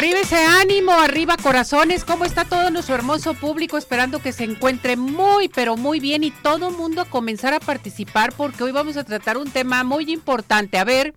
Arriba 0.00 0.20
ese 0.20 0.42
ánimo, 0.42 0.92
arriba 0.92 1.36
corazones, 1.36 2.04
¿cómo 2.06 2.24
está 2.24 2.46
todo 2.46 2.70
nuestro 2.70 2.94
hermoso 2.94 3.34
público? 3.34 3.76
Esperando 3.76 4.22
que 4.22 4.32
se 4.32 4.44
encuentre 4.44 4.96
muy, 4.96 5.50
pero 5.50 5.76
muy 5.76 6.00
bien 6.00 6.24
y 6.24 6.30
todo 6.30 6.70
mundo 6.70 7.02
a 7.02 7.04
comenzar 7.04 7.52
a 7.52 7.60
participar 7.60 8.32
porque 8.32 8.64
hoy 8.64 8.72
vamos 8.72 8.96
a 8.96 9.04
tratar 9.04 9.36
un 9.36 9.50
tema 9.50 9.84
muy 9.84 10.10
importante. 10.10 10.78
A 10.78 10.84
ver, 10.84 11.12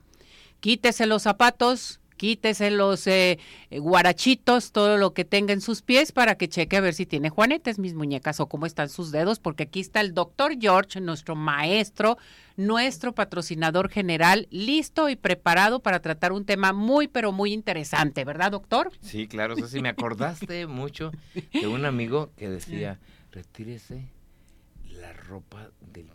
quítese 0.60 1.06
los 1.06 1.22
zapatos, 1.22 2.02
quítese 2.24 2.72
los 2.72 3.06
eh, 3.08 3.38
guarachitos, 3.70 4.72
todo 4.72 4.98
lo 4.98 5.14
que 5.14 5.26
tenga 5.26 5.52
en 5.52 5.60
sus 5.60 5.82
pies 5.82 6.14
para 6.14 6.36
que 6.36 6.48
cheque 6.48 6.78
a 6.78 6.80
ver 6.80 6.94
si 6.94 7.06
tiene 7.06 7.30
juanetes, 7.30 7.80
mis 7.80 7.96
muñecas, 7.96 8.40
o 8.40 8.48
cómo 8.48 8.66
están 8.66 8.88
sus 8.88 9.12
dedos, 9.12 9.40
porque 9.40 9.64
aquí 9.64 9.82
está 9.82 10.00
el 10.00 10.14
doctor 10.14 10.54
George, 10.58 11.02
nuestro 11.02 11.36
maestro, 11.36 12.18
nuestro 12.56 13.14
patrocinador 13.14 13.90
general, 13.90 14.48
listo 14.52 15.10
y 15.10 15.18
preparado 15.18 15.82
para 15.82 16.00
tratar 16.00 16.32
un 16.32 16.46
tema 16.46 16.72
muy, 16.72 17.10
pero 17.10 17.34
muy 17.34 17.52
interesante, 17.52 18.24
¿verdad, 18.24 18.54
doctor? 18.54 18.94
Sí, 19.02 19.28
claro, 19.28 19.56
eso 19.58 19.68
sí, 19.68 19.82
me 19.82 19.90
acordaste 19.90 20.66
mucho 20.68 21.12
de 21.52 21.68
un 21.68 21.84
amigo 21.84 22.32
que 22.38 22.50
decía, 22.50 23.00
retírese 23.34 24.08
la 24.94 25.12
ropa 25.12 25.72
del. 25.82 26.10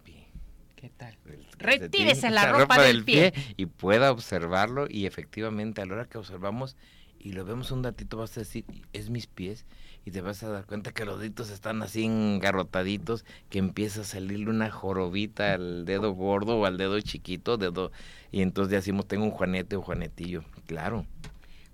¿Qué 0.81 0.91
tal? 0.91 1.19
Retírese 1.59 2.31
la, 2.31 2.53
ropa, 2.53 2.81
del, 2.81 3.03
pie. 3.05 3.33
y 3.57 3.67
pueda 3.67 4.12
observarlo 4.12 4.87
y 4.89 5.07
efectivamente 5.07 5.83
a 5.83 5.87
la 5.87 5.95
hora 5.95 6.05
que 6.05 6.19
observamos 6.19 6.77
y 7.19 7.33
lo 7.33 7.45
vemos 7.45 7.73
un 7.73 7.83
datito 7.83 8.17
vas 8.17 8.37
a 8.37 8.43
decir, 8.43 8.65
es 8.93 9.11
mis 9.11 9.27
pies 9.27 9.67
y 10.05 10.12
te 10.12 10.20
vas 10.20 10.45
a 10.45 10.51
dar 10.51 10.67
cuenta 10.67 10.93
que 10.93 11.05
los 11.05 11.19
deditos 11.19 11.51
están 11.51 11.83
así 11.83 12.05
engarrotaditos, 12.05 13.25
que 13.51 13.59
empieza 13.59 14.03
a 14.03 14.05
salirle 14.05 14.51
una 14.51 14.70
jorobita 14.70 15.55
al 15.55 15.85
dedo 15.85 16.12
gordo 16.12 16.61
o 16.61 16.65
al 16.65 16.79
dedo 16.79 17.01
chiquito, 17.01 17.57
dedo 17.57 17.91
y 18.31 18.42
entonces 18.42 18.70
decimos, 18.70 19.09
tengo 19.09 19.25
un 19.25 19.33
juanete 19.33 19.75
o 19.75 19.83
juanetillo, 19.83 20.45
claro. 20.67 21.07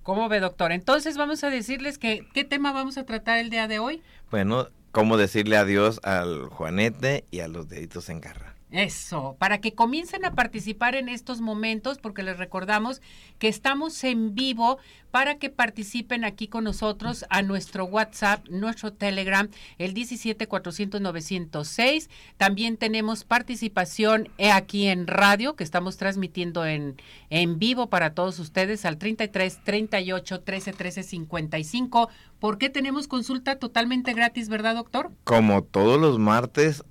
¿Cómo 0.03 0.31
ve, 0.31 0.41
doctor? 0.41 0.73
Entonces 0.73 1.19
vamos 1.19 1.45
a 1.45 1.51
decirles 1.51 1.99
que, 1.99 2.27
¿qué 2.33 2.45
tema 2.45 2.73
vamos 2.73 2.97
a 2.97 3.05
tratar 3.05 3.39
el 3.39 3.51
día 3.51 3.69
de 3.69 3.81
hoy? 3.81 4.03
Bueno, 4.31 4.69
cómo 4.93 5.19
decirle 5.19 5.59
adiós 5.59 6.01
al 6.05 6.47
juanete 6.47 7.27
y 7.31 7.41
a 7.41 7.49
los 7.49 7.69
deditos 7.69 8.09
en 8.09 8.23
garra. 8.23 8.54
Eso, 8.75 9.37
para 9.39 9.61
que 9.61 9.73
comiencen 9.73 10.25
a 10.25 10.35
participar 10.35 10.97
en 10.97 11.09
estos 11.09 11.41
momentos, 11.41 11.99
porque 11.99 12.25
les 12.25 12.39
recordamos 12.39 13.01
que 13.39 13.47
estamos 13.47 14.03
en 14.03 14.35
vivo 14.35 14.79
para 15.13 15.39
que 15.39 15.49
participen 15.49 16.25
aquí 16.25 16.49
con 16.49 16.65
nosotros 16.65 17.25
a 17.31 17.43
nuestro 17.43 17.85
WhatsApp, 17.85 18.49
nuestro 18.49 18.93
Telegram, 18.93 19.49
el 19.79 19.95
17400906. 19.95 22.09
También 22.37 22.77
tenemos 22.77 23.23
participación 23.23 24.29
aquí 24.53 24.89
en 24.89 25.07
radio, 25.07 25.55
que 25.55 25.63
estamos 25.63 25.97
transmitiendo 25.97 26.67
en, 26.67 27.01
en 27.31 27.61
vivo 27.61 27.91
para 27.91 28.13
todos 28.13 28.41
ustedes 28.41 28.85
al 28.85 28.99
33 28.99 29.63
38 29.63 30.41
13 30.41 30.73
13 30.73 31.05
55. 31.05 32.09
¿Por 32.41 32.59
qué 32.59 32.71
tenemos 32.71 33.07
consulta 33.07 33.61
totalmente 33.61 34.15
gratis, 34.15 34.49
verdad, 34.49 34.75
doctor? 34.75 35.13
Como 35.23 35.63
todos 35.63 36.01
los 36.01 36.19
martes 36.19 36.83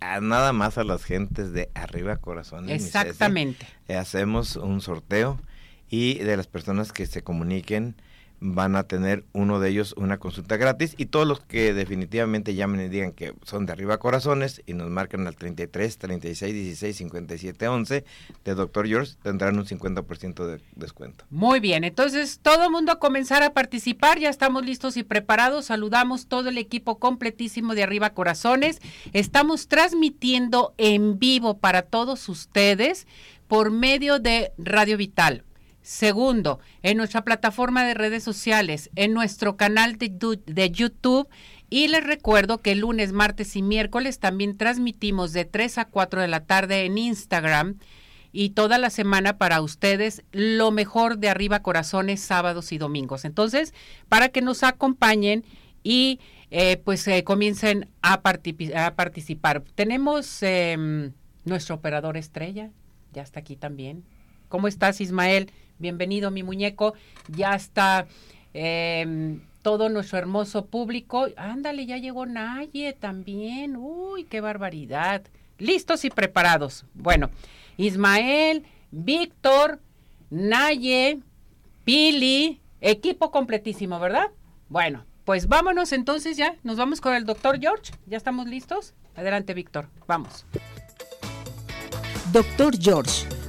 a 0.00 0.20
nada 0.20 0.52
más 0.52 0.78
a 0.78 0.84
las 0.84 1.04
gentes 1.04 1.52
de 1.52 1.70
Arriba 1.74 2.16
Corazones. 2.16 2.84
Exactamente. 2.84 3.66
hacemos 3.88 4.56
un 4.56 4.80
sorteo 4.80 5.40
y 5.88 6.18
de 6.18 6.36
las 6.36 6.46
personas 6.46 6.92
que 6.92 7.06
se 7.06 7.22
comuniquen 7.22 7.96
van 8.40 8.76
a 8.76 8.84
tener 8.84 9.24
uno 9.32 9.60
de 9.60 9.70
ellos 9.70 9.94
una 9.96 10.18
consulta 10.18 10.56
gratis 10.56 10.94
y 10.96 11.06
todos 11.06 11.26
los 11.26 11.40
que 11.40 11.74
definitivamente 11.74 12.54
llamen 12.54 12.80
y 12.82 12.88
digan 12.88 13.12
que 13.12 13.34
son 13.42 13.66
de 13.66 13.72
arriba 13.72 13.98
corazones 13.98 14.62
y 14.66 14.74
nos 14.74 14.90
marcan 14.90 15.26
al 15.26 15.36
33 15.36 15.98
36 15.98 16.54
16 16.54 16.96
57 16.96 17.68
11 17.68 18.04
de 18.44 18.54
Dr. 18.54 18.86
George 18.86 19.14
tendrán 19.22 19.58
un 19.58 19.66
50% 19.66 20.46
de 20.46 20.60
descuento. 20.76 21.24
Muy 21.30 21.60
bien, 21.60 21.84
entonces 21.84 22.38
todo 22.40 22.64
el 22.64 22.70
mundo 22.70 22.92
a 22.92 22.98
comenzar 22.98 23.42
a 23.42 23.52
participar, 23.52 24.18
ya 24.18 24.30
estamos 24.30 24.64
listos 24.64 24.96
y 24.96 25.02
preparados, 25.02 25.66
saludamos 25.66 26.26
todo 26.26 26.48
el 26.48 26.58
equipo 26.58 26.98
completísimo 26.98 27.74
de 27.74 27.82
arriba 27.82 28.10
corazones, 28.10 28.80
estamos 29.12 29.68
transmitiendo 29.68 30.74
en 30.78 31.18
vivo 31.18 31.58
para 31.58 31.82
todos 31.82 32.28
ustedes 32.28 33.06
por 33.48 33.70
medio 33.70 34.18
de 34.18 34.52
Radio 34.58 34.96
Vital 34.96 35.44
Segundo, 35.88 36.60
en 36.82 36.98
nuestra 36.98 37.24
plataforma 37.24 37.82
de 37.82 37.94
redes 37.94 38.22
sociales, 38.22 38.90
en 38.94 39.14
nuestro 39.14 39.56
canal 39.56 39.96
de, 39.96 40.70
YouTube. 40.70 41.26
Y 41.70 41.88
les 41.88 42.04
recuerdo 42.04 42.58
que 42.58 42.74
lunes, 42.74 43.12
martes 43.12 43.56
y 43.56 43.62
miércoles 43.62 44.18
también 44.18 44.58
transmitimos 44.58 45.32
de 45.32 45.46
3 45.46 45.78
a 45.78 45.84
4 45.86 46.20
de 46.20 46.28
la 46.28 46.44
tarde 46.44 46.84
en 46.84 46.98
Instagram 46.98 47.78
y 48.32 48.50
toda 48.50 48.76
la 48.76 48.90
semana 48.90 49.38
para 49.38 49.62
ustedes 49.62 50.24
lo 50.30 50.72
mejor 50.72 51.16
de 51.16 51.30
arriba 51.30 51.62
corazones 51.62 52.20
sábados 52.20 52.70
y 52.72 52.76
domingos. 52.76 53.24
Entonces, 53.24 53.72
para 54.10 54.28
que 54.28 54.42
nos 54.42 54.64
acompañen 54.64 55.42
y 55.82 56.20
eh, 56.50 56.76
pues 56.84 57.08
eh, 57.08 57.24
comiencen 57.24 57.88
a, 58.02 58.20
a, 58.20 58.94
participar. 58.94 59.62
Tenemos 59.74 60.42
em, 60.42 61.12
nuestro 61.46 61.76
operador 61.76 62.18
estrella, 62.18 62.72
ya 63.14 63.22
está 63.22 63.40
aquí 63.40 63.56
también. 63.56 64.04
¿Cómo 64.50 64.68
estás, 64.68 65.00
Ismael? 65.00 65.50
Bienvenido, 65.78 66.30
mi 66.30 66.42
muñeco. 66.42 66.94
Ya 67.28 67.54
está 67.54 68.06
em, 68.52 69.40
todo 69.62 69.88
nuestro 69.88 70.18
hermoso 70.18 70.66
público. 70.66 71.28
Ándale, 71.36 71.86
ya 71.86 71.98
llegó 71.98 72.26
Naye 72.26 72.92
también. 72.92 73.76
Uy, 73.76 74.24
qué 74.24 74.40
barbaridad. 74.40 75.22
Listos 75.58 76.04
y 76.04 76.10
preparados. 76.10 76.84
Bueno, 76.94 77.30
Ismael, 77.76 78.64
Víctor, 78.90 79.80
Naye, 80.30 81.20
Pili, 81.84 82.60
equipo 82.80 83.30
completísimo, 83.30 84.00
¿verdad? 84.00 84.30
Bueno, 84.68 85.04
pues 85.24 85.46
vámonos 85.46 85.92
entonces 85.92 86.36
ya. 86.36 86.56
Nos 86.64 86.76
vamos 86.76 87.00
con 87.00 87.14
el 87.14 87.24
doctor 87.24 87.60
George. 87.60 87.92
¿Ya 88.06 88.16
estamos 88.16 88.48
listos? 88.48 88.94
Adelante, 89.14 89.54
Víctor. 89.54 89.88
Vamos. 90.06 90.44
Doctor 92.32 92.76
George 92.78 93.37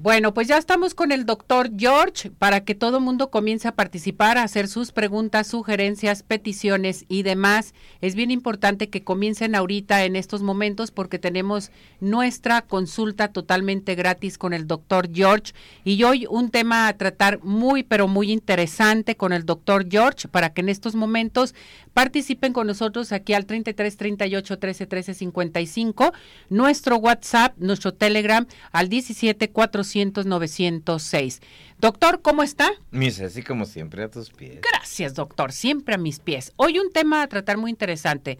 Bueno, 0.00 0.32
pues 0.32 0.46
ya 0.46 0.58
estamos 0.58 0.94
con 0.94 1.10
el 1.10 1.26
doctor 1.26 1.70
George 1.76 2.30
para 2.30 2.60
que 2.60 2.76
todo 2.76 3.00
mundo 3.00 3.30
comience 3.30 3.66
a 3.66 3.74
participar, 3.74 4.38
a 4.38 4.44
hacer 4.44 4.68
sus 4.68 4.92
preguntas, 4.92 5.48
sugerencias, 5.48 6.22
peticiones 6.22 7.04
y 7.08 7.24
demás. 7.24 7.74
Es 8.00 8.14
bien 8.14 8.30
importante 8.30 8.90
que 8.90 9.02
comiencen 9.02 9.56
ahorita 9.56 10.04
en 10.04 10.14
estos 10.14 10.40
momentos 10.40 10.92
porque 10.92 11.18
tenemos 11.18 11.72
nuestra 11.98 12.62
consulta 12.62 13.32
totalmente 13.32 13.96
gratis 13.96 14.38
con 14.38 14.52
el 14.52 14.68
doctor 14.68 15.08
George 15.12 15.52
y 15.82 16.00
hoy 16.04 16.26
un 16.30 16.50
tema 16.50 16.86
a 16.86 16.96
tratar 16.96 17.40
muy, 17.42 17.82
pero 17.82 18.06
muy 18.06 18.30
interesante 18.30 19.16
con 19.16 19.32
el 19.32 19.46
doctor 19.46 19.88
George 19.90 20.28
para 20.28 20.50
que 20.50 20.60
en 20.60 20.68
estos 20.68 20.94
momentos 20.94 21.56
participen 21.92 22.52
con 22.52 22.68
nosotros 22.68 23.10
aquí 23.10 23.34
al 23.34 23.46
33 23.46 23.96
38 23.96 24.58
13 24.60 24.86
13 24.86 25.14
55, 25.14 26.12
nuestro 26.50 26.98
WhatsApp, 26.98 27.58
nuestro 27.58 27.92
Telegram 27.92 28.46
al 28.70 28.88
17 28.88 29.50
906. 29.96 31.40
Doctor, 31.78 32.20
¿cómo 32.22 32.42
está? 32.42 32.70
Mis, 32.90 33.20
así 33.20 33.42
como 33.42 33.64
siempre 33.64 34.02
a 34.02 34.10
tus 34.10 34.30
pies. 34.30 34.60
Gracias, 34.60 35.14
doctor, 35.14 35.52
siempre 35.52 35.94
a 35.94 35.98
mis 35.98 36.20
pies. 36.20 36.52
Hoy 36.56 36.78
un 36.78 36.92
tema 36.92 37.22
a 37.22 37.28
tratar 37.28 37.56
muy 37.56 37.70
interesante. 37.70 38.38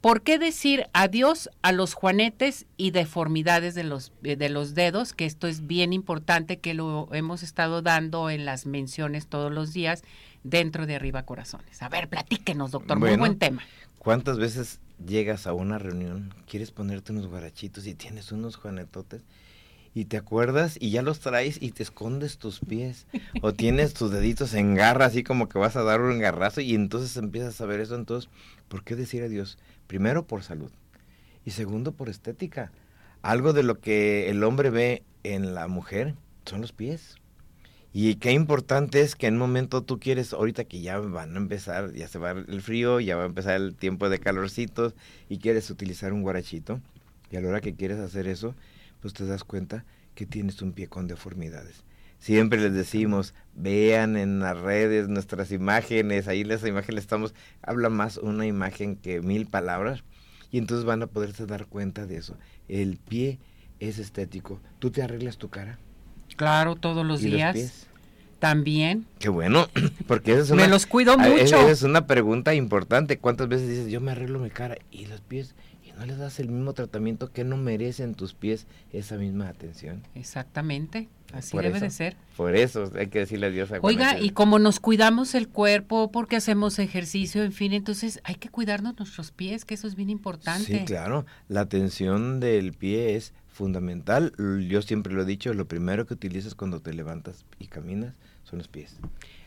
¿Por 0.00 0.22
qué 0.22 0.38
decir 0.38 0.86
adiós 0.92 1.48
a 1.62 1.70
los 1.70 1.94
juanetes 1.94 2.66
y 2.76 2.90
deformidades 2.90 3.76
de 3.76 3.84
los, 3.84 4.12
eh, 4.24 4.34
de 4.34 4.48
los 4.48 4.74
dedos? 4.74 5.12
Que 5.12 5.26
esto 5.26 5.46
es 5.46 5.68
bien 5.68 5.92
importante, 5.92 6.58
que 6.58 6.74
lo 6.74 7.08
hemos 7.12 7.44
estado 7.44 7.82
dando 7.82 8.28
en 8.28 8.44
las 8.44 8.66
menciones 8.66 9.28
todos 9.28 9.52
los 9.52 9.72
días 9.72 10.02
dentro 10.42 10.86
de 10.86 10.96
Arriba 10.96 11.22
Corazones. 11.22 11.82
A 11.82 11.88
ver, 11.88 12.08
platíquenos, 12.08 12.72
doctor, 12.72 12.98
muy 12.98 13.16
buen 13.16 13.38
tema. 13.38 13.62
¿Cuántas 13.98 14.38
veces 14.38 14.80
llegas 15.06 15.46
a 15.46 15.52
una 15.52 15.78
reunión, 15.78 16.34
quieres 16.46 16.70
ponerte 16.70 17.12
unos 17.12 17.26
guarachitos 17.26 17.86
y 17.86 17.94
tienes 17.94 18.32
unos 18.32 18.56
juanetotes 18.56 19.22
y 19.94 20.06
te 20.06 20.16
acuerdas 20.16 20.76
y 20.80 20.90
ya 20.90 21.02
los 21.02 21.20
traes 21.20 21.58
y 21.60 21.72
te 21.72 21.82
escondes 21.82 22.38
tus 22.38 22.60
pies 22.60 23.06
o 23.42 23.52
tienes 23.52 23.92
tus 23.94 24.10
deditos 24.10 24.54
en 24.54 24.74
garra 24.74 25.06
así 25.06 25.22
como 25.22 25.48
que 25.48 25.58
vas 25.58 25.76
a 25.76 25.82
dar 25.82 26.00
un 26.00 26.18
garrazo 26.18 26.60
y 26.60 26.74
entonces 26.74 27.16
empiezas 27.16 27.60
a 27.60 27.66
ver 27.66 27.80
eso 27.80 27.94
entonces 27.94 28.30
¿por 28.68 28.84
qué 28.84 28.96
decir 28.96 29.22
adiós? 29.22 29.58
Primero 29.86 30.26
por 30.26 30.42
salud 30.42 30.70
y 31.44 31.50
segundo 31.50 31.92
por 31.92 32.08
estética. 32.08 32.72
Algo 33.22 33.52
de 33.52 33.62
lo 33.62 33.80
que 33.80 34.30
el 34.30 34.42
hombre 34.44 34.70
ve 34.70 35.02
en 35.22 35.54
la 35.54 35.68
mujer 35.68 36.14
son 36.46 36.60
los 36.60 36.72
pies. 36.72 37.16
Y 37.92 38.14
qué 38.16 38.32
importante 38.32 39.02
es 39.02 39.14
que 39.14 39.26
en 39.26 39.34
un 39.34 39.40
momento 39.40 39.82
tú 39.82 40.00
quieres, 40.00 40.32
ahorita 40.32 40.64
que 40.64 40.80
ya 40.80 40.98
van 40.98 41.34
a 41.34 41.38
empezar, 41.38 41.92
ya 41.92 42.08
se 42.08 42.18
va 42.18 42.30
el 42.30 42.62
frío, 42.62 43.00
ya 43.00 43.16
va 43.16 43.24
a 43.24 43.26
empezar 43.26 43.56
el 43.56 43.74
tiempo 43.74 44.08
de 44.08 44.18
calorcitos 44.18 44.94
y 45.28 45.38
quieres 45.38 45.68
utilizar 45.68 46.14
un 46.14 46.22
guarachito, 46.22 46.80
y 47.30 47.36
a 47.36 47.42
la 47.42 47.48
hora 47.48 47.60
que 47.60 47.74
quieres 47.74 47.98
hacer 47.98 48.28
eso, 48.28 48.54
pues 49.02 49.12
te 49.12 49.26
das 49.26 49.44
cuenta 49.44 49.84
que 50.14 50.24
tienes 50.24 50.62
un 50.62 50.72
pie 50.72 50.86
con 50.88 51.06
deformidades. 51.08 51.84
Siempre 52.18 52.60
les 52.60 52.72
decimos, 52.72 53.34
vean 53.54 54.16
en 54.16 54.38
las 54.38 54.56
redes 54.58 55.08
nuestras 55.08 55.50
imágenes, 55.50 56.28
ahí 56.28 56.44
las 56.44 56.64
imágenes 56.64 57.02
estamos, 57.02 57.34
habla 57.62 57.88
más 57.90 58.16
una 58.16 58.46
imagen 58.46 58.94
que 58.96 59.20
mil 59.20 59.46
palabras, 59.46 60.04
y 60.52 60.58
entonces 60.58 60.84
van 60.86 61.02
a 61.02 61.08
poderse 61.08 61.46
dar 61.46 61.66
cuenta 61.66 62.06
de 62.06 62.18
eso. 62.18 62.36
El 62.68 62.96
pie 62.98 63.40
es 63.80 63.98
estético. 63.98 64.60
¿Tú 64.78 64.90
te 64.92 65.02
arreglas 65.02 65.36
tu 65.36 65.48
cara? 65.50 65.78
Claro, 66.36 66.76
todos 66.76 67.04
los 67.04 67.22
¿Y 67.22 67.28
los 67.28 67.34
días. 67.34 67.52
pies? 67.54 67.86
También. 68.38 69.06
Qué 69.18 69.28
bueno, 69.28 69.68
porque 70.06 70.32
esa 70.32 70.42
es 70.42 70.50
una, 70.50 70.62
Me 70.64 70.68
los 70.68 70.86
cuido 70.86 71.14
esa 71.20 71.56
mucho. 71.56 71.68
es 71.68 71.82
una 71.82 72.06
pregunta 72.06 72.54
importante. 72.54 73.18
¿Cuántas 73.18 73.48
veces 73.48 73.68
dices, 73.68 73.88
yo 73.88 74.00
me 74.00 74.12
arreglo 74.12 74.38
mi 74.38 74.50
cara 74.50 74.76
y 74.90 75.06
los 75.06 75.20
pies? 75.20 75.54
No 76.02 76.06
les 76.08 76.18
das 76.18 76.40
el 76.40 76.48
mismo 76.48 76.72
tratamiento 76.72 77.30
que 77.30 77.44
no 77.44 77.56
merecen 77.56 78.16
tus 78.16 78.34
pies 78.34 78.66
esa 78.92 79.16
misma 79.16 79.48
atención. 79.48 80.02
Exactamente. 80.16 81.08
Así 81.32 81.52
Por 81.52 81.62
debe 81.62 81.76
eso. 81.76 81.84
de 81.84 81.90
ser. 81.90 82.16
Por 82.36 82.56
eso 82.56 82.90
hay 82.98 83.06
que 83.06 83.20
decirle 83.20 83.46
adiós 83.46 83.70
a 83.70 83.78
Oiga, 83.82 84.18
y 84.18 84.30
como 84.30 84.58
nos 84.58 84.80
cuidamos 84.80 85.36
el 85.36 85.48
cuerpo, 85.48 86.10
porque 86.10 86.34
hacemos 86.34 86.80
ejercicio, 86.80 87.44
en 87.44 87.52
fin, 87.52 87.72
entonces 87.72 88.20
hay 88.24 88.34
que 88.34 88.48
cuidarnos 88.48 88.98
nuestros 88.98 89.30
pies, 89.30 89.64
que 89.64 89.74
eso 89.74 89.86
es 89.86 89.94
bien 89.94 90.10
importante. 90.10 90.78
Sí, 90.78 90.84
claro. 90.84 91.24
La 91.48 91.60
atención 91.60 92.40
del 92.40 92.72
pie 92.72 93.14
es 93.14 93.32
fundamental. 93.46 94.32
Yo 94.68 94.82
siempre 94.82 95.12
lo 95.12 95.22
he 95.22 95.26
dicho, 95.26 95.54
lo 95.54 95.68
primero 95.68 96.04
que 96.04 96.14
utilizas 96.14 96.56
cuando 96.56 96.80
te 96.80 96.92
levantas 96.92 97.44
y 97.60 97.68
caminas 97.68 98.16
son 98.42 98.58
los 98.58 98.66
pies. 98.66 98.96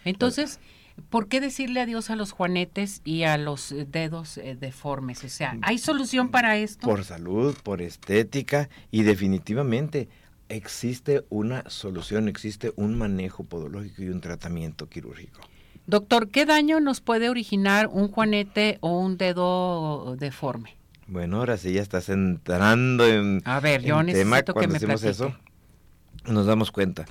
Entonces, 0.06 0.60
¿por 1.10 1.28
qué 1.28 1.42
decirle 1.42 1.82
adiós 1.82 2.10
a 2.10 2.16
los 2.16 2.32
juanetes 2.32 3.02
y 3.04 3.24
a 3.24 3.38
los 3.38 3.72
eh, 3.72 3.86
dedos 3.90 4.38
eh, 4.38 4.56
deformes? 4.60 5.24
O 5.24 5.30
sea, 5.30 5.58
¿hay 5.62 5.78
solución 5.78 6.30
para 6.30 6.58
esto? 6.58 6.88
Por 6.88 7.04
salud, 7.04 7.56
por 7.64 7.82
estética 7.82 8.70
y 8.92 9.04
definitivamente 9.04 10.10
existe 10.50 11.24
una 11.30 11.64
solución, 11.70 12.28
existe 12.28 12.74
un 12.76 12.98
manejo 12.98 13.44
podológico 13.44 14.04
y 14.04 14.10
un 14.10 14.22
tratamiento 14.22 14.88
quirúrgico. 14.88 15.42
Doctor, 15.88 16.30
¿qué 16.30 16.46
daño 16.46 16.80
nos 16.80 17.02
puede 17.02 17.30
originar 17.30 17.88
un 17.88 18.10
juanete 18.10 18.78
o 18.82 19.00
un 19.00 19.18
dedo 19.18 20.16
deforme? 20.18 20.78
Bueno, 21.08 21.38
ahora 21.38 21.58
sí 21.58 21.74
ya 21.74 21.82
estás 21.82 22.10
entrando 22.10 23.06
en, 23.06 23.42
A 23.46 23.60
ver, 23.60 23.84
yo 23.84 24.00
en 24.00 24.08
tema 24.08 24.42
que 24.42 24.68
me 24.68 24.78
hacemos 24.78 25.04
eso. 25.04 25.36
Nos 26.26 26.48
damos 26.48 26.72
cuenta. 26.72 27.06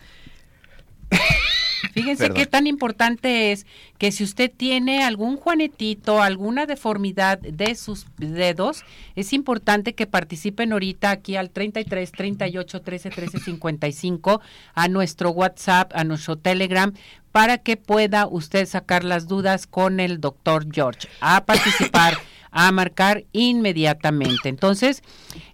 Fíjense 1.93 2.25
Perdón. 2.25 2.37
qué 2.37 2.47
tan 2.47 2.67
importante 2.67 3.53
es 3.53 3.67
que 3.99 4.13
si 4.13 4.25
usted 4.25 4.51
tiene 4.55 5.05
algún 5.05 5.37
juanetito, 5.37 6.23
alguna 6.23 6.67
deformidad 6.67 7.39
de 7.39 7.75
sus 7.75 8.07
dedos, 8.17 8.85
es 9.17 9.33
importante 9.33 9.95
que 9.95 10.07
participen 10.07 10.73
ahorita 10.73 11.11
aquí 11.11 11.37
al 11.37 11.51
33 11.51 12.13
38 12.13 12.83
13 12.83 13.11
13 13.11 13.39
55 13.41 14.41
a 14.75 14.89
nuestro 14.89 15.31
WhatsApp, 15.31 15.93
a 15.95 16.05
nuestro 16.05 16.37
Telegram 16.37 16.93
para 17.35 17.59
que 17.59 17.77
pueda 17.77 18.29
usted 18.29 18.65
sacar 18.65 19.03
las 19.03 19.27
dudas 19.27 19.67
con 19.67 19.99
el 19.99 20.21
doctor 20.21 20.67
George. 20.71 21.09
A 21.21 21.45
participar, 21.47 22.17
a 22.53 22.71
marcar 22.71 23.25
inmediatamente. 23.33 24.49
Entonces, 24.49 25.03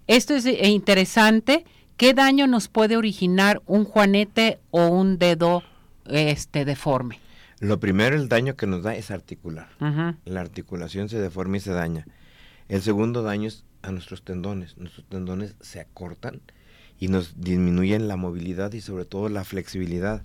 esto 0.05 0.35
es 0.35 0.45
eh, 0.45 0.67
interesante. 0.67 1.65
¿Qué 1.97 2.13
daño 2.13 2.45
nos 2.45 2.67
puede 2.67 2.97
originar 2.97 3.63
un 3.65 3.85
juanete 3.85 4.59
o 4.69 4.89
un 4.89 5.17
dedo 5.17 5.63
este 6.05 6.65
deforme? 6.65 7.19
Lo 7.59 7.79
primero, 7.79 8.15
el 8.15 8.27
daño 8.27 8.55
que 8.55 8.65
nos 8.65 8.83
da 8.83 8.95
es 8.95 9.11
articular. 9.11 9.69
La 10.25 10.41
articulación 10.41 11.09
se 11.09 11.21
deforma 11.21 11.57
y 11.57 11.59
se 11.59 11.71
daña. 11.71 12.07
El 12.69 12.81
segundo 12.81 13.21
daño 13.21 13.47
es 13.47 13.65
a 13.83 13.91
nuestros 13.91 14.23
tendones. 14.23 14.77
Nuestros 14.77 15.05
tendones 15.07 15.55
se 15.61 15.79
acortan 15.79 16.41
y 16.99 17.07
nos 17.07 17.39
disminuyen 17.39 18.07
la 18.07 18.15
movilidad 18.15 18.73
y 18.73 18.81
sobre 18.81 19.05
todo 19.05 19.29
la 19.29 19.43
flexibilidad. 19.43 20.23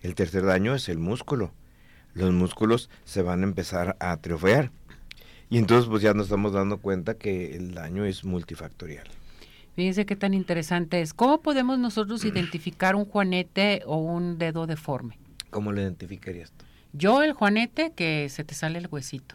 El 0.00 0.14
tercer 0.14 0.44
daño 0.44 0.74
es 0.74 0.88
el 0.88 0.98
músculo. 0.98 1.52
Los 2.14 2.32
músculos 2.32 2.90
se 3.04 3.22
van 3.22 3.40
a 3.40 3.44
empezar 3.44 3.96
a 4.00 4.12
atrofiar. 4.12 4.70
Y 5.50 5.58
entonces 5.58 5.88
pues 5.88 6.02
ya 6.02 6.14
nos 6.14 6.26
estamos 6.26 6.52
dando 6.52 6.78
cuenta 6.78 7.14
que 7.14 7.56
el 7.56 7.74
daño 7.74 8.04
es 8.04 8.24
multifactorial. 8.24 9.06
Fíjense 9.76 10.06
qué 10.06 10.16
tan 10.16 10.34
interesante 10.34 11.00
es. 11.00 11.14
¿Cómo 11.14 11.40
podemos 11.42 11.78
nosotros 11.78 12.24
identificar 12.24 12.94
un 12.96 13.04
juanete 13.04 13.82
o 13.86 13.96
un 13.98 14.38
dedo 14.38 14.66
deforme? 14.66 15.18
¿Cómo 15.50 15.72
lo 15.72 15.80
identificarías 15.80 16.52
tú? 16.52 16.64
Yo 16.92 17.22
el 17.22 17.32
juanete 17.32 17.92
que 17.96 18.28
se 18.28 18.44
te 18.44 18.54
sale 18.54 18.78
el 18.78 18.86
huesito 18.88 19.34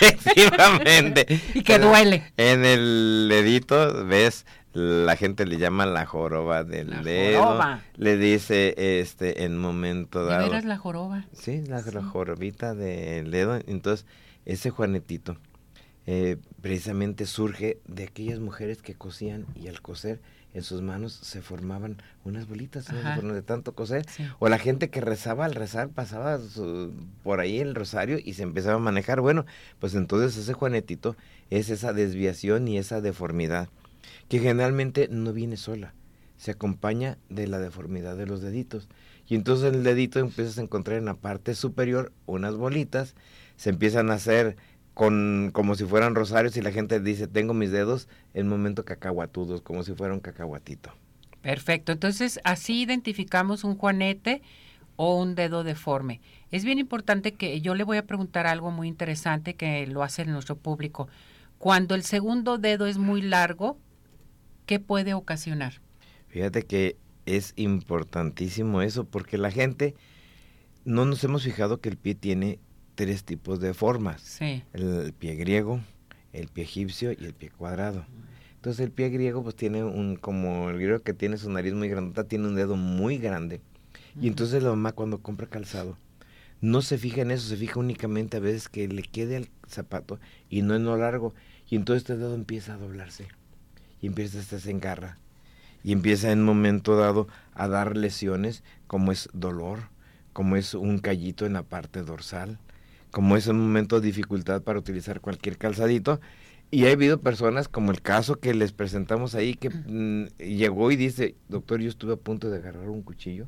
Efectivamente. 0.00 1.40
y 1.54 1.62
que 1.62 1.78
duele. 1.78 2.32
En 2.36 2.64
el 2.64 3.26
dedito, 3.30 4.04
ves, 4.06 4.46
la 4.72 5.16
gente 5.16 5.46
le 5.46 5.58
llama 5.58 5.86
la 5.86 6.06
joroba 6.06 6.64
del 6.64 6.90
La 6.90 7.02
dedo. 7.02 7.42
joroba. 7.44 7.82
Le 7.96 8.16
dice, 8.16 8.74
este, 9.00 9.44
en 9.44 9.58
momento 9.58 10.24
¿De 10.24 10.30
dado. 10.32 10.46
veras 10.48 10.64
la 10.64 10.76
joroba? 10.78 11.24
Sí, 11.32 11.62
la, 11.66 11.80
la 11.82 12.00
Sí. 12.00 12.06
jorobita 12.10 12.74
del 12.74 13.30
dedo. 13.30 13.58
Entonces, 13.66 14.06
ese 14.46 14.70
Juanetito 14.70 15.36
eh, 16.10 16.38
precisamente 16.62 17.26
surge 17.26 17.80
de 17.86 18.04
aquellas 18.04 18.38
mujeres 18.40 18.80
que 18.80 18.94
cosían 18.94 19.44
y 19.54 19.68
al 19.68 19.82
coser 19.82 20.20
en 20.54 20.62
sus 20.62 20.80
manos 20.80 21.12
se 21.12 21.42
formaban 21.42 21.98
unas 22.24 22.48
bolitas 22.48 22.90
¿no? 22.90 23.34
De 23.34 23.42
tanto 23.42 23.74
coser. 23.74 24.06
Sí. 24.08 24.24
O 24.38 24.48
la 24.48 24.58
gente 24.58 24.88
que 24.88 25.02
rezaba 25.02 25.44
al 25.44 25.54
rezar 25.54 25.90
pasaba 25.90 26.38
su- 26.38 26.94
por 27.22 27.40
ahí 27.40 27.58
el 27.60 27.74
rosario 27.74 28.18
y 28.24 28.32
se 28.32 28.44
empezaba 28.44 28.76
a 28.76 28.78
manejar. 28.78 29.20
Bueno, 29.20 29.44
pues 29.80 29.94
entonces 29.94 30.38
ese 30.38 30.54
Juanetito 30.54 31.14
es 31.50 31.68
esa 31.68 31.92
desviación 31.92 32.66
y 32.68 32.78
esa 32.78 33.02
deformidad 33.02 33.68
que 34.30 34.38
generalmente 34.38 35.08
no 35.10 35.34
viene 35.34 35.58
sola, 35.58 35.92
se 36.38 36.52
acompaña 36.52 37.18
de 37.28 37.48
la 37.48 37.58
deformidad 37.58 38.16
de 38.16 38.24
los 38.26 38.40
deditos. 38.40 38.88
Y 39.26 39.34
entonces 39.34 39.68
en 39.68 39.74
el 39.74 39.84
dedito 39.84 40.20
empiezas 40.20 40.56
a 40.56 40.62
encontrar 40.62 40.96
en 40.96 41.04
la 41.04 41.14
parte 41.14 41.54
superior 41.54 42.12
unas 42.24 42.54
bolitas, 42.56 43.14
se 43.56 43.68
empiezan 43.68 44.10
a 44.10 44.14
hacer 44.14 44.56
con 44.98 45.50
como 45.52 45.76
si 45.76 45.84
fueran 45.84 46.16
rosarios 46.16 46.56
y 46.56 46.60
la 46.60 46.72
gente 46.72 46.98
dice, 46.98 47.28
tengo 47.28 47.54
mis 47.54 47.70
dedos 47.70 48.08
en 48.34 48.48
momento 48.48 48.84
cacahuatudos, 48.84 49.62
como 49.62 49.84
si 49.84 49.94
fuera 49.94 50.12
un 50.12 50.18
cacahuatito. 50.18 50.92
Perfecto. 51.40 51.92
Entonces, 51.92 52.40
así 52.42 52.82
identificamos 52.82 53.62
un 53.62 53.76
juanete 53.76 54.42
o 54.96 55.16
un 55.16 55.36
dedo 55.36 55.62
deforme. 55.62 56.20
Es 56.50 56.64
bien 56.64 56.80
importante 56.80 57.30
que 57.34 57.60
yo 57.60 57.76
le 57.76 57.84
voy 57.84 57.96
a 57.96 58.06
preguntar 58.06 58.48
algo 58.48 58.72
muy 58.72 58.88
interesante 58.88 59.54
que 59.54 59.86
lo 59.86 60.02
hace 60.02 60.24
nuestro 60.24 60.56
público. 60.56 61.06
Cuando 61.58 61.94
el 61.94 62.02
segundo 62.02 62.58
dedo 62.58 62.88
es 62.88 62.98
muy 62.98 63.22
largo, 63.22 63.78
¿qué 64.66 64.80
puede 64.80 65.14
ocasionar? 65.14 65.74
Fíjate 66.26 66.64
que 66.64 66.96
es 67.24 67.52
importantísimo 67.54 68.82
eso 68.82 69.04
porque 69.04 69.38
la 69.38 69.52
gente 69.52 69.94
no 70.84 71.04
nos 71.04 71.22
hemos 71.22 71.44
fijado 71.44 71.80
que 71.80 71.88
el 71.88 71.98
pie 71.98 72.16
tiene 72.16 72.58
tres 72.98 73.22
tipos 73.22 73.60
de 73.60 73.74
formas. 73.74 74.20
Sí. 74.20 74.64
el 74.72 75.12
pie 75.16 75.36
griego, 75.36 75.80
el 76.32 76.48
pie 76.48 76.64
egipcio 76.64 77.12
y 77.12 77.24
el 77.24 77.32
pie 77.32 77.48
cuadrado. 77.48 78.04
Entonces 78.56 78.84
el 78.84 78.90
pie 78.90 79.08
griego 79.08 79.44
pues 79.44 79.54
tiene 79.54 79.84
un, 79.84 80.16
como 80.16 80.68
el 80.68 80.78
griego 80.78 80.98
que 80.98 81.14
tiene 81.14 81.36
su 81.36 81.48
nariz 81.48 81.74
muy 81.74 81.88
grandota, 81.88 82.24
tiene 82.24 82.48
un 82.48 82.56
dedo 82.56 82.74
muy 82.74 83.18
grande. 83.18 83.60
Y 84.20 84.26
entonces 84.26 84.64
la 84.64 84.70
mamá 84.70 84.90
cuando 84.90 85.22
compra 85.22 85.46
calzado, 85.46 85.96
no 86.60 86.82
se 86.82 86.98
fija 86.98 87.20
en 87.20 87.30
eso, 87.30 87.46
se 87.46 87.56
fija 87.56 87.78
únicamente 87.78 88.38
a 88.38 88.40
veces 88.40 88.68
que 88.68 88.88
le 88.88 89.02
quede 89.02 89.36
el 89.36 89.48
zapato 89.68 90.18
y 90.50 90.62
no 90.62 90.74
en 90.74 90.82
lo 90.82 90.96
largo. 90.96 91.34
Y 91.70 91.76
entonces 91.76 92.02
este 92.02 92.16
dedo 92.16 92.34
empieza 92.34 92.74
a 92.74 92.78
doblarse 92.78 93.28
y 94.02 94.08
empieza 94.08 94.40
a 94.40 94.58
se 94.58 94.70
engarra. 94.72 95.18
Y 95.84 95.92
empieza 95.92 96.32
en 96.32 96.40
un 96.40 96.46
momento 96.46 96.96
dado 96.96 97.28
a 97.54 97.68
dar 97.68 97.96
lesiones 97.96 98.64
como 98.88 99.12
es 99.12 99.28
dolor, 99.32 99.82
como 100.32 100.56
es 100.56 100.74
un 100.74 100.98
callito 100.98 101.46
en 101.46 101.52
la 101.52 101.62
parte 101.62 102.02
dorsal, 102.02 102.58
como 103.10 103.36
es 103.36 103.46
un 103.46 103.58
momento 103.58 104.00
de 104.00 104.06
dificultad 104.06 104.62
para 104.62 104.78
utilizar 104.78 105.20
cualquier 105.20 105.58
calzadito. 105.58 106.20
Y 106.70 106.84
ha 106.84 106.92
habido 106.92 107.20
personas, 107.20 107.66
como 107.66 107.92
el 107.92 108.02
caso 108.02 108.36
que 108.36 108.52
les 108.52 108.72
presentamos 108.72 109.34
ahí, 109.34 109.54
que 109.54 109.70
mm, 109.70 110.26
llegó 110.38 110.90
y 110.90 110.96
dice, 110.96 111.34
doctor, 111.48 111.80
yo 111.80 111.88
estuve 111.88 112.12
a 112.12 112.16
punto 112.16 112.50
de 112.50 112.58
agarrar 112.58 112.90
un 112.90 113.02
cuchillo 113.02 113.46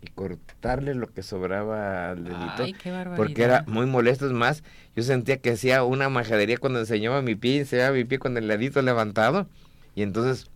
y 0.00 0.08
cortarle 0.08 0.94
lo 0.94 1.12
que 1.12 1.22
sobraba 1.22 2.10
al 2.10 2.24
dedito. 2.24 2.62
Ay, 2.62 2.72
qué 2.72 2.90
barbaridad. 2.90 3.16
Porque 3.16 3.42
era 3.42 3.64
muy 3.68 3.86
molesto, 3.86 4.26
es 4.26 4.32
más, 4.32 4.64
yo 4.96 5.02
sentía 5.02 5.36
que 5.36 5.50
hacía 5.50 5.84
una 5.84 6.08
majadería 6.08 6.56
cuando 6.56 6.80
enseñaba 6.80 7.20
mi 7.20 7.34
pie, 7.34 7.60
enseñaba 7.60 7.94
mi 7.94 8.04
pie 8.04 8.18
con 8.18 8.36
el 8.38 8.48
dedito 8.48 8.80
levantado. 8.80 9.46
Y 9.94 10.02
entonces, 10.02 10.50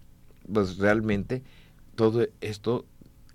pues 0.51 0.79
realmente 0.79 1.43
todo 1.97 2.27
esto 2.41 2.87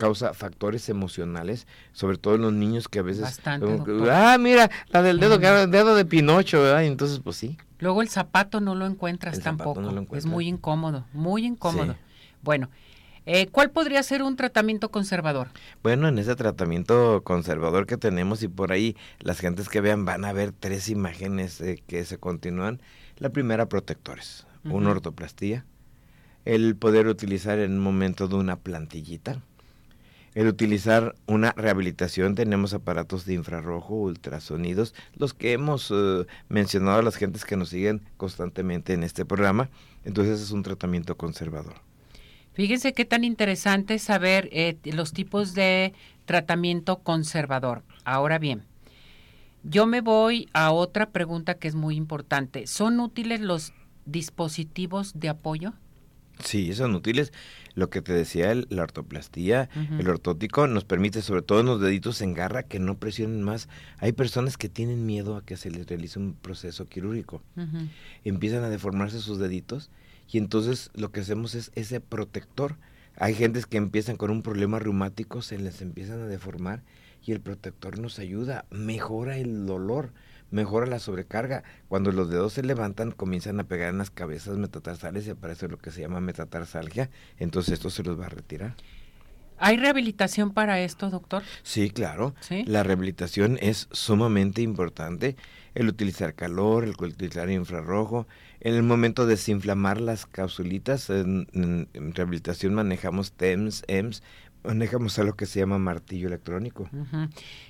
causa 0.01 0.33
factores 0.33 0.89
emocionales, 0.89 1.67
sobre 1.93 2.17
todo 2.17 2.33
en 2.35 2.41
los 2.41 2.53
niños 2.53 2.87
que 2.87 2.99
a 2.99 3.03
veces... 3.03 3.21
Bastante, 3.21 3.65
como 3.77 4.05
ah, 4.11 4.35
mira, 4.39 4.69
la 4.89 5.03
del 5.03 5.19
dedo, 5.19 5.37
Mm. 5.37 5.69
dedo 5.69 5.93
de 5.95 6.05
Pinocho, 6.05 6.61
¿verdad? 6.63 6.83
Entonces, 6.85 7.19
pues 7.23 7.37
sí. 7.37 7.57
Luego 7.79 8.01
el 8.01 8.09
zapato 8.09 8.59
no 8.61 8.73
lo 8.73 8.87
encuentras 8.87 9.37
El 9.37 9.43
tampoco. 9.43 9.79
no 9.81 9.91
lo 9.91 10.07
Es 10.17 10.25
muy 10.25 10.47
incómodo, 10.47 11.05
muy 11.13 11.45
incómodo. 11.45 11.93
Sí. 11.93 11.99
Bueno, 12.41 12.69
Eh, 13.27 13.45
¿Cuál 13.51 13.69
podría 13.69 14.01
ser 14.01 14.23
un 14.23 14.35
tratamiento 14.35 14.89
conservador? 14.89 15.49
Bueno, 15.83 16.07
en 16.07 16.17
ese 16.17 16.35
tratamiento 16.35 17.21
conservador 17.23 17.85
que 17.85 17.95
tenemos 17.95 18.41
y 18.41 18.47
por 18.47 18.71
ahí 18.71 18.95
las 19.19 19.39
gentes 19.39 19.69
que 19.69 19.79
vean 19.79 20.05
van 20.05 20.25
a 20.25 20.33
ver 20.33 20.51
tres 20.51 20.89
imágenes 20.89 21.61
eh, 21.61 21.83
que 21.85 22.03
se 22.03 22.17
continúan. 22.17 22.81
La 23.17 23.29
primera, 23.29 23.67
protectores, 23.69 24.47
una 24.63 24.89
ortoplastía, 24.89 25.65
el 26.45 26.75
poder 26.75 27.05
utilizar 27.07 27.59
en 27.59 27.73
un 27.73 27.79
momento 27.79 28.27
de 28.27 28.35
una 28.37 28.55
plantillita, 28.55 29.43
el 30.33 30.47
utilizar 30.47 31.15
una 31.27 31.51
rehabilitación, 31.51 32.35
tenemos 32.35 32.73
aparatos 32.73 33.25
de 33.25 33.33
infrarrojo, 33.33 33.95
ultrasonidos, 33.95 34.93
los 35.15 35.33
que 35.33 35.53
hemos 35.53 35.91
eh, 35.91 36.25
mencionado 36.47 36.99
a 36.99 37.03
las 37.03 37.15
gentes 37.15 37.45
que 37.45 37.57
nos 37.57 37.69
siguen 37.69 38.01
constantemente 38.17 38.93
en 38.93 39.03
este 39.03 39.25
programa, 39.25 39.69
entonces 40.05 40.41
es 40.41 40.51
un 40.51 40.63
tratamiento 40.63 41.17
conservador. 41.17 41.75
Fíjense 42.53 42.93
qué 42.93 43.05
tan 43.05 43.23
interesante 43.23 43.97
saber 43.99 44.49
eh, 44.51 44.77
los 44.85 45.13
tipos 45.13 45.53
de 45.53 45.93
tratamiento 46.25 46.97
conservador. 46.97 47.83
Ahora 48.03 48.39
bien, 48.39 48.63
yo 49.63 49.85
me 49.85 50.01
voy 50.01 50.49
a 50.53 50.71
otra 50.71 51.11
pregunta 51.11 51.55
que 51.55 51.67
es 51.67 51.75
muy 51.75 51.95
importante. 51.95 52.67
¿Son 52.67 52.99
útiles 52.99 53.39
los 53.39 53.73
dispositivos 54.05 55.13
de 55.19 55.29
apoyo? 55.29 55.73
Sí, 56.43 56.73
son 56.73 56.95
útiles. 56.95 57.31
Lo 57.73 57.89
que 57.89 58.01
te 58.01 58.11
decía, 58.11 58.51
el, 58.51 58.67
la 58.69 58.83
ortoplastía, 58.83 59.69
el 59.97 60.09
ortótico, 60.09 60.67
nos 60.67 60.83
permite, 60.83 61.21
sobre 61.21 61.41
todo 61.41 61.61
en 61.61 61.67
los 61.67 61.79
deditos 61.79 62.21
en 62.21 62.33
garra, 62.33 62.63
que 62.63 62.79
no 62.79 62.97
presionen 62.97 63.43
más. 63.43 63.69
Hay 63.97 64.11
personas 64.11 64.57
que 64.57 64.67
tienen 64.67 65.05
miedo 65.05 65.37
a 65.37 65.45
que 65.45 65.55
se 65.55 65.71
les 65.71 65.87
realice 65.87 66.19
un 66.19 66.33
proceso 66.33 66.85
quirúrgico. 66.87 67.41
Empiezan 68.25 68.63
a 68.63 68.69
deformarse 68.69 69.19
sus 69.19 69.39
deditos 69.39 69.89
y 70.29 70.37
entonces 70.37 70.91
lo 70.95 71.11
que 71.11 71.21
hacemos 71.21 71.55
es 71.55 71.71
ese 71.75 72.01
protector. 72.01 72.77
Hay 73.17 73.35
gentes 73.35 73.65
que 73.65 73.77
empiezan 73.77 74.17
con 74.17 74.31
un 74.31 74.41
problema 74.41 74.79
reumático, 74.79 75.41
se 75.41 75.57
les 75.57 75.81
empiezan 75.81 76.21
a 76.21 76.27
deformar 76.27 76.83
y 77.25 77.31
el 77.31 77.39
protector 77.39 77.99
nos 77.99 78.19
ayuda, 78.19 78.65
mejora 78.71 79.37
el 79.37 79.65
dolor, 79.65 80.11
mejora 80.51 80.85
la 80.85 80.99
sobrecarga. 80.99 81.63
Cuando 81.87 82.11
los 82.11 82.29
dedos 82.29 82.53
se 82.53 82.63
levantan, 82.63 83.11
comienzan 83.11 83.59
a 83.59 83.63
pegar 83.63 83.89
en 83.89 83.97
las 83.97 84.11
cabezas 84.11 84.57
metatarsales 84.57 85.25
y 85.25 85.31
aparece 85.31 85.67
lo 85.67 85.77
que 85.77 85.91
se 85.91 86.01
llama 86.01 86.21
metatarsalgia, 86.21 87.09
entonces 87.37 87.73
esto 87.73 87.89
se 87.89 88.03
los 88.03 88.19
va 88.19 88.27
a 88.27 88.29
retirar. 88.29 88.75
¿Hay 89.63 89.77
rehabilitación 89.77 90.53
para 90.53 90.79
esto, 90.79 91.11
doctor? 91.11 91.43
Sí, 91.61 91.91
claro. 91.91 92.33
La 92.65 92.81
rehabilitación 92.81 93.59
es 93.61 93.87
sumamente 93.91 94.63
importante. 94.63 95.35
El 95.75 95.87
utilizar 95.87 96.33
calor, 96.33 96.83
el 96.83 96.95
utilizar 96.99 97.47
infrarrojo, 97.51 98.27
en 98.59 98.73
el 98.73 98.81
momento 98.81 99.27
de 99.27 99.33
desinflamar 99.35 100.01
las 100.01 100.25
capsulitas, 100.25 101.11
en, 101.11 101.47
rehabilitación 101.93 102.73
manejamos 102.73 103.33
TEMS, 103.33 103.83
EMS, 103.87 104.23
manejamos 104.63 105.17
a 105.19 105.23
lo 105.23 105.35
que 105.35 105.45
se 105.45 105.59
llama 105.59 105.77
martillo 105.79 106.27
electrónico. 106.27 106.89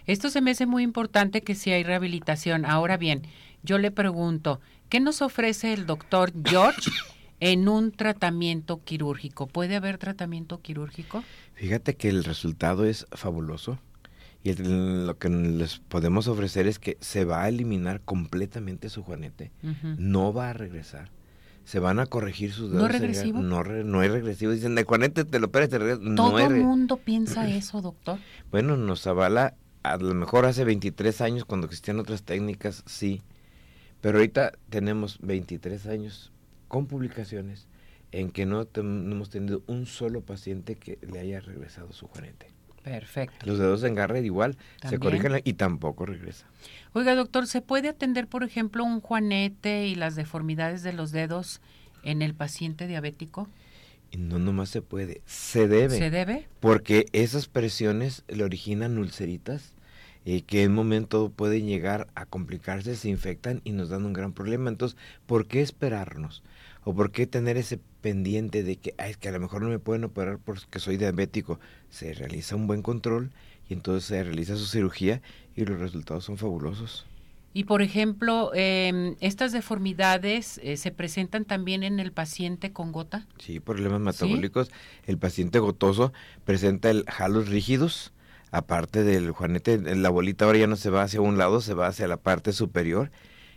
Esto 0.05 0.29
se 0.29 0.41
me 0.41 0.51
hace 0.51 0.65
muy 0.65 0.83
importante 0.83 1.41
que 1.41 1.55
si 1.55 1.71
hay 1.71 1.83
rehabilitación. 1.83 2.65
Ahora 2.65 2.97
bien, 2.97 3.23
yo 3.63 3.77
le 3.77 3.91
pregunto, 3.91 4.59
¿qué 4.89 4.99
nos 4.99 5.21
ofrece 5.21 5.73
el 5.73 5.85
doctor 5.85 6.31
George 6.43 6.91
en 7.39 7.67
un 7.67 7.91
tratamiento 7.91 8.83
quirúrgico? 8.83 9.47
¿Puede 9.47 9.75
haber 9.75 9.97
tratamiento 9.97 10.61
quirúrgico? 10.61 11.23
Fíjate 11.53 11.95
que 11.95 12.09
el 12.09 12.23
resultado 12.23 12.85
es 12.85 13.07
fabuloso. 13.11 13.79
Y 14.43 14.55
lo 14.55 15.19
que 15.19 15.29
les 15.29 15.77
podemos 15.77 16.27
ofrecer 16.27 16.65
es 16.65 16.79
que 16.79 16.97
se 16.99 17.25
va 17.25 17.43
a 17.43 17.49
eliminar 17.49 18.01
completamente 18.01 18.89
su 18.89 19.03
juanete, 19.03 19.51
no 19.97 20.33
va 20.33 20.49
a 20.49 20.53
regresar. 20.53 21.11
Se 21.71 21.79
van 21.79 22.01
a 22.01 22.05
corregir 22.05 22.51
sus 22.51 22.69
dedos. 22.69 22.81
¿No 22.81 22.85
es 22.85 22.99
regresivo? 22.99 23.39
No, 23.39 23.63
no 23.63 24.03
es 24.03 24.11
regresivo. 24.11 24.51
Dicen, 24.51 24.75
de 24.75 24.83
juanete 24.83 25.23
te 25.23 25.39
lo 25.39 25.47
operas, 25.47 25.69
te 25.69 25.79
regresa. 25.79 26.01
¿Todo 26.17 26.37
el 26.37 26.55
mundo 26.55 26.97
piensa 26.97 27.47
eso, 27.49 27.81
doctor? 27.81 28.19
Bueno, 28.51 28.75
nos 28.75 29.07
avala, 29.07 29.55
a 29.81 29.95
lo 29.95 30.13
mejor 30.13 30.45
hace 30.45 30.65
23 30.65 31.21
años, 31.21 31.45
cuando 31.45 31.67
existían 31.67 31.97
otras 32.01 32.23
técnicas, 32.23 32.83
sí. 32.87 33.21
Pero 34.01 34.17
ahorita 34.17 34.51
tenemos 34.69 35.17
23 35.21 35.87
años 35.87 36.33
con 36.67 36.87
publicaciones 36.87 37.69
en 38.11 38.31
que 38.31 38.45
no, 38.45 38.67
no 38.75 39.11
hemos 39.13 39.29
tenido 39.29 39.63
un 39.67 39.85
solo 39.85 40.19
paciente 40.19 40.75
que 40.75 40.99
le 41.09 41.19
haya 41.19 41.39
regresado 41.39 41.93
su 41.93 42.05
juanete. 42.07 42.50
Perfecto. 42.83 43.45
Los 43.45 43.59
dedos 43.59 43.83
en 43.83 43.95
garra 43.95 44.19
igual 44.19 44.57
se 44.87 44.97
corrigen 44.97 45.39
y 45.43 45.53
tampoco 45.53 46.05
regresa. 46.05 46.47
Oiga, 46.93 47.15
doctor, 47.15 47.47
¿se 47.47 47.61
puede 47.61 47.89
atender, 47.89 48.27
por 48.27 48.43
ejemplo, 48.43 48.83
un 48.83 49.01
juanete 49.01 49.87
y 49.87 49.95
las 49.95 50.15
deformidades 50.15 50.83
de 50.83 50.93
los 50.93 51.11
dedos 51.11 51.61
en 52.03 52.21
el 52.21 52.33
paciente 52.33 52.87
diabético? 52.87 53.47
No 54.17 54.39
nomás 54.39 54.69
se 54.69 54.81
puede, 54.81 55.21
se 55.25 55.67
debe. 55.67 55.97
¿Se 55.97 56.09
debe? 56.09 56.47
Porque 56.59 57.05
esas 57.13 57.47
presiones 57.47 58.23
le 58.27 58.43
originan 58.43 58.97
ulceritas 58.97 59.73
y 60.25 60.41
que 60.41 60.63
en 60.63 60.71
un 60.71 60.75
momento 60.75 61.29
pueden 61.29 61.65
llegar 61.65 62.07
a 62.13 62.25
complicarse, 62.25 62.95
se 62.95 63.09
infectan 63.09 63.61
y 63.63 63.71
nos 63.71 63.89
dan 63.89 64.05
un 64.05 64.13
gran 64.13 64.33
problema. 64.33 64.69
Entonces, 64.69 64.97
¿por 65.25 65.47
qué 65.47 65.61
esperarnos? 65.61 66.43
¿O 66.83 66.95
por 66.95 67.11
qué 67.11 67.27
tener 67.27 67.57
ese 67.57 67.79
pendiente 68.01 68.63
de 68.63 68.77
que, 68.77 68.95
es 68.97 69.17
que 69.17 69.29
a 69.29 69.31
lo 69.31 69.39
mejor 69.39 69.61
no 69.61 69.69
me 69.69 69.79
pueden 69.79 70.03
operar 70.03 70.39
porque 70.39 70.79
soy 70.79 70.97
diabético? 70.97 71.59
Se 71.89 72.13
realiza 72.13 72.55
un 72.55 72.67
buen 72.67 72.81
control 72.81 73.31
y 73.69 73.73
entonces 73.73 74.05
se 74.05 74.23
realiza 74.23 74.55
su 74.55 74.65
cirugía 74.65 75.21
y 75.55 75.65
los 75.65 75.79
resultados 75.79 76.25
son 76.25 76.37
fabulosos. 76.37 77.05
Y 77.53 77.65
por 77.65 77.81
ejemplo, 77.81 78.51
eh, 78.55 79.15
estas 79.19 79.51
deformidades 79.51 80.59
eh, 80.63 80.77
se 80.77 80.91
presentan 80.91 81.45
también 81.45 81.83
en 81.83 81.99
el 81.99 82.13
paciente 82.13 82.71
con 82.71 82.91
gota. 82.91 83.27
Sí, 83.39 83.59
problemas 83.59 83.99
metabólicos. 83.99 84.71
El 85.05 85.17
paciente 85.17 85.59
gotoso 85.59 86.13
presenta 86.45 86.89
el 86.89 87.03
halos 87.19 87.49
rígidos, 87.49 88.13
aparte 88.51 89.03
del 89.03 89.31
juanete, 89.31 89.77
la 89.95 90.09
bolita 90.09 90.45
ahora 90.45 90.59
ya 90.59 90.67
no 90.67 90.77
se 90.77 90.89
va 90.89 91.03
hacia 91.03 91.21
un 91.21 91.37
lado, 91.37 91.59
se 91.59 91.73
va 91.73 91.87
hacia 91.87 92.07
la 92.07 92.17
parte 92.17 92.53
superior 92.53 93.11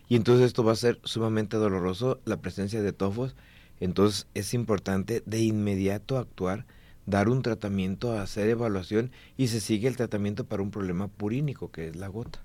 y 0.07 0.15
entonces 0.15 0.47
esto 0.47 0.63
va 0.63 0.73
a 0.73 0.77
ser 0.77 0.99
sumamente 1.03 1.57
doloroso, 1.57 2.19
la 2.25 2.37
presencia 2.37 2.81
de 2.81 2.93
tofos. 2.93 3.35
Entonces 3.79 4.27
es 4.33 4.53
importante 4.53 5.21
de 5.25 5.41
inmediato 5.41 6.17
actuar, 6.17 6.65
dar 7.05 7.29
un 7.29 7.41
tratamiento, 7.41 8.17
hacer 8.17 8.47
evaluación 8.49 9.11
y 9.37 9.47
se 9.47 9.59
sigue 9.59 9.87
el 9.87 9.97
tratamiento 9.97 10.45
para 10.45 10.63
un 10.63 10.71
problema 10.71 11.07
purínico 11.07 11.71
que 11.71 11.87
es 11.87 11.95
la 11.95 12.07
gota. 12.07 12.39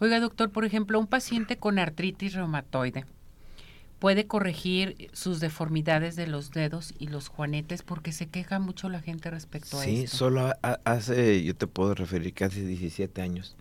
Oiga, 0.00 0.20
doctor, 0.20 0.50
por 0.50 0.64
ejemplo, 0.64 1.00
un 1.00 1.08
paciente 1.08 1.56
con 1.56 1.78
artritis 1.78 2.34
reumatoide 2.34 3.04
puede 3.98 4.26
corregir 4.26 5.10
sus 5.12 5.40
deformidades 5.40 6.16
de 6.16 6.26
los 6.26 6.52
dedos 6.52 6.94
y 6.98 7.08
los 7.08 7.28
juanetes 7.28 7.82
porque 7.82 8.12
se 8.12 8.26
queja 8.26 8.58
mucho 8.58 8.88
la 8.88 9.00
gente 9.00 9.30
respecto 9.30 9.78
a 9.78 9.84
esto. 9.84 10.00
Sí, 10.00 10.06
solo 10.06 10.54
hace, 10.62 11.42
yo 11.42 11.54
te 11.56 11.66
puedo 11.66 11.94
referir 11.94 12.32
que 12.32 12.44
hace 12.44 12.64
17 12.64 13.20
años 13.20 13.56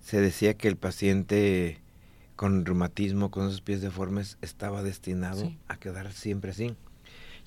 se 0.00 0.20
decía 0.20 0.54
que 0.54 0.68
el 0.68 0.76
paciente 0.76 1.82
con 2.38 2.64
reumatismo, 2.64 3.32
con 3.32 3.48
esos 3.48 3.62
pies 3.62 3.80
deformes, 3.80 4.38
estaba 4.42 4.84
destinado 4.84 5.52
a 5.66 5.76
quedar 5.76 6.12
siempre 6.12 6.52
así. 6.52 6.76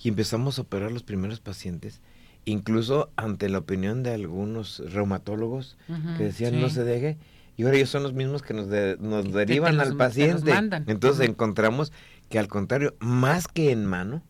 Y 0.04 0.10
empezamos 0.10 0.60
a 0.60 0.64
operar 0.64 0.92
los 0.92 1.04
primeros 1.04 1.40
pacientes, 1.40 2.02
incluso 2.44 3.10
ante 3.16 3.48
la 3.48 3.60
opinión 3.60 4.04
de 4.04 4.14
algunos 4.14 4.84
reumatólogos 4.92 5.78
que 6.18 6.26
decían 6.26 6.60
no 6.60 6.70
se 6.70 6.84
deje, 6.84 7.18
y 7.56 7.64
ahora 7.64 7.78
ellos 7.78 7.90
son 7.90 8.04
los 8.04 8.12
mismos 8.12 8.42
que 8.42 8.54
nos, 8.54 8.68
nos 9.00 9.32
derivan 9.32 9.80
al 9.80 9.96
paciente. 9.96 10.52
Entonces 10.88 11.26
encontramos 11.26 11.94
que 12.28 12.38
al 12.38 12.50
contrario, 12.50 12.94
más 13.00 13.48
que 13.48 13.72
en 13.72 13.86
mano, 13.86 14.22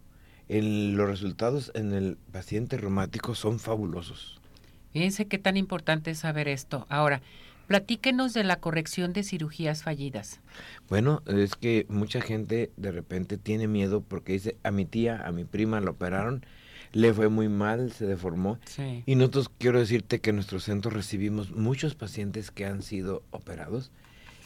los 0.48 1.10
resultados 1.10 1.72
en 1.74 1.91
el 1.91 2.18
paciente 2.32 2.77
reumático 2.77 3.34
son 3.34 3.58
fabulosos. 3.58 4.39
Fíjense 4.94 5.25
qué 5.25 5.39
tan 5.39 5.58
importante 5.58 6.12
es 6.12 6.20
saber 6.20 6.48
esto. 6.48 6.86
Ahora, 6.88 7.24
Platíquenos 7.71 8.33
de 8.33 8.43
la 8.43 8.57
corrección 8.57 9.13
de 9.13 9.23
cirugías 9.23 9.83
fallidas. 9.83 10.41
Bueno, 10.89 11.23
es 11.25 11.55
que 11.55 11.85
mucha 11.87 12.19
gente 12.19 12.69
de 12.75 12.91
repente 12.91 13.37
tiene 13.37 13.69
miedo 13.69 14.01
porque 14.01 14.33
dice, 14.33 14.57
a 14.63 14.71
mi 14.71 14.83
tía, 14.83 15.25
a 15.25 15.31
mi 15.31 15.45
prima 15.45 15.79
la 15.79 15.91
operaron, 15.91 16.45
le 16.91 17.13
fue 17.13 17.29
muy 17.29 17.47
mal, 17.47 17.93
se 17.93 18.05
deformó. 18.05 18.59
Y 19.05 19.15
nosotros 19.15 19.49
quiero 19.57 19.79
decirte 19.79 20.19
que 20.19 20.31
en 20.31 20.35
nuestro 20.35 20.59
centro 20.59 20.91
recibimos 20.91 21.51
muchos 21.51 21.95
pacientes 21.95 22.51
que 22.51 22.65
han 22.65 22.81
sido 22.81 23.23
operados 23.31 23.89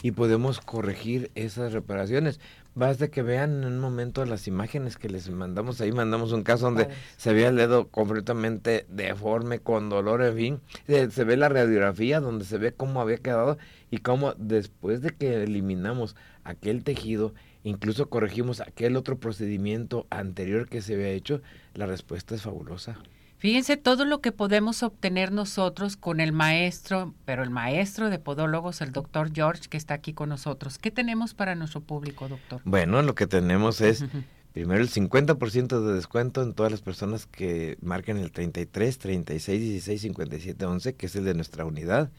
y 0.03 0.11
podemos 0.11 0.59
corregir 0.59 1.31
esas 1.33 1.73
reparaciones. 1.73 2.39
Basta 2.75 3.07
que 3.07 3.21
vean 3.21 3.63
en 3.63 3.71
un 3.71 3.79
momento 3.79 4.25
las 4.25 4.47
imágenes 4.47 4.97
que 4.97 5.07
les 5.07 5.29
mandamos 5.29 5.79
ahí, 5.79 5.93
mandamos 5.93 6.33
un 6.33 6.43
caso 6.43 6.65
donde 6.65 6.89
se 7.15 7.33
veía 7.33 7.47
el 7.47 7.55
dedo 7.55 7.87
completamente 7.87 8.85
deforme, 8.89 9.59
con 9.59 9.87
dolor, 9.87 10.21
en 10.21 10.35
fin. 10.35 10.61
Se, 10.85 11.23
ve 11.23 11.37
la 11.37 11.47
radiografía 11.47 12.19
donde 12.19 12.43
se 12.43 12.57
ve 12.57 12.73
cómo 12.73 12.99
había 12.99 13.15
quedado 13.15 13.57
y 13.91 13.99
cómo 13.99 14.33
después 14.33 15.01
de 15.01 15.11
que 15.11 15.41
eliminamos 15.41 16.17
aquel 16.43 16.83
tejido, 16.83 17.33
incluso 17.63 18.09
corregimos 18.09 18.59
aquel 18.59 18.97
otro 18.97 19.17
procedimiento 19.19 20.05
anterior 20.09 20.67
que 20.67 20.81
se 20.81 20.95
había 20.95 21.11
hecho, 21.11 21.41
la 21.75 21.85
respuesta 21.85 22.35
es 22.35 22.41
fabulosa. 22.41 22.97
Fíjense 23.45 23.77
todo 23.77 24.05
lo 24.05 24.21
que 24.21 24.31
podemos 24.31 24.81
obtener 24.81 25.31
nosotros 25.31 25.97
con 25.97 26.19
el 26.19 26.31
maestro, 26.31 27.13
pero 27.25 27.43
el 27.43 27.51
maestro 27.51 28.09
de 28.09 28.17
podólogos, 28.17 28.81
el 28.81 28.91
doctor 28.91 29.29
George, 29.31 29.69
que 29.69 29.77
está 29.77 29.93
aquí 29.93 30.13
con 30.13 30.29
nosotros. 30.29 30.79
¿Qué 30.79 30.89
tenemos 30.89 31.35
para 31.35 31.53
nuestro 31.53 31.81
público, 31.81 32.27
doctor? 32.27 32.61
Bueno, 32.65 33.03
lo 33.03 33.13
que 33.13 33.27
tenemos 33.27 33.81
es 33.81 34.03
Primero 34.51 34.81
el 34.81 34.89
50% 34.89 35.85
de 35.85 35.93
descuento 35.93 36.41
en 36.41 36.55
todas 36.55 36.71
las 36.71 36.81
personas 36.81 37.27
que 37.27 37.77
marquen 37.81 38.17
el 38.17 38.31
33 38.31 38.97
36 38.97 39.61
16 39.61 40.01
57 40.01 40.65
11, 40.65 40.95
que 40.95 41.05
es 41.05 41.15
el 41.15 41.25
de 41.25 41.35
nuestra 41.35 41.65
unidad. 41.65 42.09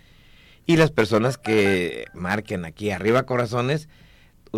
Y 0.64 0.76
las 0.76 0.92
personas 0.92 1.38
que 1.38 2.04
marquen 2.14 2.64
aquí 2.64 2.90
arriba 2.92 3.25
corazones, 3.25 3.88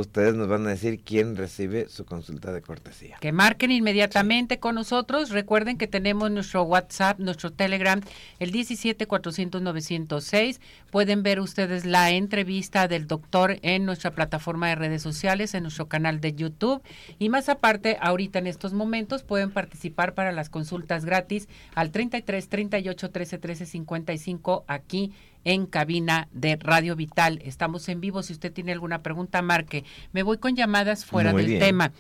ustedes 0.01 0.35
nos 0.35 0.49
van 0.49 0.67
a 0.67 0.71
decir 0.71 1.01
quién 1.03 1.37
recibe 1.37 1.89
su 1.89 2.05
consulta 2.05 2.53
de 2.53 2.63
cortesía. 2.63 3.17
Que 3.21 3.33
marquen 3.33 3.71
inmediatamente 3.71 4.59
con 4.59 4.75
nosotros. 4.75 5.31
Recuerden 5.31 5.79
que 5.79 5.87
tenemos 5.87 6.31
nuestro 6.31 6.63
WhatsApp, 6.63 7.19
nuestro 7.19 7.53
Telegram, 7.53 8.01
el 8.39 8.51
17 8.51 9.07
400 9.07 9.63
906. 9.63 10.61
Pueden 10.91 11.23
ver 11.23 11.41
ustedes 11.41 11.85
la 11.85 12.11
entrevista 12.11 12.89
del 12.89 13.07
doctor 13.07 13.59
en 13.63 13.85
nuestra 13.85 14.13
plataforma 14.13 14.69
de 14.69 14.75
redes 14.75 15.03
sociales, 15.03 15.55
en 15.55 15.63
nuestro 15.65 15.89
canal 15.89 16.21
de 16.21 16.35
YouTube. 16.35 16.83
Y 17.19 17.29
más 17.29 17.49
aparte, 17.49 17.99
ahorita 18.01 18.39
en 18.39 18.47
estos 18.47 18.73
momentos 18.73 19.23
pueden 19.23 19.51
participar 19.51 20.15
para 20.15 20.33
las 20.33 20.49
consultas 20.49 21.05
gratis 21.05 21.49
al 21.75 21.91
33 21.91 22.49
38 22.49 23.11
13 23.11 23.39
13 23.39 23.67
55 23.67 24.65
aquí 24.67 25.13
en 25.49 25.65
cabina 25.65 26.29
de 26.31 26.57
Radio 26.57 26.95
Vital. 26.95 27.41
Estamos 27.43 27.89
en 27.89 28.03
vivo. 28.03 28.23
Si 28.23 28.35
usted 28.35 28.53
tiene 28.53 28.73
alguna 28.73 29.03
pregunta, 29.03 29.41
marque. 29.41 29.83
Me 30.13 30.23
voy 30.23 30.37
con 30.37 30.55
llamadas 30.55 31.07
fuera 31.07 31.33
del 31.33 31.59
tema. 31.59 31.93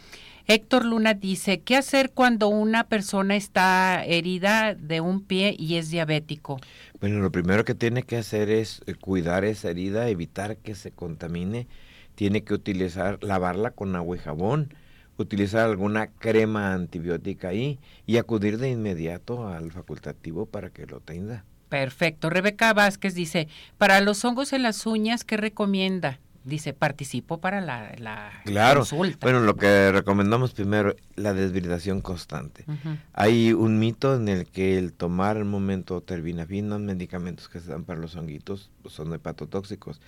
Héctor 0.46 0.84
Luna 0.84 1.14
dice, 1.14 1.60
¿qué 1.60 1.76
hacer 1.76 2.10
cuando 2.10 2.48
una 2.48 2.88
persona 2.88 3.36
está 3.36 4.04
herida 4.04 4.74
de 4.74 5.00
un 5.00 5.22
pie 5.22 5.56
y 5.58 5.76
es 5.76 5.90
diabético? 5.90 6.58
Bueno, 7.00 7.20
lo 7.20 7.32
primero 7.32 7.64
que 7.64 7.74
tiene 7.74 8.02
que 8.02 8.18
hacer 8.18 8.50
es 8.50 8.82
eh, 8.86 8.94
cuidar 8.94 9.46
esa 9.46 9.70
herida, 9.70 10.10
evitar 10.10 10.58
que 10.58 10.74
se 10.74 10.90
contamine. 10.90 11.68
Tiene 12.16 12.44
que 12.44 12.52
utilizar, 12.52 13.18
lavarla 13.24 13.70
con 13.70 13.96
agua 13.96 14.16
y 14.16 14.20
jabón, 14.20 14.74
utilizar 15.16 15.64
alguna 15.64 16.08
crema 16.08 16.74
antibiótica 16.74 17.48
ahí 17.48 17.78
y 18.04 18.18
acudir 18.18 18.58
de 18.58 18.68
inmediato 18.70 19.48
al 19.48 19.72
facultativo 19.72 20.44
para 20.44 20.68
que 20.68 20.84
lo 20.84 21.00
tenga. 21.00 21.44
Perfecto. 21.68 22.30
Rebeca 22.30 22.72
Vázquez 22.72 23.14
dice, 23.14 23.48
para 23.76 24.00
los 24.00 24.24
hongos 24.24 24.52
en 24.52 24.62
las 24.62 24.86
uñas, 24.86 25.24
¿qué 25.24 25.36
recomienda? 25.36 26.18
Dice, 26.44 26.72
participo 26.72 27.40
para 27.40 27.60
la, 27.60 27.92
la 27.98 28.30
claro. 28.44 28.84
Bueno, 29.20 29.40
lo 29.40 29.56
que 29.56 29.92
recomendamos 29.92 30.52
primero, 30.52 30.96
la 31.14 31.34
deshidratación 31.34 32.00
constante. 32.00 32.64
Hay 33.12 33.52
un 33.52 33.78
mito 33.78 34.14
en 34.14 34.28
el 34.28 34.46
que 34.46 34.78
el 34.78 34.94
tomar 34.94 35.36
al 35.36 35.44
momento 35.44 36.00
terbinafina, 36.00 36.78
medicamentos 36.78 37.50
que 37.50 37.60
se 37.60 37.70
dan 37.70 37.84
para 37.84 38.00
los 38.00 38.16
honguitos, 38.16 38.70
son 38.86 39.12
hepatotóxicos. 39.12 40.00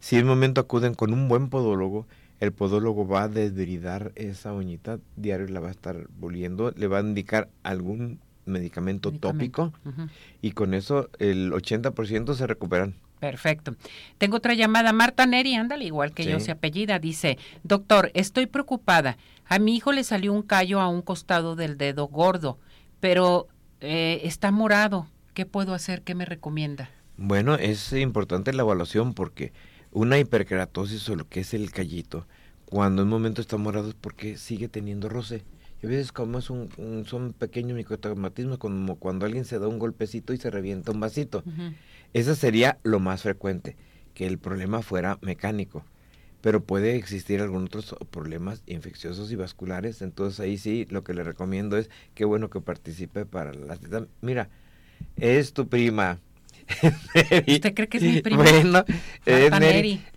Si 0.00 0.16
en 0.16 0.22
el 0.22 0.26
momento 0.26 0.60
acuden 0.60 0.94
con 0.94 1.12
un 1.12 1.28
buen 1.28 1.50
podólogo, 1.50 2.08
el 2.40 2.52
podólogo 2.52 3.06
va 3.06 3.24
a 3.24 3.28
desviridar 3.28 4.12
esa 4.16 4.52
uñita 4.52 4.98
diario, 5.14 5.46
la 5.46 5.60
va 5.60 5.68
a 5.68 5.72
estar 5.72 6.08
boliendo, 6.18 6.72
le 6.72 6.86
va 6.88 6.98
a 6.98 7.02
indicar 7.02 7.48
algún 7.62 8.18
medicamento, 8.46 9.12
tópico 9.12 9.72
y 10.40 10.52
con 10.52 10.74
eso 10.74 11.10
el 11.18 11.52
80% 11.52 12.34
se 12.34 12.46
recuperan. 12.46 12.94
Perfecto. 13.20 13.76
Tengo 14.18 14.36
otra 14.36 14.54
llamada. 14.54 14.92
Marta 14.92 15.26
Neri, 15.26 15.54
ándale, 15.54 15.84
igual 15.84 16.12
que 16.12 16.24
yo, 16.24 16.38
se 16.38 16.50
apellida. 16.50 16.98
Dice, 16.98 17.38
doctor, 17.62 18.10
estoy 18.14 18.46
preocupada. 18.46 19.16
A 19.46 19.58
mi 19.58 19.76
hijo 19.76 19.92
le 19.92 20.04
salió 20.04 20.32
un 20.32 20.42
callo 20.42 20.80
a 20.80 20.88
un 20.88 21.02
costado 21.02 21.56
del 21.56 21.78
dedo 21.78 22.08
gordo, 22.08 22.58
pero 23.00 23.48
eh, 23.80 24.20
está 24.24 24.50
morado. 24.50 25.06
¿Qué 25.34 25.46
puedo 25.46 25.74
hacer? 25.74 26.02
¿Qué 26.02 26.14
me 26.14 26.24
recomienda? 26.24 26.90
Bueno, 27.16 27.54
es 27.54 27.92
importante 27.92 28.52
la 28.52 28.62
evaluación 28.62 29.14
porque 29.14 29.52
una 29.92 30.18
hiperkeratosis 30.18 31.08
o 31.08 31.16
lo 31.16 31.28
que 31.28 31.40
es 31.40 31.54
el 31.54 31.70
callito, 31.70 32.26
cuando 32.66 33.02
en 33.02 33.08
un 33.08 33.12
momento 33.12 33.40
está 33.40 33.56
morado 33.56 33.88
es 33.88 33.94
porque 33.94 34.36
sigue 34.36 34.68
teniendo 34.68 35.08
roce. 35.08 35.44
Y 35.82 35.86
a 35.86 35.88
veces 35.90 36.12
como 36.12 36.38
es 36.38 36.50
un, 36.50 37.04
son 37.06 37.32
pequeños 37.32 37.76
microtraumatismos, 37.76 38.58
como 38.58 38.96
cuando 38.96 39.26
alguien 39.26 39.44
se 39.44 39.58
da 39.58 39.68
un 39.68 39.78
golpecito 39.78 40.32
y 40.32 40.38
se 40.38 40.50
revienta 40.50 40.92
un 40.92 41.00
vasito. 41.00 41.44
Eso 42.12 42.34
sería 42.34 42.78
lo 42.82 43.00
más 43.00 43.22
frecuente, 43.22 43.76
que 44.14 44.26
el 44.26 44.38
problema 44.38 44.82
fuera 44.82 45.18
mecánico. 45.20 45.84
Pero 46.40 46.62
puede 46.62 46.96
existir 46.96 47.40
algunos 47.40 47.68
otros 47.74 47.96
problemas 48.10 48.62
infecciosos 48.66 49.32
y 49.32 49.36
vasculares. 49.36 50.00
Entonces 50.00 50.40
ahí 50.40 50.58
sí 50.58 50.86
lo 50.90 51.02
que 51.02 51.12
le 51.12 51.24
recomiendo 51.24 51.76
es 51.76 51.90
que 52.14 52.24
bueno 52.24 52.50
que 52.50 52.60
participe 52.60 53.26
para 53.26 53.52
la... 53.52 53.78
Mira, 54.20 54.48
es 55.16 55.52
tu 55.52 55.68
prima, 55.68 56.20
¿Usted 57.46 57.74
cree 57.74 57.88
que 57.88 57.98
es 57.98 58.02
mi 58.02 58.20
prima? 58.20 58.42
Bueno, 58.42 58.84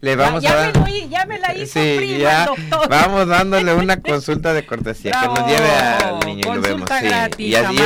le 0.01 0.15
vamos 0.15 0.43
ya, 0.43 0.51
a 0.51 0.55
dar... 0.71 0.83
me 0.83 1.07
ya 1.07 1.25
me 1.25 1.39
la 1.39 1.55
hizo 1.55 1.79
prima, 1.79 2.45
doctor. 2.45 2.89
Vamos 2.89 3.27
dándole 3.27 3.73
una 3.73 4.01
consulta 4.01 4.53
de 4.53 4.65
cortesía 4.65 5.12
que 5.12 5.27
nos 5.27 5.47
lleve 5.47 5.69
al 5.69 6.19
niño 6.25 6.41
y 6.41 6.55
lo 6.55 6.62
vemos. 6.62 6.89
Gratis 6.89 7.47
y 7.47 7.55
así 7.55 7.77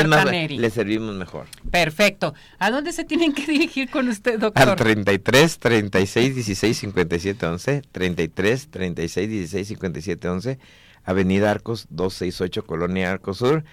le 0.57 0.69
servimos 0.69 1.15
mejor. 1.15 1.47
Perfecto. 1.71 2.33
¿A 2.59 2.71
dónde 2.71 2.93
se 2.93 3.03
tienen 3.03 3.33
que 3.33 3.45
dirigir 3.47 3.89
con 3.89 4.07
usted, 4.07 4.39
doctor? 4.39 4.69
Al 4.69 4.75
33 4.75 5.59
36 5.59 6.35
16 6.35 6.77
57 6.77 7.45
11, 7.45 7.81
33 7.91 8.67
36 8.69 9.29
16 9.29 9.67
57 9.67 10.29
11, 10.29 10.59
Avenida 11.03 11.51
Arcos 11.51 11.87
268, 11.89 12.65
Colonia 12.65 13.11
Arcos 13.11 13.37
Sur. 13.37 13.63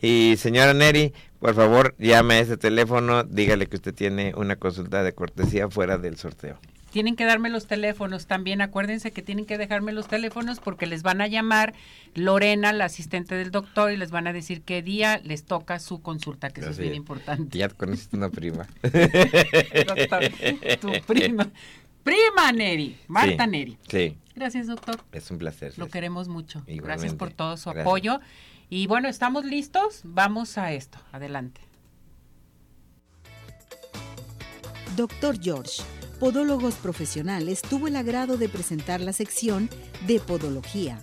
Y 0.00 0.36
señora 0.36 0.74
Neri, 0.74 1.12
por 1.40 1.54
favor, 1.54 1.94
llame 1.98 2.34
a 2.34 2.40
ese 2.40 2.56
teléfono, 2.56 3.24
dígale 3.24 3.66
que 3.66 3.76
usted 3.76 3.94
tiene 3.94 4.32
una 4.36 4.56
consulta 4.56 5.02
de 5.02 5.12
cortesía 5.12 5.68
fuera 5.68 5.98
del 5.98 6.16
sorteo. 6.16 6.58
Tienen 6.90 7.16
que 7.16 7.24
darme 7.24 7.50
los 7.50 7.66
teléfonos 7.66 8.26
también, 8.26 8.62
acuérdense 8.62 9.10
que 9.10 9.20
tienen 9.20 9.44
que 9.44 9.58
dejarme 9.58 9.92
los 9.92 10.08
teléfonos 10.08 10.58
porque 10.58 10.86
les 10.86 11.02
van 11.02 11.20
a 11.20 11.26
llamar 11.26 11.74
Lorena, 12.14 12.72
la 12.72 12.86
asistente 12.86 13.34
del 13.34 13.50
doctor, 13.50 13.92
y 13.92 13.96
les 13.96 14.10
van 14.10 14.26
a 14.26 14.32
decir 14.32 14.62
qué 14.62 14.82
día 14.82 15.20
les 15.22 15.44
toca 15.44 15.80
su 15.80 16.00
consulta, 16.00 16.48
que 16.48 16.62
eso 16.62 16.70
es 16.70 16.78
bien 16.78 16.94
importante. 16.94 17.58
Ya 17.58 17.68
conociste 17.68 18.16
una 18.16 18.30
prima. 18.30 18.66
doctor, 18.82 20.24
tu 20.80 20.92
prima. 21.06 21.50
Prima 22.02 22.52
Neri, 22.52 22.96
Marta 23.06 23.46
Neri. 23.46 23.76
Sí. 23.86 24.16
Gracias, 24.34 24.66
doctor. 24.68 24.98
Es 25.12 25.30
un 25.30 25.38
placer. 25.38 25.74
Lo 25.76 25.88
queremos 25.88 26.28
mucho. 26.28 26.62
Gracias 26.66 27.14
por 27.14 27.30
todo 27.32 27.56
su 27.58 27.68
apoyo. 27.68 28.20
Y 28.70 28.86
bueno, 28.86 29.08
¿estamos 29.08 29.44
listos? 29.46 30.00
Vamos 30.04 30.58
a 30.58 30.72
esto. 30.72 30.98
Adelante. 31.12 31.62
Doctor 34.94 35.40
George, 35.40 35.82
Podólogos 36.20 36.74
Profesionales, 36.74 37.62
tuvo 37.62 37.88
el 37.88 37.96
agrado 37.96 38.36
de 38.36 38.48
presentar 38.48 39.00
la 39.00 39.14
sección 39.14 39.70
de 40.06 40.20
Podología. 40.20 41.02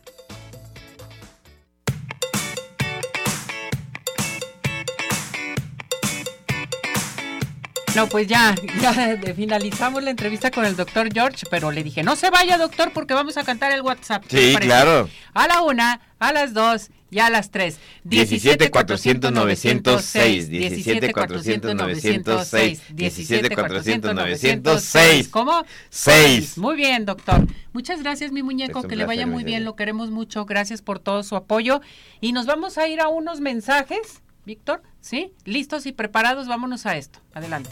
No, 7.96 8.08
pues 8.10 8.28
ya, 8.28 8.54
ya 8.82 9.18
finalizamos 9.34 10.04
la 10.04 10.12
entrevista 10.12 10.52
con 10.52 10.66
el 10.66 10.76
doctor 10.76 11.08
George, 11.12 11.46
pero 11.50 11.72
le 11.72 11.82
dije, 11.82 12.04
no 12.04 12.18
se 12.18 12.30
vaya, 12.30 12.58
doctor, 12.58 12.92
porque 12.92 13.14
vamos 13.14 13.38
a 13.38 13.44
cantar 13.46 13.72
el 13.72 13.82
WhatsApp. 13.82 14.26
Sí, 14.28 14.54
claro. 14.60 15.10
A 15.34 15.48
la 15.48 15.62
una, 15.62 16.02
a 16.20 16.34
las 16.34 16.54
dos 16.54 16.90
y 17.12 17.20
a 17.20 17.30
las 17.30 17.52
tres. 17.52 17.80
17 18.04 18.72
400 18.72 19.32
906, 19.32 20.50
17 20.50 21.14
400 21.14 21.76
906, 21.76 22.82
17 22.92 23.56
400 23.56 24.16
906. 24.16 25.28
¿Cómo? 25.30 25.64
6. 25.90 26.58
Muy 26.58 26.76
bien, 26.76 27.06
doctor. 27.06 27.46
Muchas 27.74 28.02
gracias, 28.02 28.32
mi 28.32 28.44
muñeco, 28.44 28.84
que 28.84 28.96
le 28.96 29.06
vaya 29.06 29.28
muy 29.28 29.44
bien, 29.44 29.66
lo 29.66 29.76
queremos 29.76 30.12
mucho. 30.12 30.46
Gracias 30.46 30.82
por 30.82 31.00
todo 31.00 31.24
su 31.24 31.36
apoyo. 31.36 31.82
Y 32.22 32.32
nos 32.32 32.46
vamos 32.46 32.78
a 32.78 32.88
ir 32.88 33.02
a 33.02 33.08
unos 33.08 33.42
mensajes 33.42 34.22
Víctor, 34.46 34.84
¿sí? 35.02 35.34
¿Listos 35.44 35.86
y 35.86 35.92
preparados? 35.92 36.48
Vámonos 36.48 36.86
a 36.86 36.98
esto. 36.98 37.20
Adelante. 37.34 37.72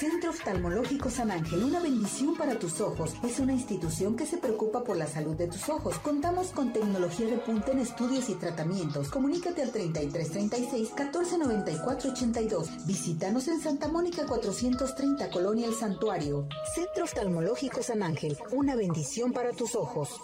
Centro 0.00 0.30
Oftalmológico 0.30 1.10
San 1.10 1.30
Ángel, 1.30 1.62
una 1.62 1.78
bendición 1.78 2.34
para 2.34 2.58
tus 2.58 2.80
ojos. 2.80 3.12
Es 3.22 3.38
una 3.38 3.52
institución 3.52 4.16
que 4.16 4.24
se 4.24 4.38
preocupa 4.38 4.82
por 4.82 4.96
la 4.96 5.06
salud 5.06 5.36
de 5.36 5.46
tus 5.46 5.68
ojos. 5.68 5.98
Contamos 5.98 6.52
con 6.52 6.72
tecnología 6.72 7.26
de 7.26 7.36
punta 7.36 7.72
en 7.72 7.80
estudios 7.80 8.30
y 8.30 8.34
tratamientos. 8.36 9.10
Comunícate 9.10 9.60
al 9.60 9.70
3336 9.70 10.88
1494 10.96 12.12
82. 12.12 12.86
Visítanos 12.86 13.46
en 13.48 13.60
Santa 13.60 13.88
Mónica 13.88 14.24
430, 14.24 15.28
Colonia 15.28 15.66
El 15.66 15.74
Santuario. 15.74 16.48
Centro 16.74 17.04
Oftalmológico 17.04 17.82
San 17.82 18.02
Ángel, 18.02 18.38
una 18.52 18.76
bendición 18.76 19.34
para 19.34 19.52
tus 19.52 19.74
ojos. 19.74 20.18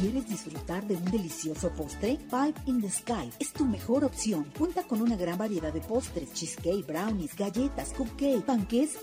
¿Quieres 0.00 0.28
disfrutar 0.28 0.86
de 0.86 0.94
un 0.94 1.04
delicioso 1.06 1.70
postre? 1.70 2.18
Five 2.28 2.52
in 2.66 2.82
the 2.82 2.90
Sky 2.90 3.30
es 3.38 3.50
tu 3.54 3.64
mejor 3.64 4.04
opción. 4.04 4.44
Cuenta 4.58 4.82
con 4.82 5.00
una 5.00 5.16
gran 5.16 5.38
variedad 5.38 5.72
de 5.72 5.80
postres, 5.80 6.34
cheesecake, 6.34 6.86
brownies, 6.86 7.34
galletas, 7.34 7.94
cupcake, 7.94 8.44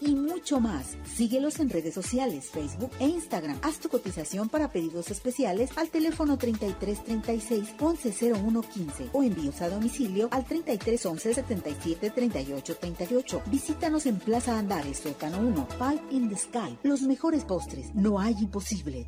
y 0.02 0.16
mucho 0.16 0.60
más. 0.60 0.98
Síguelos 1.06 1.60
en 1.60 1.70
redes 1.70 1.94
sociales, 1.94 2.50
Facebook 2.50 2.92
e 3.00 3.08
Instagram. 3.08 3.60
Haz 3.62 3.80
tu 3.80 3.90
cotización 3.90 4.50
para 4.50 4.72
pedidos 4.72 5.12
especiales 5.12 5.70
al 5.78 5.90
teléfono 5.90 6.38
3336 6.38 7.76
110115 7.78 9.10
o 9.14 9.24
envíos 9.24 9.62
a 9.62 9.70
domicilio 9.70 10.28
al 10.32 10.46
3311 10.46 11.34
77 11.34 12.10
38 12.10 12.76
38. 12.76 13.42
Visítanos 13.48 14.06
en 14.06 14.20
Plaza 14.20 14.58
Andares, 14.58 15.00
Sótano 15.00 15.40
1, 15.40 15.68
Five 15.78 16.02
in 16.12 16.30
the 16.30 16.38
Sky. 16.38 16.78
Los 16.84 17.02
mejores 17.02 17.46
postres, 17.46 17.94
no 17.94 18.20
hay 18.20 18.34
imposible. 18.40 19.08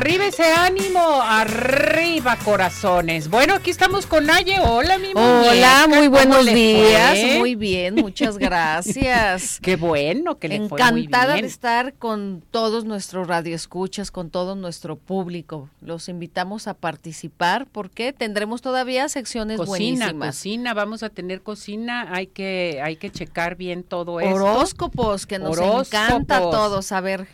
Arriba 0.00 0.28
ese 0.28 0.50
ánimo, 0.50 1.20
arriba 1.20 2.34
corazones. 2.42 3.28
Bueno, 3.28 3.52
aquí 3.52 3.68
estamos 3.68 4.06
con 4.06 4.24
Naye. 4.24 4.58
Hola, 4.58 4.96
mi 4.96 5.08
Hola, 5.14 5.86
muy 5.90 6.08
buenos 6.08 6.46
días. 6.46 7.18
Muy 7.38 7.54
bien, 7.54 7.96
muchas 7.96 8.38
gracias. 8.38 9.58
Qué 9.62 9.76
bueno 9.76 10.38
que 10.38 10.48
le 10.48 10.54
Encantada 10.54 10.78
fue 10.78 10.92
muy 10.92 11.06
bien. 11.06 11.40
de 11.42 11.46
estar 11.46 11.92
con 11.92 12.42
todos 12.50 12.86
nuestros 12.86 13.28
radioescuchas, 13.28 14.10
con 14.10 14.30
todo 14.30 14.54
nuestro 14.54 14.96
público. 14.96 15.68
Los 15.82 16.08
invitamos 16.08 16.66
a 16.66 16.72
participar 16.72 17.66
porque 17.70 18.14
tendremos 18.14 18.62
todavía 18.62 19.06
secciones 19.10 19.58
Cocina, 19.58 20.06
buenísimas. 20.06 20.28
cocina, 20.36 20.72
vamos 20.72 21.02
a 21.02 21.10
tener 21.10 21.42
cocina, 21.42 22.08
hay 22.10 22.26
que 22.26 22.80
hay 22.82 22.96
que 22.96 23.10
checar 23.10 23.54
bien 23.56 23.82
todo 23.82 24.18
esto. 24.20 24.34
Horóscopos, 24.34 25.26
que 25.26 25.38
nos 25.38 25.58
Horóscopos. 25.58 25.88
encanta 25.88 26.38
a 26.38 26.40
todos 26.40 26.86
saber 26.86 27.28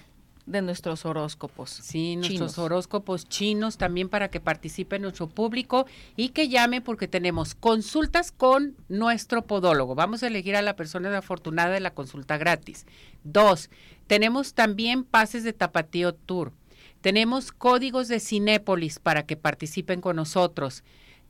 de 0.46 0.62
nuestros 0.62 1.04
horóscopos. 1.04 1.70
Sí, 1.70 2.16
nuestros 2.16 2.58
horóscopos 2.58 3.28
chinos 3.28 3.76
también 3.76 4.08
para 4.08 4.30
que 4.30 4.40
participe 4.40 4.98
nuestro 4.98 5.28
público 5.28 5.86
y 6.16 6.30
que 6.30 6.48
llame 6.48 6.80
porque 6.80 7.08
tenemos 7.08 7.54
consultas 7.54 8.32
con 8.32 8.76
nuestro 8.88 9.42
podólogo. 9.42 9.94
Vamos 9.94 10.22
a 10.22 10.28
elegir 10.28 10.56
a 10.56 10.62
la 10.62 10.76
persona 10.76 11.16
afortunada 11.18 11.74
de 11.74 11.80
la 11.80 11.94
consulta 11.94 12.38
gratis. 12.38 12.86
Dos, 13.24 13.70
tenemos 14.06 14.54
también 14.54 15.04
pases 15.04 15.42
de 15.42 15.52
Tapatío 15.52 16.14
Tour. 16.14 16.52
Tenemos 17.00 17.52
códigos 17.52 18.08
de 18.08 18.20
Cinépolis 18.20 18.98
para 18.98 19.26
que 19.26 19.36
participen 19.36 20.00
con 20.00 20.16
nosotros. 20.16 20.82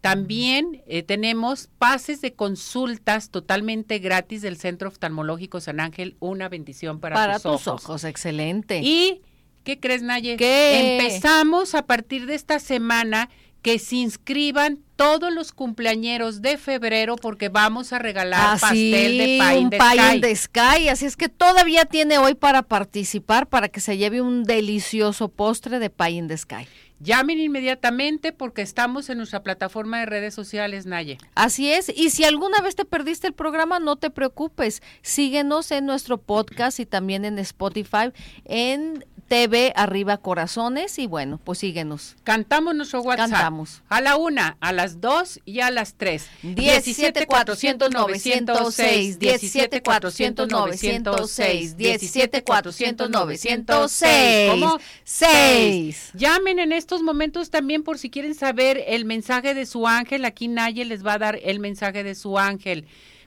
También 0.08 0.82
eh, 0.86 1.02
tenemos 1.02 1.68
pases 1.78 2.20
de 2.20 2.32
consultas 2.34 3.30
totalmente 3.30 3.98
gratis 3.98 4.42
del 4.42 4.56
Centro 4.56 4.88
Oftalmológico 4.88 5.60
San 5.60 5.80
Ángel. 5.80 6.16
Una 6.20 6.48
bendición 6.48 7.00
para, 7.00 7.14
Para 7.16 7.34
tus 7.40 7.62
tus 7.62 7.68
ojos, 7.68 8.04
excelente. 8.04 8.80
y, 8.82 9.20
¿qué 9.64 9.78
crees, 9.80 10.02
Naye? 10.02 10.36
¿Qué? 10.36 10.98
Empezamos 10.98 11.74
a 11.74 11.86
partir 11.86 12.26
de 12.26 12.34
esta 12.34 12.58
semana 12.58 13.28
que 13.62 13.80
se 13.80 13.96
inscriban 13.96 14.78
todos 14.94 15.34
los 15.34 15.50
cumpleañeros 15.50 16.40
de 16.40 16.56
febrero 16.56 17.16
porque 17.16 17.48
vamos 17.48 17.92
a 17.92 17.98
regalar 17.98 18.54
Así, 18.54 18.60
pastel 18.60 19.18
de 19.18 19.24
pie 19.24 19.40
Ah, 19.42 19.54
un 19.58 19.70
pie 19.70 19.78
sky. 19.80 20.20
the 20.20 20.36
sky. 20.36 20.88
Así 20.88 21.04
es 21.06 21.16
que 21.16 21.28
todavía 21.28 21.84
tiene 21.84 22.18
hoy 22.18 22.34
para 22.34 22.62
participar 22.62 23.48
para 23.48 23.68
que 23.68 23.80
se 23.80 23.96
lleve 23.98 24.20
un 24.20 24.44
delicioso 24.44 25.28
postre 25.28 25.80
de 25.80 25.90
pie 25.90 26.10
in 26.10 26.28
the 26.28 26.36
sky. 26.36 26.68
Llamen 26.98 27.38
inmediatamente 27.38 28.32
porque 28.32 28.62
estamos 28.62 29.10
en 29.10 29.18
nuestra 29.18 29.42
plataforma 29.42 30.00
de 30.00 30.06
redes 30.06 30.34
sociales, 30.34 30.86
Naye. 30.86 31.18
Así 31.34 31.70
es, 31.70 31.90
y 31.94 32.10
si 32.10 32.24
alguna 32.24 32.60
vez 32.62 32.74
te 32.74 32.84
perdiste 32.84 33.26
el 33.26 33.34
programa, 33.34 33.78
no 33.78 33.96
te 33.96 34.10
preocupes. 34.10 34.82
Síguenos 35.02 35.70
en 35.72 35.84
nuestro 35.84 36.18
podcast 36.18 36.80
y 36.80 36.86
también 36.86 37.24
en 37.24 37.38
Spotify, 37.38 38.12
en 38.44 39.04
TV 39.28 39.72
Arriba 39.74 40.18
Corazones, 40.18 40.98
y 40.98 41.06
bueno, 41.06 41.40
pues 41.42 41.58
síguenos. 41.58 42.16
Cantamos 42.24 42.74
nuestro 42.74 43.02
WhatsApp. 43.02 43.30
Cantamos. 43.30 43.82
A 43.88 44.00
la 44.00 44.16
una, 44.16 44.56
a 44.60 44.72
las 44.72 45.00
dos 45.00 45.40
y 45.44 45.60
a 45.60 45.70
las 45.70 45.94
tres. 45.94 46.28
17 46.42 47.26
400 47.26 47.90
906, 47.90 49.18
17 49.18 49.82
400 49.82 50.48
906, 50.48 51.76
17 51.76 52.44
400 52.44 53.10
906. 53.10 54.50
¿Cómo? 54.50 54.78
6. 55.04 56.10
Llamen 56.14 56.58
en 56.58 56.72
estos 56.72 57.02
momentos 57.02 57.50
también 57.50 57.82
por 57.82 57.98
si 57.98 58.10
quieren 58.10 58.34
saber 58.34 58.84
el 58.86 59.04
mensaje 59.04 59.54
de 59.54 59.66
su 59.66 59.86
ángel. 59.86 60.24
Aquí 60.24 60.48
Naye 60.48 60.84
les 60.84 61.04
va 61.04 61.14
a 61.14 61.18
dar 61.18 61.38
el 61.42 61.60
mensaje 61.60 62.04
de 62.04 62.14
su 62.14 62.38
ángel. 62.38 62.86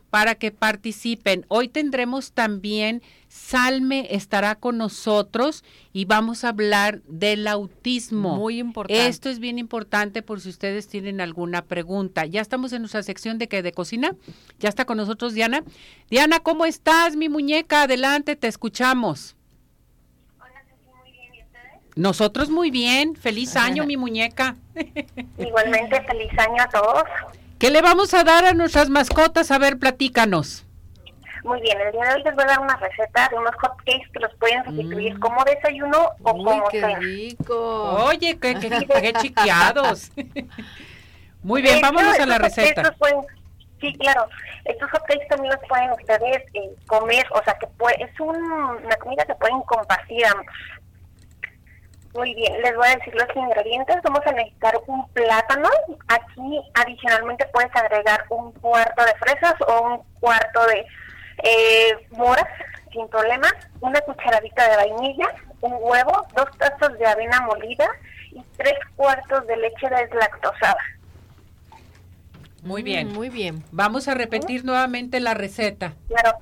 Para 0.10 0.36
que 0.36 0.52
participen. 0.52 1.46
Hoy 1.48 1.68
tendremos 1.68 2.32
también, 2.32 3.02
Salme 3.28 4.08
estará 4.10 4.56
con 4.56 4.78
nosotros 4.80 5.64
y 5.94 6.06
vamos 6.06 6.44
a 6.44 6.50
hablar 6.50 7.02
del 7.04 7.48
autismo. 7.48 8.38
Muy 8.38 8.60
importante. 8.60 9.08
Esto 9.08 9.30
es 9.30 9.40
bien 9.40 9.60
importante 9.60 10.24
por 10.24 10.42
si 10.42 10.50
ustedes 10.50 10.88
tienen 10.88 11.22
alguna 11.22 11.64
pregunta. 11.64 12.26
Ya 12.26 12.42
estamos 12.42 12.74
en 12.74 12.82
nuestra 12.82 13.04
sección 13.04 13.38
de 13.38 13.48
que 13.48 13.62
de 13.62 13.72
cocina. 13.72 14.16
Ya 14.60 14.70
está 14.70 14.86
con 14.86 14.98
nosotros 14.98 15.34
Diana. 15.34 15.64
Diana, 16.10 16.40
¿cómo 16.40 16.66
estás, 16.66 17.16
mi 17.16 17.30
muñeca? 17.30 17.84
Adelante, 17.84 18.36
te 18.36 18.48
escuchamos. 18.48 19.36
Nosotros 21.96 22.50
muy 22.50 22.72
bien. 22.72 23.16
Feliz 23.16 23.56
año, 23.58 23.86
mi 23.86 23.98
muñeca. 23.98 24.56
Igualmente, 25.38 26.02
feliz 26.04 26.32
año 26.40 26.64
a 26.64 26.70
todos. 26.70 27.04
¿Qué 27.60 27.70
le 27.72 27.82
vamos 27.82 28.14
a 28.14 28.24
dar 28.24 28.46
a 28.46 28.54
nuestras 28.54 28.90
mascotas? 28.90 29.52
A 29.52 29.58
ver, 29.58 29.78
platícanos. 29.78 30.66
Muy 31.44 31.62
bien, 31.62 31.78
el 31.80 31.92
día 31.94 32.04
de 32.04 32.14
hoy 32.16 32.24
les 32.24 32.36
voy 32.36 32.44
a 32.44 32.48
dar 32.48 32.60
una 32.60 32.76
receta 32.78 33.28
de 33.30 33.38
unos 33.38 33.56
hotcakes 33.56 34.10
que 34.14 34.20
los 34.20 34.34
pueden 34.36 34.64
sustituir 34.66 35.18
como 35.20 35.44
desayuno 35.46 36.10
o 36.24 36.34
Uy, 36.34 36.44
como 36.44 36.68
qué 36.70 36.82
cena. 36.82 37.00
rico. 37.00 37.84
Oye, 38.06 38.38
qué, 38.40 38.56
qué, 38.60 38.86
qué 39.02 39.14
chiqueados. 39.22 40.12
Muy 41.44 41.62
bien, 41.62 41.80
vámonos 41.82 42.20
a 42.20 42.26
la 42.26 42.38
receta. 42.38 42.84
los 42.84 42.96
pueden- 42.98 43.26
sí, 43.80 43.94
claro. 43.94 44.28
Estos 44.66 44.90
hotcakes 44.92 45.26
también 45.30 45.54
los 45.54 45.68
pueden 45.70 45.92
ustedes 45.92 46.44
eh, 46.54 46.70
comer, 46.86 47.26
o 47.32 47.42
sea, 47.44 47.58
que 47.58 47.68
puede, 47.68 48.04
es 48.04 48.20
un- 48.20 48.36
una 48.36 48.96
comida 48.98 49.24
que 49.26 49.36
pueden 49.36 49.62
compartir 49.62 50.26
ambos. 50.26 50.46
Muy 52.20 52.36
bien, 52.36 52.62
les 52.62 52.76
voy 52.76 52.86
a 52.86 52.98
decir 52.98 53.16
los 53.16 53.34
ingredientes. 53.34 53.96
Vamos 54.04 54.20
a 54.26 54.34
necesitar 54.34 54.78
un 54.88 55.08
plátano. 55.14 55.70
Aquí 56.10 56.62
adicionalmente 56.74 57.48
puedes 57.54 57.74
agregar 57.74 58.26
un 58.30 58.52
cuarto 58.52 59.06
de 59.06 59.16
fresas 59.16 59.54
o 59.66 59.82
un 59.84 60.04
cuarto 60.20 60.66
de 60.68 60.86
eh, 61.44 62.08
moras, 62.12 62.44
sin 62.92 63.08
problema. 63.08 63.48
Una 63.80 64.02
cucharadita 64.02 64.70
de 64.70 64.76
vainilla, 64.76 65.34
un 65.62 65.78
huevo, 65.80 66.28
dos 66.36 66.50
tazas 66.58 67.00
de 67.00 67.08
avena 67.08 67.40
molida 67.44 67.88
y 68.34 68.44
tres 68.58 68.76
cuartos 68.98 69.48
de 69.48 69.56
leche 69.56 69.90
deslactosada. 69.90 70.84
Muy 72.64 72.84
bien. 72.84 73.08
Mm, 73.08 73.14
Muy 73.14 73.30
bien. 73.30 73.64
Vamos 73.72 74.10
a 74.10 74.14
repetir 74.14 74.66
nuevamente 74.66 75.22
la 75.22 75.36
receta. 75.36 75.94
Claro. 76.10 76.38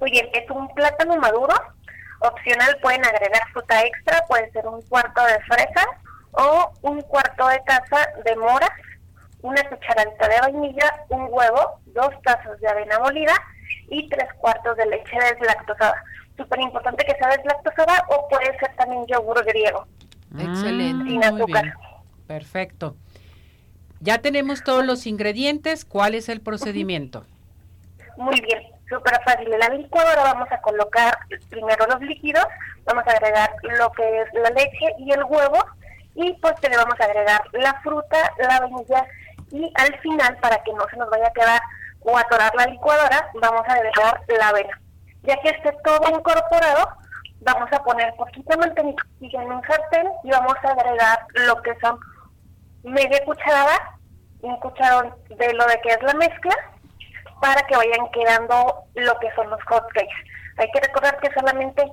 Muy 0.00 0.10
bien, 0.10 0.28
es 0.34 0.50
un 0.50 0.68
plátano 0.74 1.16
maduro. 1.16 1.54
Opcional 2.20 2.76
pueden 2.82 3.04
agregar 3.04 3.42
fruta 3.52 3.82
extra, 3.82 4.24
puede 4.26 4.50
ser 4.52 4.66
un 4.66 4.82
cuarto 4.82 5.22
de 5.24 5.40
fresa 5.40 5.86
o 6.32 6.72
un 6.82 7.00
cuarto 7.02 7.46
de 7.48 7.58
taza 7.60 8.08
de 8.24 8.36
moras, 8.36 8.70
una 9.42 9.62
cucharadita 9.68 10.28
de 10.28 10.40
vainilla, 10.40 11.04
un 11.10 11.28
huevo, 11.30 11.80
dos 11.86 12.10
tazas 12.24 12.58
de 12.60 12.68
avena 12.68 12.98
molida 12.98 13.34
y 13.88 14.08
tres 14.08 14.28
cuartos 14.38 14.76
de 14.76 14.86
leche 14.86 15.16
deslactosada. 15.16 16.02
Súper 16.36 16.60
importante 16.60 17.04
que 17.04 17.16
sea 17.16 17.28
deslactosada 17.28 18.04
o 18.08 18.28
puede 18.28 18.58
ser 18.58 18.74
también 18.76 19.06
yogur 19.06 19.44
griego. 19.44 19.86
Excelente. 20.38 21.04
Sin 21.04 21.16
muy 21.16 21.24
azúcar. 21.24 21.64
bien. 21.64 21.74
Perfecto. 22.26 22.96
Ya 24.00 24.18
tenemos 24.18 24.62
todos 24.62 24.84
los 24.84 25.06
ingredientes. 25.06 25.84
¿Cuál 25.84 26.14
es 26.14 26.28
el 26.28 26.40
procedimiento? 26.40 27.24
Muy 28.16 28.40
bien, 28.40 28.62
súper 28.88 29.20
fácil. 29.24 29.52
En 29.52 29.58
la 29.58 29.68
licuadora 29.68 30.22
vamos 30.22 30.50
a 30.50 30.60
colocar 30.60 31.18
primero 31.50 31.86
los 31.86 32.00
líquidos, 32.00 32.46
vamos 32.84 33.06
a 33.06 33.10
agregar 33.10 33.50
lo 33.62 33.90
que 33.92 34.22
es 34.22 34.34
la 34.34 34.50
leche 34.50 34.94
y 34.98 35.12
el 35.12 35.24
huevo 35.24 35.58
y 36.14 36.32
posterior 36.34 36.82
vamos 36.82 37.00
a 37.00 37.04
agregar 37.04 37.42
la 37.52 37.80
fruta, 37.82 38.32
la 38.38 38.60
vainilla 38.60 39.06
y 39.50 39.72
al 39.76 39.98
final, 40.00 40.36
para 40.38 40.62
que 40.62 40.72
no 40.72 40.86
se 40.90 40.96
nos 40.96 41.08
vaya 41.10 41.28
a 41.28 41.32
quedar 41.32 41.60
o 42.00 42.16
atorar 42.16 42.54
la 42.54 42.66
licuadora, 42.66 43.30
vamos 43.40 43.62
a 43.66 43.72
agregar 43.72 44.20
la 44.28 44.48
avena. 44.48 44.80
Ya 45.22 45.36
que 45.40 45.50
esté 45.50 45.72
todo 45.84 46.08
incorporado, 46.10 46.88
vamos 47.40 47.72
a 47.72 47.82
poner 47.82 48.14
poquita 48.16 48.56
mantequilla 48.56 49.42
en 49.42 49.52
un 49.52 49.62
sartén 49.62 50.08
y 50.24 50.30
vamos 50.30 50.54
a 50.62 50.70
agregar 50.70 51.26
lo 51.34 51.60
que 51.62 51.74
son 51.80 51.98
media 52.82 53.24
cucharada, 53.24 53.98
un 54.42 54.56
cucharón 54.60 55.14
de 55.28 55.52
lo 55.54 55.64
de 55.66 55.80
que 55.80 55.90
es 55.90 56.02
la 56.02 56.14
mezcla, 56.14 56.56
para 57.40 57.62
que 57.66 57.76
vayan 57.76 58.10
quedando 58.12 58.84
lo 58.94 59.18
que 59.18 59.30
son 59.34 59.50
los 59.50 59.62
hotcakes. 59.64 60.14
Hay 60.56 60.70
que 60.72 60.80
recordar 60.80 61.18
que 61.20 61.32
solamente 61.32 61.84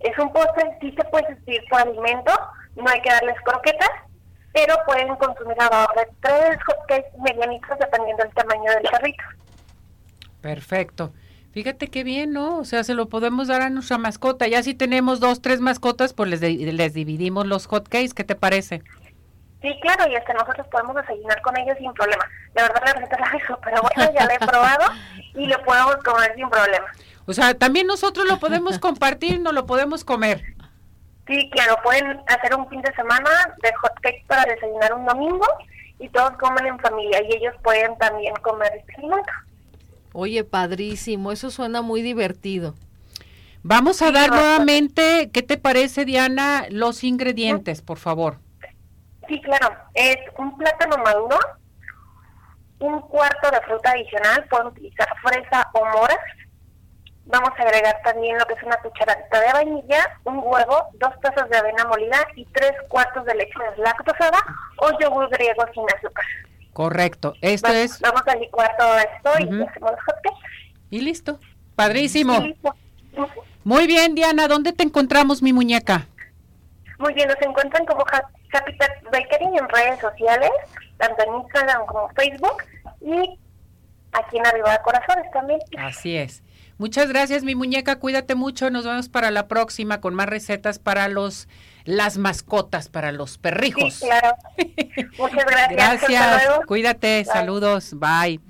es 0.00 0.18
un 0.18 0.32
postre, 0.32 0.76
sí 0.80 0.94
se 0.96 1.04
puede 1.04 1.26
sustituir 1.28 1.62
por 1.70 1.80
alimento, 1.80 2.32
no 2.76 2.88
hay 2.88 3.00
que 3.00 3.10
darles 3.10 3.36
croquetas, 3.44 3.90
pero 4.52 4.74
pueden 4.86 5.14
consumir 5.16 5.56
alrededor 5.60 5.94
de 5.96 6.08
tres 6.20 6.58
hotcakes 6.64 7.18
medianitos 7.18 7.78
dependiendo 7.78 8.22
del 8.22 8.34
tamaño 8.34 8.70
del 8.70 8.90
carrito. 8.90 9.24
Perfecto. 10.40 11.12
Fíjate 11.52 11.88
qué 11.88 12.02
bien, 12.02 12.32
¿no? 12.32 12.58
O 12.58 12.64
sea, 12.64 12.82
se 12.82 12.94
lo 12.94 13.08
podemos 13.08 13.46
dar 13.46 13.62
a 13.62 13.70
nuestra 13.70 13.96
mascota. 13.96 14.48
Ya 14.48 14.62
si 14.62 14.74
tenemos 14.74 15.20
dos, 15.20 15.40
tres 15.40 15.60
mascotas, 15.60 16.12
pues 16.12 16.28
les, 16.28 16.40
les 16.40 16.94
dividimos 16.94 17.46
los 17.46 17.66
hotcakes. 17.66 18.12
¿Qué 18.12 18.24
te 18.24 18.34
parece? 18.34 18.82
Sí, 19.64 19.74
claro, 19.80 20.06
y 20.12 20.14
hasta 20.14 20.34
nosotros 20.34 20.66
podemos 20.70 20.94
desayunar 20.94 21.40
con 21.40 21.56
ellos 21.56 21.78
sin 21.78 21.90
problema. 21.94 22.22
De 22.54 22.60
verdad 22.60 22.82
la 22.84 22.92
receta 22.92 23.18
la 23.18 23.34
hizo, 23.38 23.58
pero 23.64 23.80
bueno, 23.80 24.12
ya 24.12 24.26
la 24.26 24.34
he 24.34 24.38
probado 24.38 24.84
y 25.34 25.46
lo 25.46 25.62
podemos 25.64 25.96
comer 26.04 26.34
sin 26.34 26.50
problema. 26.50 26.84
O 27.24 27.32
sea, 27.32 27.54
también 27.54 27.86
nosotros 27.86 28.26
lo 28.28 28.38
podemos 28.38 28.78
compartir, 28.78 29.40
no 29.40 29.52
lo 29.52 29.64
podemos 29.64 30.04
comer. 30.04 30.42
Sí, 31.26 31.48
claro, 31.50 31.78
pueden 31.82 32.20
hacer 32.26 32.54
un 32.54 32.68
fin 32.68 32.82
de 32.82 32.92
semana 32.92 33.30
de 33.62 33.72
hotcakes 33.72 34.24
para 34.26 34.44
desayunar 34.52 34.92
un 34.92 35.06
domingo 35.06 35.46
y 35.98 36.10
todos 36.10 36.32
comen 36.32 36.66
en 36.66 36.78
familia 36.80 37.22
y 37.22 37.34
ellos 37.36 37.54
pueden 37.62 37.96
también 37.96 38.34
comer 38.42 38.70
este 38.76 38.96
alimento. 38.96 39.32
Oye, 40.12 40.44
padrísimo. 40.44 41.32
Eso 41.32 41.50
suena 41.50 41.80
muy 41.80 42.02
divertido. 42.02 42.74
Vamos 43.62 44.02
a 44.02 44.08
Sí, 44.08 44.12
dar 44.12 44.28
nuevamente, 44.28 45.30
¿qué 45.32 45.40
te 45.42 45.56
parece, 45.56 46.04
Diana? 46.04 46.66
Los 46.68 47.02
ingredientes, 47.02 47.80
por 47.80 47.96
favor. 47.96 48.36
Sí, 49.28 49.40
claro, 49.40 49.74
es 49.94 50.16
un 50.38 50.56
plátano 50.58 50.98
maduro, 50.98 51.38
un 52.78 53.00
cuarto 53.02 53.50
de 53.50 53.60
fruta 53.62 53.90
adicional, 53.90 54.44
pueden 54.48 54.66
utilizar 54.68 55.08
fresa 55.22 55.70
o 55.72 55.84
moras. 55.86 56.18
Vamos 57.26 57.50
a 57.58 57.62
agregar 57.62 57.98
también 58.04 58.36
lo 58.36 58.44
que 58.44 58.52
es 58.52 58.62
una 58.62 58.76
cucharadita 58.76 59.40
de 59.40 59.52
vainilla, 59.52 60.20
un 60.24 60.40
huevo, 60.42 60.88
dos 60.94 61.18
tazas 61.22 61.48
de 61.48 61.56
avena 61.56 61.86
molida 61.86 62.18
y 62.36 62.44
tres 62.46 62.72
cuartos 62.88 63.24
de 63.24 63.34
leche 63.34 63.54
deslactosada 63.70 64.38
o 64.76 64.90
yogur 65.00 65.30
griego 65.30 65.64
sin 65.72 65.84
azúcar. 65.96 66.24
Correcto. 66.74 67.34
Esto 67.40 67.72
es... 67.72 68.00
Vamos 68.00 68.22
a 68.26 68.34
licuar 68.34 68.76
todo 68.76 68.98
esto 68.98 69.30
y 69.38 69.62
hacemos 69.62 69.92
los 69.92 70.00
hotcakes. 70.00 70.40
Y 70.90 71.00
listo. 71.00 71.38
Padrísimo. 71.76 72.34
Y 72.34 72.48
listo. 72.48 72.74
Muy 73.62 73.86
bien, 73.86 74.14
Diana. 74.14 74.46
¿Dónde 74.48 74.72
te 74.72 74.82
encontramos, 74.82 75.40
mi 75.40 75.54
muñeca? 75.54 76.06
Muy 76.98 77.14
bien, 77.14 77.28
nos 77.28 77.40
encuentran 77.40 77.86
como 77.86 78.04
Habitat 78.54 79.02
Bakery 79.04 79.58
en 79.58 79.68
redes 79.68 80.00
sociales, 80.00 80.50
tanto 80.98 81.22
en 81.24 81.34
Instagram 81.42 81.86
como 81.86 82.08
Facebook 82.10 82.62
y 83.00 83.38
aquí 84.12 84.38
en 84.38 84.46
Arriba 84.46 84.72
de 84.72 84.78
Corazones 84.82 85.30
también. 85.32 85.60
Así 85.78 86.16
es. 86.16 86.42
Muchas 86.78 87.08
gracias, 87.08 87.44
mi 87.44 87.54
muñeca. 87.54 87.98
Cuídate 87.98 88.34
mucho. 88.34 88.70
Nos 88.70 88.84
vemos 88.84 89.08
para 89.08 89.30
la 89.30 89.46
próxima 89.46 90.00
con 90.00 90.14
más 90.14 90.28
recetas 90.28 90.78
para 90.78 91.08
los 91.08 91.48
las 91.84 92.16
mascotas, 92.18 92.88
para 92.88 93.12
los 93.12 93.38
perrijos. 93.38 93.94
Sí, 93.94 94.06
claro. 94.06 94.34
Muchas 95.18 95.44
gracias. 95.44 95.80
Hasta 95.82 96.06
Gracias. 96.08 96.44
luego. 96.46 96.62
Cuídate. 96.66 97.16
Bye. 97.22 97.24
Saludos. 97.24 97.94
Bye. 97.94 98.40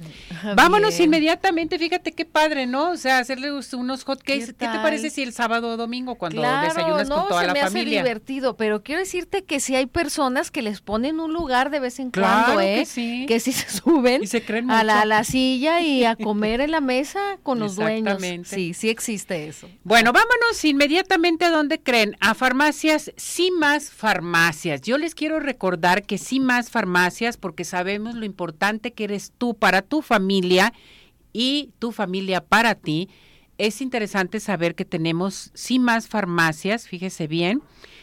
Vámonos 0.55 0.90
Bien. 0.97 1.05
inmediatamente. 1.09 1.79
Fíjate 1.79 2.12
qué 2.12 2.25
padre, 2.25 2.66
¿no? 2.66 2.90
O 2.90 2.97
sea, 2.97 3.18
hacerle 3.18 3.51
unos 3.53 4.05
hotcakes. 4.05 4.47
¿Qué 4.47 4.55
¿Qué, 4.55 4.68
te 4.68 4.79
parece 4.79 5.11
si 5.11 5.23
el 5.23 5.33
sábado 5.33 5.70
o 5.70 5.77
domingo 5.77 6.14
cuando 6.16 6.40
Claro, 6.42 6.68
desayunas 6.68 7.09
no, 7.09 7.16
con 7.20 7.29
toda 7.29 7.40
se 7.42 7.47
la 7.49 7.53
me 7.53 7.61
hace 7.61 7.70
familia? 7.70 8.03
divertido, 8.03 8.57
pero 8.57 8.83
quiero 8.83 9.01
decirte 9.01 9.44
que 9.44 9.61
si 9.61 9.75
hay 9.75 9.87
personas 9.87 10.51
que 10.51 10.62
les 10.62 10.81
ponen 10.81 11.20
un 11.20 11.33
lugar 11.33 11.70
de 11.70 11.81
vez 11.81 11.99
en 11.99 12.11
Claro 12.11 12.55
cuando, 12.55 12.61
que 12.61 12.81
¿eh? 12.83 12.87
sí. 12.87 13.25
Que 13.27 13.40
sí 13.40 13.53
se 13.53 13.68
suben 13.70 14.23
Y 14.23 14.27
se 14.27 14.44
creen 14.44 14.70
a 14.70 14.85
la, 14.85 15.01
a 15.03 15.05
la 15.05 15.25
silla 15.25 15.81
y 15.81 16.05
a 16.05 16.16
comer 16.25 16.61
en 16.61 16.70
la 16.70 16.81
mesa 16.81 17.38
con 17.42 17.59
los 17.59 17.77
dueños. 17.77 18.14
Exactamente. 18.14 18.49
Sí, 18.55 18.75
sí 18.75 18.88
existe 18.90 19.49
eso. 19.49 19.68
Bueno, 19.83 20.12
vámonos 20.12 20.64
inmediatamente 20.64 21.44
a 21.44 21.51
donde 21.51 21.81
creen, 21.81 22.16
a 22.20 22.35
farmacias, 22.35 23.12
sí 23.25 23.51
más 23.51 23.91
farmacias. 23.91 24.83
Yo 24.83 24.99
les 24.99 25.15
quiero 25.15 25.41
recordar 25.41 26.05
que 26.05 26.19
sí 26.19 26.41
más 26.41 26.69
farmacias, 26.69 27.39
porque 27.39 27.65
sabemos 27.65 28.15
lo 28.15 28.27
importante 28.27 28.93
que 28.93 29.05
eres 29.05 29.33
tú 29.39 29.55
para 29.55 29.81
tu 29.81 30.03
familia 30.03 30.75
y 31.33 31.71
tu 31.79 31.91
familia 31.91 32.45
para 32.45 32.75
ti. 32.75 33.09
Es 33.57 33.81
interesante 33.81 34.41
saber 34.41 34.75
que 34.75 34.85
tenemos 34.85 35.51
sí 35.55 35.79
más 35.79 36.07
farmacias, 36.07 36.87
fíjese 36.87 37.27
bien, 37.27 37.63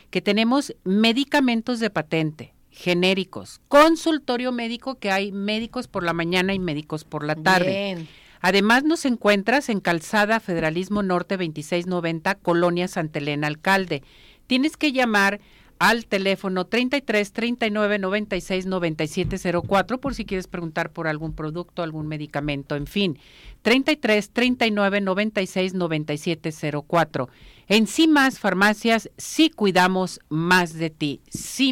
que 0.09 0.21
tenemos 0.21 0.75
medicamentos 0.83 1.79
de 1.79 1.91
patente 1.91 2.53
genéricos, 2.71 3.61
consultorio 3.67 4.51
médico 4.51 4.95
que 4.95 5.11
hay 5.11 5.31
médicos 5.31 5.87
por 5.87 6.03
la 6.03 6.13
mañana 6.13 6.55
y 6.55 6.59
médicos 6.59 7.03
por 7.03 7.23
la 7.23 7.35
tarde. 7.35 7.93
Bien. 7.93 8.07
Además 8.39 8.85
nos 8.85 9.05
encuentras 9.05 9.69
en 9.69 9.81
Calzada 9.81 10.39
Federalismo 10.39 11.03
Norte 11.03 11.35
2690, 11.35 12.35
Colonia 12.35 12.87
Santa 12.87 13.19
Elena 13.19 13.45
Alcalde. 13.45 14.01
Tienes 14.51 14.75
que 14.75 14.91
llamar 14.91 15.39
al 15.79 16.07
teléfono 16.07 16.65
33 16.65 17.31
39 17.31 17.99
96 17.99 18.65
97 18.65 19.37
04 19.65 20.01
por 20.01 20.13
si 20.13 20.25
quieres 20.25 20.47
preguntar 20.47 20.91
por 20.91 21.07
algún 21.07 21.33
producto, 21.33 21.83
algún 21.83 22.07
medicamento, 22.07 22.75
en 22.75 22.85
fin. 22.85 23.17
33 23.61 24.29
39 24.29 24.99
96 24.99 25.73
97 25.73 26.51
04. 26.85 27.29
En 27.69 27.87
más 28.09 28.39
farmacias, 28.39 29.09
sí 29.15 29.49
cuidamos 29.49 30.19
más 30.27 30.73
de 30.73 30.89
ti. 30.89 31.21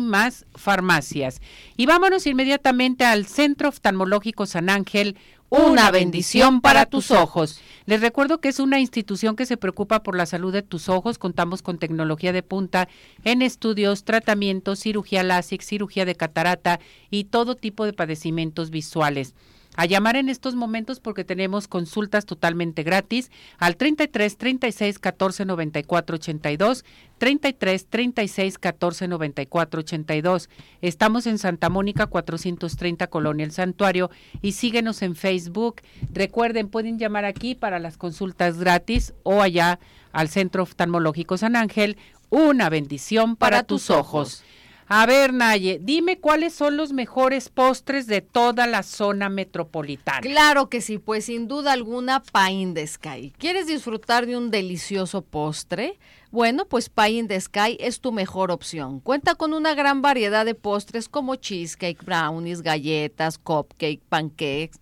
Más 0.02 0.46
farmacias. 0.56 1.42
Y 1.76 1.86
vámonos 1.86 2.28
inmediatamente 2.28 3.04
al 3.04 3.26
Centro 3.26 3.68
Oftalmológico 3.68 4.46
San 4.46 4.70
Ángel, 4.70 5.18
una 5.50 5.92
bendición 5.92 6.62
para 6.62 6.86
tus 6.86 7.12
ojos. 7.12 7.60
Les 7.86 8.02
recuerdo 8.02 8.40
que 8.40 8.50
es 8.50 8.60
una 8.60 8.80
institución 8.80 9.36
que 9.36 9.46
se 9.46 9.58
preocupa 9.58 10.04
por 10.04 10.16
la 10.16 10.26
salud 10.26 10.54
de 10.54 10.62
tus 10.62 10.90
ojos. 10.90 11.18
Contamos 11.18 11.62
con 11.62 11.80
tecnología 11.80 12.32
de 12.32 12.44
punta 12.44 12.88
en 13.24 13.42
estudios, 13.42 14.04
tratamientos, 14.04 14.80
cirugía 14.80 15.24
láser, 15.24 15.62
cirugía 15.62 16.06
de 16.06 16.16
catarata 16.16 16.80
y 17.10 17.26
todo 17.26 17.56
tipo 17.56 17.86
de 17.86 17.94
padecimientos 17.94 18.70
visuales 18.70 19.34
a 19.76 19.86
llamar 19.86 20.16
en 20.16 20.30
estos 20.30 20.56
momentos 20.56 21.00
porque 21.00 21.24
tenemos 21.24 21.68
consultas 21.68 22.26
totalmente 22.26 22.84
gratis 22.84 23.32
al 23.58 23.78
33 23.78 24.38
36 24.38 25.00
14 25.00 25.46
94 25.46 26.16
82 26.16 26.86
33 27.18 27.88
36 27.88 28.58
14 28.58 29.08
94 29.08 29.80
82. 29.82 30.50
Estamos 30.82 31.28
en 31.28 31.38
Santa 31.38 31.70
Mónica 31.70 32.08
430 32.08 33.08
Colonia 33.08 33.46
El 33.46 33.52
Santuario 33.52 34.10
y 34.42 34.54
síguenos 34.54 35.02
en 35.02 35.16
Facebook. 35.16 35.82
Recuerden, 36.14 36.70
pueden 36.70 36.98
llamar 36.98 37.26
aquí 37.26 37.56
para 37.56 37.80
las 37.80 37.98
consultas 37.98 38.58
gratis 38.58 39.14
o 39.24 39.42
allá 39.42 39.80
al 40.12 40.30
Centro 40.30 40.64
Oftalmológico 40.64 41.38
San 41.38 41.56
Ángel. 41.56 41.98
Una 42.30 42.70
bendición 42.70 43.36
para, 43.36 43.64
tus 43.64 43.90
ojos. 43.90 44.44
A 44.91 45.06
ver, 45.06 45.34
Naye, 45.34 45.78
dime 45.80 46.17
cuáles 46.17 46.52
son 46.52 46.75
los 46.75 46.93
mejores 46.93 47.49
postres 47.49 48.08
de 48.08 48.21
toda 48.21 48.65
la 48.65 48.82
zona 48.82 49.30
metropolitana. 49.30 50.21
Claro 50.21 50.67
que 50.67 50.82
sí, 50.82 50.97
pues 50.97 51.25
sin 51.25 51.47
duda 51.47 51.73
alguna 51.73 52.23
Pie 52.23 52.54
in 52.54 52.73
the 52.73 52.88
Sky. 52.88 53.32
¿Quieres 53.38 53.67
disfrutar 53.67 54.25
de 54.25 54.36
un 54.36 54.49
delicioso 54.49 55.21
postre? 55.21 55.99
Bueno, 56.32 56.65
pues 56.65 56.89
Pie 56.89 57.19
in 57.19 57.28
the 57.28 57.39
Sky 57.39 57.78
es 57.80 58.02
tu 58.02 58.12
mejor 58.12 58.49
opción. 58.49 58.99
Cuenta 58.99 59.36
con 59.36 59.54
una 59.54 59.75
gran 59.75 60.02
variedad 60.02 60.43
de 60.43 60.56
postres 60.56 61.08
como 61.08 61.36
cheesecake, 61.36 62.04
brownies, 62.04 62.63
galletas, 62.63 63.38
cupcake, 63.38 64.02
pancakes 64.10 64.80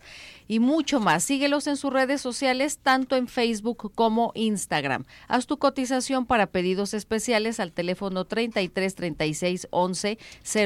y 0.47 0.59
mucho 0.59 0.99
más. 0.99 1.23
Síguelos 1.23 1.67
en 1.67 1.77
sus 1.77 1.91
redes 1.91 2.21
sociales, 2.21 2.79
tanto 2.81 3.15
en 3.15 3.27
Facebook 3.27 3.91
como 3.93 4.31
Instagram. 4.35 5.05
Haz 5.27 5.47
tu 5.47 5.57
cotización 5.57 6.25
para 6.25 6.47
pedidos 6.47 6.93
especiales 6.93 7.59
al 7.59 7.71
teléfono 7.71 8.25
33 8.25 8.95
36 8.95 9.67
11 9.71 10.17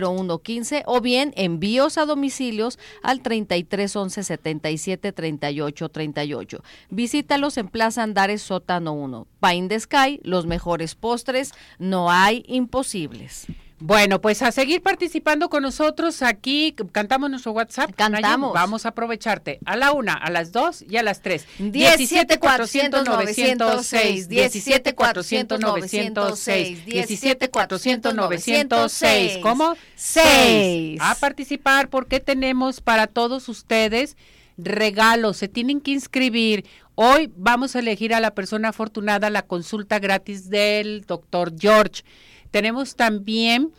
01 0.03 0.39
15 0.39 0.83
o 0.85 1.01
bien 1.01 1.33
envíos 1.35 1.97
a 1.97 2.05
domicilios 2.05 2.79
al 3.03 3.21
33 3.21 3.95
11 3.95 4.23
77 4.23 5.11
38 5.11 5.89
38. 5.89 6.63
Visítalos 6.89 7.57
en 7.57 7.67
Plaza 7.67 8.03
Andares 8.03 8.41
Sótano 8.41 8.93
1. 8.93 9.27
Pine 9.41 9.67
the 9.67 9.79
Sky, 9.79 10.19
los 10.23 10.45
mejores 10.45 10.95
postres, 10.95 11.53
no 11.79 12.11
hay 12.11 12.43
imposibles. 12.47 13.47
Bueno, 13.81 14.21
pues 14.21 14.43
a 14.43 14.51
seguir 14.51 14.83
participando 14.83 15.49
con 15.49 15.63
nosotros 15.63 16.21
aquí, 16.21 16.75
cantamos 16.91 17.31
nuestro 17.31 17.51
WhatsApp. 17.51 17.89
Cantamos. 17.95 18.53
Vamos 18.53 18.85
a 18.85 18.89
aprovecharte 18.89 19.59
a 19.65 19.75
la 19.75 19.91
una, 19.91 20.13
a 20.13 20.29
las 20.29 20.51
dos 20.51 20.83
y 20.87 20.97
a 20.97 21.03
las 21.03 21.21
tres. 21.21 21.47
17 21.57 22.37
400 22.37 23.05
906, 23.05 24.29
17 24.29 24.93
400 24.93 25.59
906, 25.59 26.85
17 26.85 27.49
400 27.49 28.13
906. 28.13 29.37
¿Cómo? 29.41 29.75
6. 29.95 30.99
A 31.01 31.15
participar 31.15 31.89
porque 31.89 32.19
tenemos 32.19 32.81
para 32.81 33.07
todos 33.07 33.49
ustedes 33.49 34.15
regalos, 34.57 35.37
se 35.37 35.47
tienen 35.47 35.81
que 35.81 35.89
inscribir. 35.89 36.65
Hoy 36.93 37.31
vamos 37.35 37.75
a 37.75 37.79
elegir 37.79 38.13
a 38.13 38.19
la 38.19 38.35
persona 38.35 38.69
afortunada 38.69 39.31
la 39.31 39.41
consulta 39.41 39.97
gratis 39.97 40.51
del 40.51 41.03
doctor 41.07 41.51
George. 41.57 42.03
Tenemos 42.51 42.95
también 42.95 43.71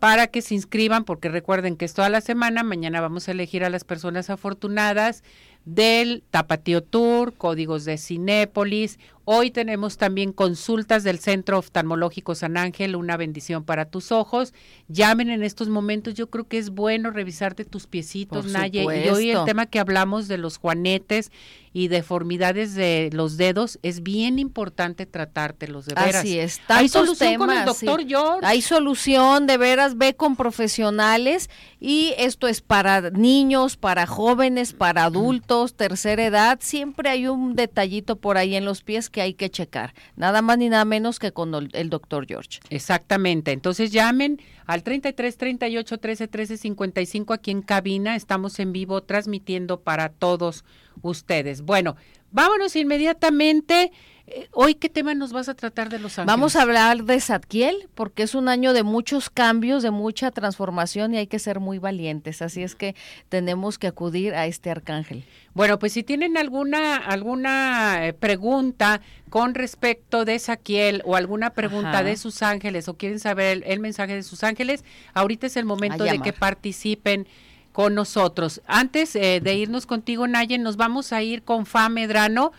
para 0.00 0.26
que 0.26 0.42
se 0.42 0.54
inscriban, 0.54 1.04
porque 1.04 1.28
recuerden 1.28 1.76
que 1.76 1.84
es 1.84 1.94
toda 1.94 2.10
la 2.10 2.20
semana, 2.20 2.62
mañana 2.62 3.00
vamos 3.00 3.28
a 3.28 3.30
elegir 3.30 3.64
a 3.64 3.70
las 3.70 3.84
personas 3.84 4.28
afortunadas 4.28 5.22
del 5.64 6.22
Tapatío 6.30 6.82
Tour, 6.82 7.32
códigos 7.34 7.84
de 7.84 7.96
Cinépolis. 7.96 8.98
Hoy 9.26 9.50
tenemos 9.50 9.96
también 9.96 10.32
consultas 10.32 11.02
del 11.02 11.18
Centro 11.18 11.58
Oftalmológico 11.58 12.34
San 12.34 12.58
Ángel, 12.58 12.94
una 12.94 13.16
bendición 13.16 13.64
para 13.64 13.86
tus 13.86 14.12
ojos. 14.12 14.52
Llamen 14.88 15.30
en 15.30 15.42
estos 15.42 15.68
momentos, 15.68 16.12
yo 16.12 16.28
creo 16.28 16.46
que 16.46 16.58
es 16.58 16.70
bueno 16.70 17.10
revisarte 17.10 17.64
tus 17.64 17.86
piecitos, 17.86 18.46
Naye. 18.46 18.82
Y 18.82 19.08
hoy 19.08 19.30
el 19.30 19.44
tema 19.44 19.64
que 19.64 19.78
hablamos 19.78 20.28
de 20.28 20.36
los 20.36 20.58
juanetes 20.58 21.30
y 21.74 21.88
deformidades 21.88 22.74
de 22.76 23.10
los 23.12 23.36
dedos, 23.36 23.80
es 23.82 24.04
bien 24.04 24.38
importante 24.38 25.06
tratártelos, 25.06 25.86
de 25.86 25.94
veras. 25.96 26.14
Así 26.14 26.38
es. 26.38 26.60
Hay 26.68 26.88
solución 26.88 27.34
con 27.34 27.50
el 27.50 27.64
doctor 27.64 28.00
sí. 28.00 28.06
George. 28.08 28.46
Hay 28.46 28.62
solución, 28.62 29.48
de 29.48 29.56
veras, 29.56 29.98
ve 29.98 30.14
con 30.14 30.36
profesionales 30.36 31.50
y 31.80 32.14
esto 32.16 32.46
es 32.46 32.60
para 32.60 33.10
niños, 33.10 33.76
para 33.76 34.06
jóvenes, 34.06 34.72
para 34.72 35.02
adultos, 35.04 35.74
tercera 35.74 36.24
edad. 36.24 36.58
Siempre 36.62 37.10
hay 37.10 37.26
un 37.26 37.56
detallito 37.56 38.14
por 38.16 38.38
ahí 38.38 38.54
en 38.54 38.64
los 38.64 38.82
pies 38.82 39.10
que 39.14 39.22
hay 39.22 39.34
que 39.34 39.48
checar. 39.48 39.94
Nada 40.16 40.42
más 40.42 40.58
ni 40.58 40.68
nada 40.68 40.84
menos 40.84 41.20
que 41.20 41.30
con 41.30 41.54
el, 41.54 41.88
doctor 41.88 42.26
George. 42.26 42.58
Exactamente. 42.68 43.52
Entonces 43.52 43.92
llamen 43.92 44.40
al 44.66 44.82
33 44.82 45.36
38 45.38 45.98
13 45.98 46.26
13 46.26 46.56
55 46.56 47.32
aquí 47.32 47.52
en 47.52 47.62
cabina. 47.62 48.16
Estamos 48.16 48.58
en 48.58 48.72
vivo 48.72 49.04
transmitiendo 49.04 49.80
para 49.80 50.08
todos 50.08 50.64
ustedes. 51.00 51.62
Bueno, 51.62 51.94
vámonos 52.34 52.76
inmediatamente. 52.76 53.92
Eh, 54.26 54.48
Hoy, 54.52 54.74
¿qué 54.74 54.88
tema 54.88 55.14
nos 55.14 55.32
vas 55.32 55.48
a 55.48 55.54
tratar 55.54 55.90
de 55.90 55.98
Los 55.98 56.18
Ángeles? 56.18 56.26
Vamos 56.26 56.56
a 56.56 56.62
hablar 56.62 57.04
de 57.04 57.20
Zadkiel 57.20 57.88
porque 57.94 58.22
es 58.22 58.34
un 58.34 58.48
año 58.48 58.72
de 58.72 58.82
muchos 58.82 59.28
cambios, 59.30 59.82
de 59.82 59.90
mucha 59.90 60.30
transformación 60.30 61.14
y 61.14 61.18
hay 61.18 61.26
que 61.26 61.38
ser 61.38 61.60
muy 61.60 61.78
valientes. 61.78 62.42
Así 62.42 62.62
es 62.62 62.74
que 62.74 62.94
tenemos 63.28 63.78
que 63.78 63.86
acudir 63.86 64.34
a 64.34 64.46
este 64.46 64.70
arcángel. 64.70 65.24
Bueno, 65.52 65.78
pues 65.78 65.92
si 65.92 66.02
tienen 66.02 66.36
alguna 66.36 66.96
alguna 66.96 68.08
eh, 68.08 68.12
pregunta 68.14 69.00
con 69.28 69.54
respecto 69.54 70.24
de 70.24 70.38
Saquiel 70.38 71.02
o 71.04 71.16
alguna 71.16 71.50
pregunta 71.50 71.90
Ajá. 71.90 72.02
de 72.02 72.16
sus 72.16 72.42
ángeles 72.42 72.88
o 72.88 72.94
quieren 72.94 73.20
saber 73.20 73.58
el, 73.58 73.62
el 73.64 73.80
mensaje 73.80 74.14
de 74.14 74.22
sus 74.22 74.42
ángeles, 74.42 74.84
ahorita 75.12 75.46
es 75.46 75.56
el 75.56 75.66
momento 75.66 76.02
de 76.02 76.18
que 76.20 76.32
participen 76.32 77.28
con 77.74 77.96
nosotros. 77.96 78.62
Antes 78.68 79.16
eh, 79.16 79.40
de 79.42 79.54
irnos 79.54 79.84
contigo, 79.84 80.28
Nayen, 80.28 80.62
nos 80.62 80.76
vamos 80.76 81.12
a 81.12 81.22
ir 81.22 81.42
con 81.42 81.66
Fa 81.66 81.88
Medrano, 81.88 82.52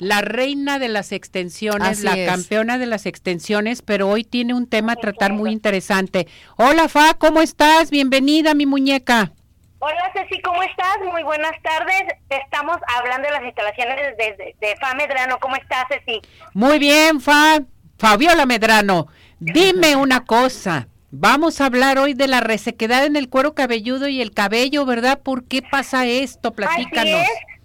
la 0.00 0.22
reina 0.22 0.80
de 0.80 0.88
las 0.88 1.12
extensiones, 1.12 1.88
Así 1.88 2.02
la 2.02 2.18
es. 2.18 2.28
campeona 2.28 2.76
de 2.76 2.86
las 2.86 3.06
extensiones, 3.06 3.80
pero 3.80 4.08
hoy 4.08 4.24
tiene 4.24 4.54
un 4.54 4.66
tema 4.66 4.94
a 4.94 4.96
tratar 4.96 5.32
muy 5.34 5.52
interesante. 5.52 6.26
Hola 6.56 6.88
Fa, 6.88 7.14
¿cómo 7.14 7.42
estás? 7.42 7.92
Bienvenida, 7.92 8.54
mi 8.54 8.66
muñeca. 8.66 9.30
Hola 9.78 10.10
Ceci, 10.12 10.42
¿cómo 10.42 10.60
estás? 10.64 10.98
Muy 11.12 11.22
buenas 11.22 11.52
tardes. 11.62 12.02
Estamos 12.28 12.78
hablando 12.98 13.28
de 13.28 13.34
las 13.34 13.44
instalaciones 13.44 14.16
de, 14.18 14.24
de, 14.32 14.56
de 14.60 14.76
FA 14.80 14.94
Medrano. 14.94 15.38
¿Cómo 15.38 15.54
estás, 15.54 15.84
Ceci? 15.88 16.20
Muy 16.54 16.80
bien, 16.80 17.20
Fa. 17.20 17.60
Fabiola 17.98 18.46
Medrano, 18.46 19.06
dime 19.38 19.94
una 20.06 20.24
cosa. 20.24 20.88
Vamos 21.10 21.60
a 21.60 21.66
hablar 21.66 21.98
hoy 21.98 22.14
de 22.14 22.26
la 22.26 22.40
resequedad 22.40 23.04
en 23.06 23.16
el 23.16 23.28
cuero 23.28 23.54
cabelludo 23.54 24.08
y 24.08 24.20
el 24.20 24.32
cabello, 24.32 24.84
¿verdad? 24.84 25.20
¿Por 25.20 25.44
qué 25.44 25.62
pasa 25.62 26.06
esto? 26.06 26.52
Platícanos. 26.52 27.14
Así 27.14 27.30
es. 27.30 27.55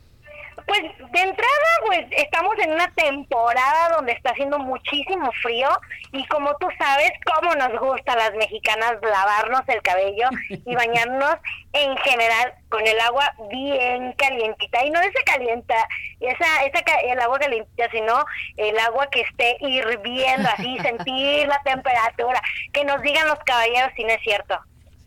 Pues 0.66 0.82
de 0.82 1.20
entrada, 1.20 1.72
pues 1.86 2.06
estamos 2.12 2.58
en 2.60 2.72
una 2.74 2.92
temporada 2.94 3.90
donde 3.96 4.14
está 4.14 4.32
haciendo 4.32 4.60
muchísimo 4.60 5.32
frío 5.42 5.70
y 6.12 6.26
como 6.28 6.56
tú 6.58 6.68
sabes, 6.78 7.12
cómo 7.26 7.54
nos 7.56 7.80
gusta 7.80 8.14
a 8.14 8.18
las 8.18 8.34
mexicanas 8.34 8.96
lavarnos 9.02 9.62
el 9.68 9.82
cabello 9.82 10.30
y 10.50 10.76
bañarnos 10.76 11.36
en 11.74 11.98
general 11.98 12.54
con 12.70 12.86
el 12.86 13.00
agua 13.00 13.34
bien 13.50 14.14
calientita 14.14 14.84
y 14.86 14.90
no 14.90 15.00
esa 15.00 15.24
calienta, 15.26 15.76
esa, 16.20 16.64
esa 16.64 16.80
el 17.04 17.20
agua 17.20 17.40
calientita, 17.40 17.90
sino 17.92 18.24
el 18.58 18.78
agua 18.80 19.08
que 19.10 19.22
esté 19.22 19.58
hirviendo, 19.60 20.50
así 20.50 20.78
sentir 20.82 21.48
la 21.48 21.62
temperatura, 21.64 22.42
que 22.74 22.86
nos 22.86 23.02
digan 23.02 23.28
los 23.28 23.40
caballeros 23.40 23.92
si 23.96 24.04
no 24.04 24.10
es 24.10 24.22
cierto. 24.22 24.60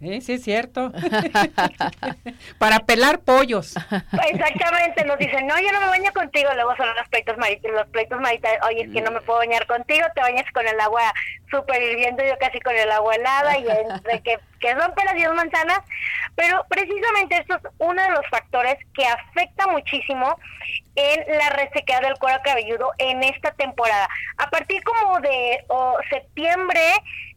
Sí, 0.04 0.20
sí, 0.20 0.32
es 0.34 0.42
cierto. 0.42 0.92
Para 2.58 2.80
pelar 2.80 3.20
pollos. 3.20 3.74
Exactamente, 4.28 5.02
nos 5.06 5.18
dicen, 5.18 5.46
no, 5.46 5.58
yo 5.58 5.72
no 5.72 5.80
me 5.80 5.86
baño 5.86 6.12
contigo, 6.12 6.50
luego 6.54 6.76
son 6.76 6.94
los 6.94 7.08
pleitos 7.08 7.38
marítimos, 7.38 7.76
los 7.76 7.88
pleitos 7.88 8.20
marítimos, 8.20 8.56
oye, 8.68 8.82
es 8.82 8.92
que 8.92 9.00
no 9.00 9.10
me 9.10 9.22
puedo 9.22 9.38
bañar 9.38 9.66
contigo, 9.66 10.06
te 10.14 10.20
bañas 10.20 10.44
con 10.52 10.66
el 10.66 10.78
agua 10.78 11.14
súper 11.50 11.82
hirviendo, 11.82 12.22
yo 12.22 12.36
casi 12.38 12.60
con 12.60 12.76
el 12.76 12.90
agua 12.90 13.14
helada, 13.14 13.58
y 13.58 13.66
entre 13.66 14.20
que, 14.20 14.38
que 14.60 14.72
son 14.72 14.92
peras 14.94 15.16
y 15.16 15.26
manzanas, 15.34 15.80
pero 16.34 16.66
precisamente 16.68 17.38
esto 17.38 17.56
es 17.56 17.62
uno 17.78 18.02
de 18.02 18.10
los 18.10 18.26
factores 18.28 18.76
que 18.92 19.06
afecta 19.06 19.66
muchísimo 19.68 20.38
en 20.96 21.38
la 21.38 21.50
resequedad 21.50 22.02
del 22.02 22.18
cuero 22.18 22.40
cabelludo 22.44 22.92
en 22.98 23.22
esta 23.22 23.52
temporada. 23.52 24.08
A 24.38 24.48
partir 24.50 24.82
como 24.84 25.20
de 25.20 25.64
septiembre, 26.10 26.80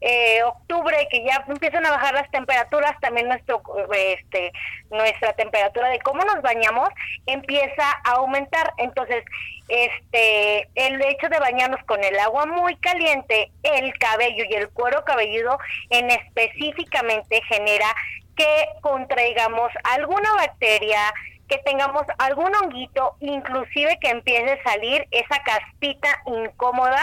eh, 0.02 0.44
octubre, 0.44 1.08
que 1.10 1.24
ya 1.24 1.44
empiezan 1.48 1.86
a 1.86 1.92
bajar 1.92 2.14
las 2.14 2.30
temperaturas, 2.30 3.00
también 3.00 3.28
nuestro, 3.28 3.62
este, 3.94 4.52
nuestra 4.92 5.34
temperatura 5.34 5.90
de 5.90 6.00
cómo 6.00 6.24
nos 6.24 6.42
bañamos 6.42 6.90
empieza 7.26 7.92
a 8.04 8.12
aumentar. 8.12 8.74
Entonces, 8.78 9.24
este, 9.68 10.70
el 10.76 11.02
hecho 11.02 11.28
de 11.30 11.40
bañarnos 11.40 11.84
con 11.86 12.04
el 12.04 12.18
agua 12.20 12.46
muy 12.46 12.76
caliente, 12.78 13.52
el 13.64 13.98
cabello 13.98 14.44
y 14.50 14.54
el 14.54 14.70
cuero 14.70 15.04
cabelludo 15.04 15.58
en 15.90 16.10
específicamente 16.12 17.42
genera 17.50 17.94
que 18.36 18.68
contraigamos 18.82 19.72
alguna 19.84 20.32
bacteria, 20.36 21.00
que 21.48 21.58
tengamos 21.60 22.04
algún 22.18 22.54
honguito, 22.56 23.16
inclusive 23.20 23.98
que 24.02 24.10
empiece 24.10 24.54
a 24.54 24.64
salir 24.64 25.08
esa 25.12 25.42
caspita 25.44 26.10
incómoda 26.26 27.02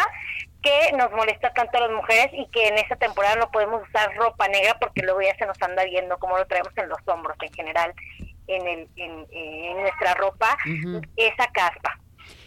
que 0.62 0.96
nos 0.96 1.10
molesta 1.12 1.52
tanto 1.52 1.76
a 1.76 1.82
las 1.82 1.90
mujeres 1.90 2.30
y 2.32 2.46
que 2.50 2.68
en 2.68 2.78
esta 2.78 2.96
temporada 2.96 3.36
no 3.36 3.50
podemos 3.50 3.82
usar 3.86 4.14
ropa 4.16 4.48
negra 4.48 4.78
porque 4.80 5.02
luego 5.02 5.20
ya 5.20 5.36
se 5.36 5.46
nos 5.46 5.60
anda 5.60 5.84
viendo 5.84 6.18
como 6.18 6.38
lo 6.38 6.46
traemos 6.46 6.72
en 6.76 6.88
los 6.88 6.98
hombros 7.06 7.36
en 7.42 7.52
general, 7.52 7.92
en, 8.46 8.66
el, 8.66 8.88
en, 8.96 9.76
nuestra 9.76 10.14
ropa, 10.14 10.56
esa 11.16 11.46
caspa. 11.52 11.98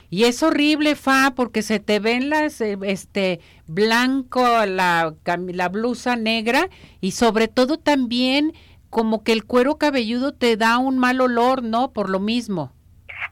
Y 0.10 0.24
es 0.24 0.42
horrible, 0.42 0.96
Fa, 0.96 1.34
porque 1.36 1.62
se 1.62 1.80
te 1.80 2.00
ven 2.00 2.30
las, 2.30 2.62
eh, 2.62 2.78
este, 2.84 3.42
blanco, 3.66 4.66
la, 4.66 5.14
la 5.26 5.70
blusa 5.70 6.16
negra 6.16 6.70
y 7.02 7.12
sobre 7.12 7.48
todo 7.48 7.78
también 7.78 8.54
como 8.90 9.24
que 9.24 9.32
el 9.32 9.46
cuero 9.46 9.78
cabelludo 9.78 10.34
te 10.34 10.58
da 10.58 10.78
un 10.78 10.98
mal 10.98 11.22
olor, 11.22 11.64
¿no? 11.64 11.92
Por 11.92 12.10
lo 12.10 12.20
mismo. 12.20 12.72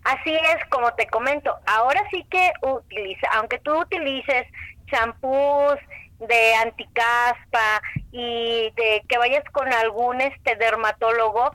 Así 0.04 0.34
es, 0.34 0.66
como 0.70 0.94
te 0.94 1.08
comento, 1.08 1.56
ahora 1.66 2.02
sí 2.12 2.26
que 2.30 2.52
utiliza, 2.62 3.28
aunque 3.34 3.58
tú 3.60 3.76
utilices 3.80 4.46
champús 4.88 5.76
de 6.20 6.56
anticaspa 6.56 7.82
y 8.12 8.72
de 8.76 9.04
que 9.08 9.18
vayas 9.18 9.44
con 9.52 9.72
algún 9.74 10.22
este 10.22 10.56
dermatólogo, 10.56 11.52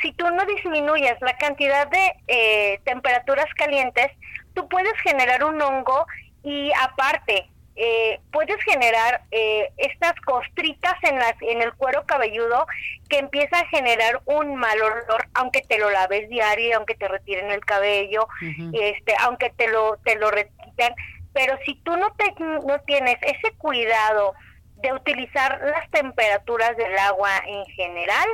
si 0.00 0.12
tú 0.12 0.26
no 0.30 0.44
disminuyes 0.46 1.20
la 1.20 1.36
cantidad 1.36 1.86
de 1.88 2.12
eh, 2.28 2.80
temperaturas 2.84 3.46
calientes, 3.56 4.08
tú 4.54 4.68
puedes 4.68 4.94
generar 5.04 5.44
un 5.44 5.60
hongo 5.60 6.06
y 6.42 6.72
aparte 6.80 7.51
eh, 7.74 8.20
puedes 8.30 8.62
generar 8.64 9.22
eh, 9.30 9.70
estas 9.78 10.12
costritas 10.20 10.94
en, 11.02 11.18
las, 11.18 11.34
en 11.40 11.62
el 11.62 11.72
cuero 11.74 12.04
cabelludo 12.04 12.66
que 13.08 13.18
empieza 13.18 13.58
a 13.58 13.66
generar 13.66 14.20
un 14.26 14.56
mal 14.56 14.80
olor, 14.80 15.28
aunque 15.34 15.62
te 15.62 15.78
lo 15.78 15.90
laves 15.90 16.28
diario, 16.28 16.76
aunque 16.76 16.94
te 16.94 17.08
retiren 17.08 17.50
el 17.50 17.64
cabello, 17.64 18.28
este, 18.72 19.14
aunque 19.20 19.50
te 19.50 19.68
lo, 19.68 19.96
te 20.04 20.16
lo 20.16 20.30
retiren. 20.30 20.94
Pero 21.32 21.56
si 21.64 21.76
tú 21.76 21.96
no, 21.96 22.12
te, 22.14 22.32
no 22.38 22.78
tienes 22.86 23.16
ese 23.22 23.56
cuidado 23.56 24.34
de 24.76 24.92
utilizar 24.92 25.60
las 25.62 25.90
temperaturas 25.90 26.76
del 26.76 26.98
agua 26.98 27.30
en 27.46 27.64
general, 27.66 28.28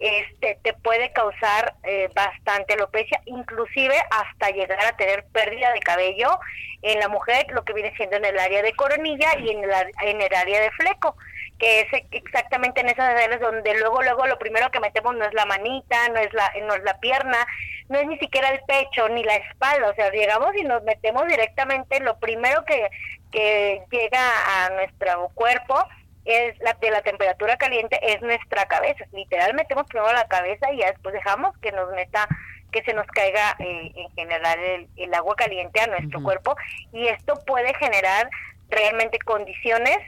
este 0.00 0.58
te 0.62 0.72
puede 0.72 1.12
causar 1.12 1.74
eh, 1.84 2.08
bastante 2.14 2.74
alopecia, 2.74 3.20
inclusive 3.26 3.94
hasta 4.10 4.50
llegar 4.50 4.84
a 4.84 4.96
tener 4.96 5.24
pérdida 5.26 5.72
de 5.72 5.80
cabello 5.80 6.40
en 6.82 6.98
la 6.98 7.08
mujer, 7.08 7.46
lo 7.50 7.64
que 7.64 7.74
viene 7.74 7.94
siendo 7.96 8.16
en 8.16 8.24
el 8.24 8.38
área 8.38 8.62
de 8.62 8.72
coronilla 8.72 9.38
y 9.38 9.50
en 9.50 9.62
el, 9.62 9.70
en 10.02 10.20
el 10.22 10.34
área 10.34 10.60
de 10.62 10.70
fleco, 10.70 11.14
que 11.58 11.80
es 11.80 11.86
exactamente 12.12 12.80
en 12.80 12.88
esas 12.88 13.10
áreas 13.10 13.40
donde 13.40 13.78
luego 13.78 14.02
luego 14.02 14.26
lo 14.26 14.38
primero 14.38 14.70
que 14.70 14.80
metemos 14.80 15.14
no 15.14 15.26
es 15.26 15.34
la 15.34 15.44
manita, 15.44 16.08
no 16.08 16.18
es 16.18 16.32
la 16.32 16.50
no 16.62 16.74
es 16.74 16.82
la 16.82 16.98
pierna, 16.98 17.46
no 17.90 17.98
es 17.98 18.06
ni 18.06 18.18
siquiera 18.18 18.48
el 18.48 18.60
pecho 18.60 19.08
ni 19.10 19.22
la 19.22 19.36
espalda, 19.36 19.90
o 19.90 19.94
sea, 19.94 20.10
llegamos 20.10 20.56
y 20.56 20.64
nos 20.64 20.82
metemos 20.84 21.26
directamente 21.26 22.00
lo 22.00 22.18
primero 22.18 22.64
que 22.64 22.88
que 23.30 23.82
llega 23.90 24.64
a 24.64 24.70
nuestro 24.70 25.28
cuerpo 25.34 25.86
es 26.24 26.58
la 26.60 26.74
de 26.74 26.90
la 26.90 27.02
temperatura 27.02 27.56
caliente 27.56 27.98
es 28.02 28.20
nuestra 28.22 28.66
cabeza. 28.66 29.04
Literal 29.12 29.54
metemos 29.54 29.86
primero 29.86 30.12
la 30.12 30.28
cabeza 30.28 30.72
y 30.72 30.78
ya 30.78 30.90
después 30.90 31.14
dejamos 31.14 31.56
que 31.58 31.72
nos 31.72 31.90
meta, 31.92 32.28
que 32.72 32.82
se 32.82 32.92
nos 32.92 33.06
caiga 33.06 33.56
eh, 33.58 33.92
en 33.94 34.10
general 34.10 34.88
el, 34.96 35.14
agua 35.14 35.34
caliente 35.36 35.80
a 35.80 35.86
nuestro 35.86 36.22
cuerpo 36.22 36.56
y 36.92 37.06
esto 37.08 37.34
puede 37.46 37.74
generar 37.74 38.28
realmente 38.68 39.18
condiciones 39.18 39.98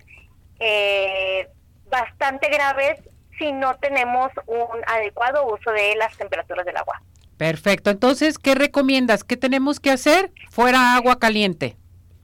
eh, 0.61 1.49
bastante 1.89 2.49
graves 2.49 3.01
si 3.39 3.51
no 3.53 3.75
tenemos 3.79 4.31
un 4.47 4.83
adecuado 4.87 5.47
uso 5.47 5.73
de 5.73 5.97
las 5.97 6.17
temperaturas 6.17 6.65
del 6.65 6.77
agua. 6.77 7.03
Perfecto. 7.39 7.91
Entonces, 7.91 8.39
¿qué 8.39 8.55
recomiendas? 8.55 9.25
¿Qué 9.25 9.37
tenemos 9.37 9.81
que 9.81 9.91
hacer? 9.91 10.31
Fuera 10.51 10.95
agua 10.95 11.19
caliente 11.19 11.77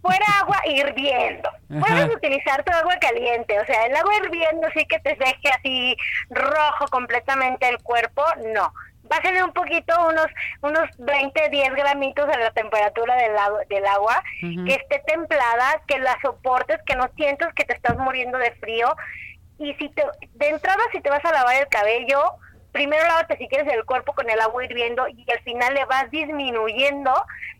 fuera 0.08 0.26
agua 0.40 0.56
hirviendo. 0.64 1.50
Puedes 1.68 2.14
utilizar 2.14 2.64
tu 2.64 2.72
agua 2.72 2.96
caliente, 3.00 3.60
o 3.60 3.66
sea, 3.66 3.86
el 3.86 3.94
agua 3.94 4.12
hirviendo 4.16 4.68
sí 4.74 4.86
que 4.86 4.98
te 5.00 5.14
deje 5.14 5.48
así 5.56 5.96
rojo 6.30 6.86
completamente 6.90 7.68
el 7.68 7.78
cuerpo, 7.82 8.24
no. 8.54 8.72
Bájale 9.02 9.42
un 9.42 9.52
poquito, 9.52 9.94
unos 10.06 10.26
unos 10.62 10.88
20, 10.98 11.48
10 11.48 11.74
gramitos 11.74 12.28
a 12.28 12.38
la 12.38 12.50
temperatura 12.50 13.16
del, 13.16 13.32
del 13.68 13.86
agua, 13.86 14.22
que 14.40 14.74
esté 14.74 15.02
templada, 15.06 15.82
que 15.86 15.98
la 15.98 16.16
soportes, 16.20 16.78
que 16.84 16.94
no 16.94 17.08
sientas 17.16 17.54
que 17.54 17.64
te 17.64 17.74
estás 17.74 17.96
muriendo 17.96 18.36
de 18.38 18.52
frío. 18.52 18.94
Y 19.58 19.74
si 19.74 19.88
te, 19.90 20.04
de 20.34 20.48
entrada, 20.48 20.82
si 20.92 21.00
te 21.00 21.10
vas 21.10 21.24
a 21.24 21.32
lavar 21.32 21.56
el 21.56 21.68
cabello, 21.68 22.22
primero 22.72 23.02
lávate 23.06 23.38
si 23.38 23.48
quieres 23.48 23.72
el 23.72 23.84
cuerpo 23.84 24.12
con 24.12 24.28
el 24.28 24.40
agua 24.40 24.64
hirviendo 24.64 25.08
y 25.08 25.24
al 25.30 25.40
final 25.40 25.74
le 25.74 25.84
vas 25.86 26.10
disminuyendo 26.10 27.12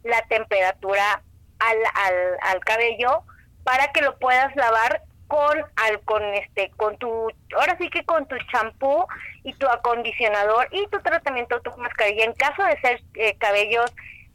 la 0.05 0.21
temperatura 0.29 1.23
al, 1.59 1.79
al, 1.95 2.39
al 2.43 2.61
cabello 2.61 3.23
para 3.65 3.93
que 3.93 4.03
lo 4.03 4.19
puedas 4.19 4.55
lavar 4.57 5.03
con 5.27 5.59
al 5.77 6.01
con 6.05 6.23
este 6.35 6.71
con 6.77 6.97
tu 6.97 7.31
ahora 7.55 7.77
sí 7.79 7.91
que 7.91 8.03
con 8.05 8.27
tu 8.27 8.37
champú 8.51 9.07
y 9.45 9.53
tu 9.55 9.69
acondicionador 9.69 10.69
y 10.71 10.87
tu 10.89 11.01
tratamiento 11.01 11.61
tu 11.61 11.71
mascarilla. 11.77 12.25
En 12.25 12.33
caso 12.33 12.63
de 12.65 12.81
ser 12.81 13.03
eh, 13.15 13.37
cabellos 13.37 13.93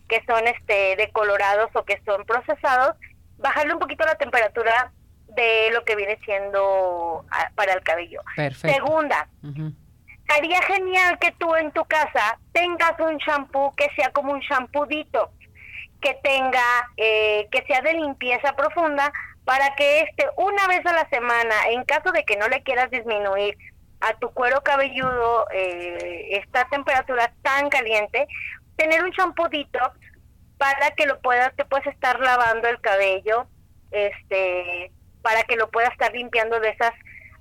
que 0.07 0.23
son 0.27 0.47
este 0.47 0.95
decolorados 0.97 1.71
o 1.73 1.83
que 1.83 1.99
son 2.05 2.23
procesados 2.25 2.95
bajarle 3.37 3.73
un 3.73 3.79
poquito 3.79 4.05
la 4.05 4.15
temperatura 4.15 4.91
de 5.29 5.71
lo 5.71 5.83
que 5.83 5.95
viene 5.95 6.19
siendo 6.23 7.25
para 7.55 7.73
el 7.73 7.81
cabello. 7.81 8.21
Segunda 8.53 9.27
haría 10.29 10.61
genial 10.61 11.17
que 11.19 11.31
tú 11.31 11.55
en 11.55 11.71
tu 11.71 11.83
casa 11.85 12.37
tengas 12.51 12.99
un 12.99 13.17
champú 13.19 13.73
que 13.75 13.89
sea 13.95 14.11
como 14.11 14.31
un 14.31 14.41
champudito 14.41 15.31
que 16.03 16.13
tenga, 16.15 16.89
eh, 16.97 17.47
que 17.49 17.63
sea 17.65 17.81
de 17.81 17.93
limpieza 17.93 18.55
profunda 18.55 19.11
para 19.45 19.73
que 19.75 20.01
este 20.01 20.27
una 20.37 20.67
vez 20.67 20.85
a 20.85 20.93
la 20.93 21.07
semana, 21.09 21.55
en 21.69 21.83
caso 21.85 22.11
de 22.11 22.23
que 22.25 22.37
no 22.37 22.47
le 22.49 22.61
quieras 22.61 22.91
disminuir 22.91 23.57
a 24.01 24.13
tu 24.19 24.29
cuero 24.31 24.61
cabelludo 24.61 25.47
eh, 25.51 26.27
esta 26.31 26.65
temperatura 26.69 27.31
tan 27.41 27.69
caliente, 27.69 28.27
tener 28.75 29.01
un 29.03 29.11
detox 29.49 29.97
para 30.57 30.91
que 30.91 31.05
lo 31.05 31.19
puedas, 31.21 31.55
te 31.55 31.65
puedas 31.65 31.87
estar 31.87 32.19
lavando 32.19 32.67
el 32.67 32.79
cabello, 32.81 33.47
este, 33.91 34.91
para 35.21 35.43
que 35.43 35.55
lo 35.55 35.69
puedas 35.71 35.91
estar 35.91 36.11
limpiando 36.11 36.59
de 36.59 36.69
esas 36.69 36.93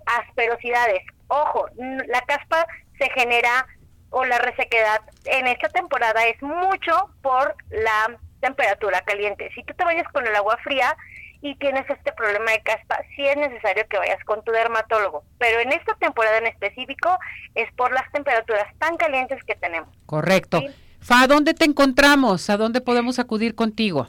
asperosidades. 0.06 1.02
Ojo, 1.28 1.66
la 2.06 2.20
caspa 2.22 2.66
se 2.98 3.10
genera 3.10 3.66
o 4.10 4.24
la 4.24 4.38
resequedad 4.38 5.00
en 5.24 5.46
esta 5.48 5.68
temporada 5.68 6.26
es 6.26 6.40
mucho 6.42 7.10
por 7.22 7.56
la 7.70 8.18
temperatura 8.42 9.00
caliente. 9.02 9.50
Si 9.54 9.62
tú 9.64 9.72
te 9.72 9.84
vayas 9.84 10.06
con 10.12 10.26
el 10.26 10.36
agua 10.36 10.58
fría 10.62 10.94
y 11.40 11.54
tienes 11.56 11.88
este 11.88 12.12
problema 12.12 12.50
de 12.50 12.60
caspa, 12.60 12.98
sí 13.16 13.26
es 13.26 13.36
necesario 13.36 13.86
que 13.88 13.96
vayas 13.96 14.22
con 14.24 14.44
tu 14.44 14.52
dermatólogo. 14.52 15.24
Pero 15.38 15.60
en 15.60 15.72
esta 15.72 15.94
temporada 15.94 16.38
en 16.38 16.48
específico 16.48 17.18
es 17.54 17.72
por 17.72 17.92
las 17.92 18.10
temperaturas 18.12 18.66
tan 18.78 18.96
calientes 18.96 19.42
que 19.44 19.54
tenemos. 19.54 19.88
Correcto. 20.06 20.62
Fa, 21.00 21.22
¿a 21.22 21.26
dónde 21.26 21.54
te 21.54 21.64
encontramos? 21.64 22.50
¿A 22.50 22.56
dónde 22.56 22.80
podemos 22.80 23.18
acudir 23.18 23.54
contigo? 23.54 24.08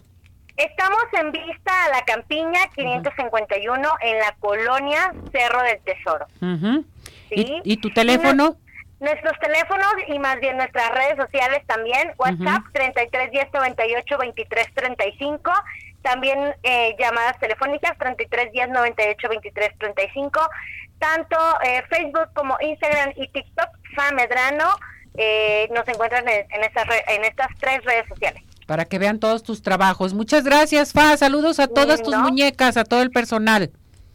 Estamos 0.57 1.03
en 1.19 1.31
vista 1.31 1.85
a 1.85 1.89
la 1.89 2.05
Campiña 2.05 2.67
551 2.75 3.89
en 4.01 4.19
la 4.19 4.35
colonia 4.39 5.13
Cerro 5.31 5.63
del 5.63 5.79
Tesoro. 5.79 6.27
¿Y, 7.31 7.77
tu 7.77 7.89
teléfono? 7.89 8.57
Nuestros 9.03 9.37
teléfonos 9.37 9.93
y 10.07 10.17
más 10.17 10.39
bien 10.39 10.55
nuestras 10.55 10.89
redes 10.91 11.17
sociales 11.17 11.61
también, 11.67 12.13
WhatsApp 12.17 12.63
33 12.71 13.31
10 13.31 13.47
98 13.53 14.17
23 14.17 14.73
35, 14.73 15.51
también 16.01 16.39
eh, 16.63 16.95
llamadas 16.97 17.37
telefónicas 17.37 17.97
33 17.97 18.53
10 18.53 18.69
98 18.69 19.27
23 19.27 19.77
35, 19.77 20.39
tanto 20.99 21.35
eh, 21.65 21.83
Facebook 21.89 22.29
como 22.33 22.55
Instagram 22.61 23.11
y 23.17 23.27
TikTok, 23.27 23.67
Fa 23.93 24.11
Medrano, 24.11 24.69
eh, 25.15 25.67
nos 25.75 25.85
encuentran 25.89 26.25
en, 26.29 26.45
en, 26.49 26.61
en 26.63 27.25
estas 27.25 27.49
tres 27.59 27.83
redes 27.83 28.07
sociales. 28.07 28.41
Para 28.67 28.85
que 28.85 28.99
vean 28.99 29.19
todos 29.19 29.43
tus 29.43 29.61
trabajos. 29.61 30.13
Muchas 30.13 30.45
gracias, 30.45 30.93
Fa. 30.93 31.17
Saludos 31.17 31.59
a 31.59 31.67
todas 31.67 32.01
tus 32.01 32.15
muñecas, 32.15 32.77
a 32.77 32.85
todo 32.85 33.01
el 33.01 33.11
personal. 33.11 33.73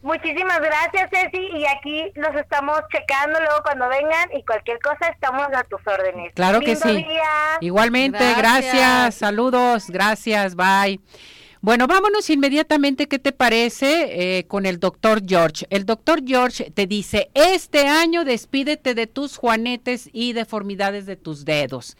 Muchísimas 0.09 0.59
gracias, 0.59 1.07
Ceci, 1.11 1.49
y 1.55 1.67
aquí 1.67 2.11
los 2.15 2.35
estamos 2.35 2.79
checando 2.91 3.39
luego 3.39 3.61
cuando 3.61 3.87
vengan 3.89 4.27
y 4.35 4.43
cualquier 4.43 4.79
cosa 4.79 5.07
estamos 5.09 5.47
a 5.53 5.63
tus 5.65 5.79
órdenes. 5.85 6.33
Claro 6.33 6.61
que 6.61 6.75
sí. 6.75 7.05
Igualmente, 7.61 8.33
gracias. 8.35 9.13
saludos, 9.13 9.85
gracias, 9.87 10.55
bye. 10.55 10.99
Bueno, 11.61 11.85
vámonos 11.85 12.27
inmediatamente, 12.31 13.07
¿qué 13.07 13.19
te 13.19 13.33
parece 13.33 14.39
eh, 14.39 14.47
con 14.47 14.65
el 14.65 14.79
doctor 14.79 15.21
George? 15.23 15.67
El 15.69 15.85
doctor 15.85 16.21
George 16.25 16.71
te 16.71 16.87
dice, 16.87 17.29
este 17.35 17.87
año 17.87 18.25
despídete 18.25 18.95
de 18.95 19.05
tus 19.05 19.37
juanetes 19.37 20.09
y 20.11 20.33
deformidades 20.33 21.05
de 21.05 21.17
tus 21.17 21.45
dedos. 21.45 21.97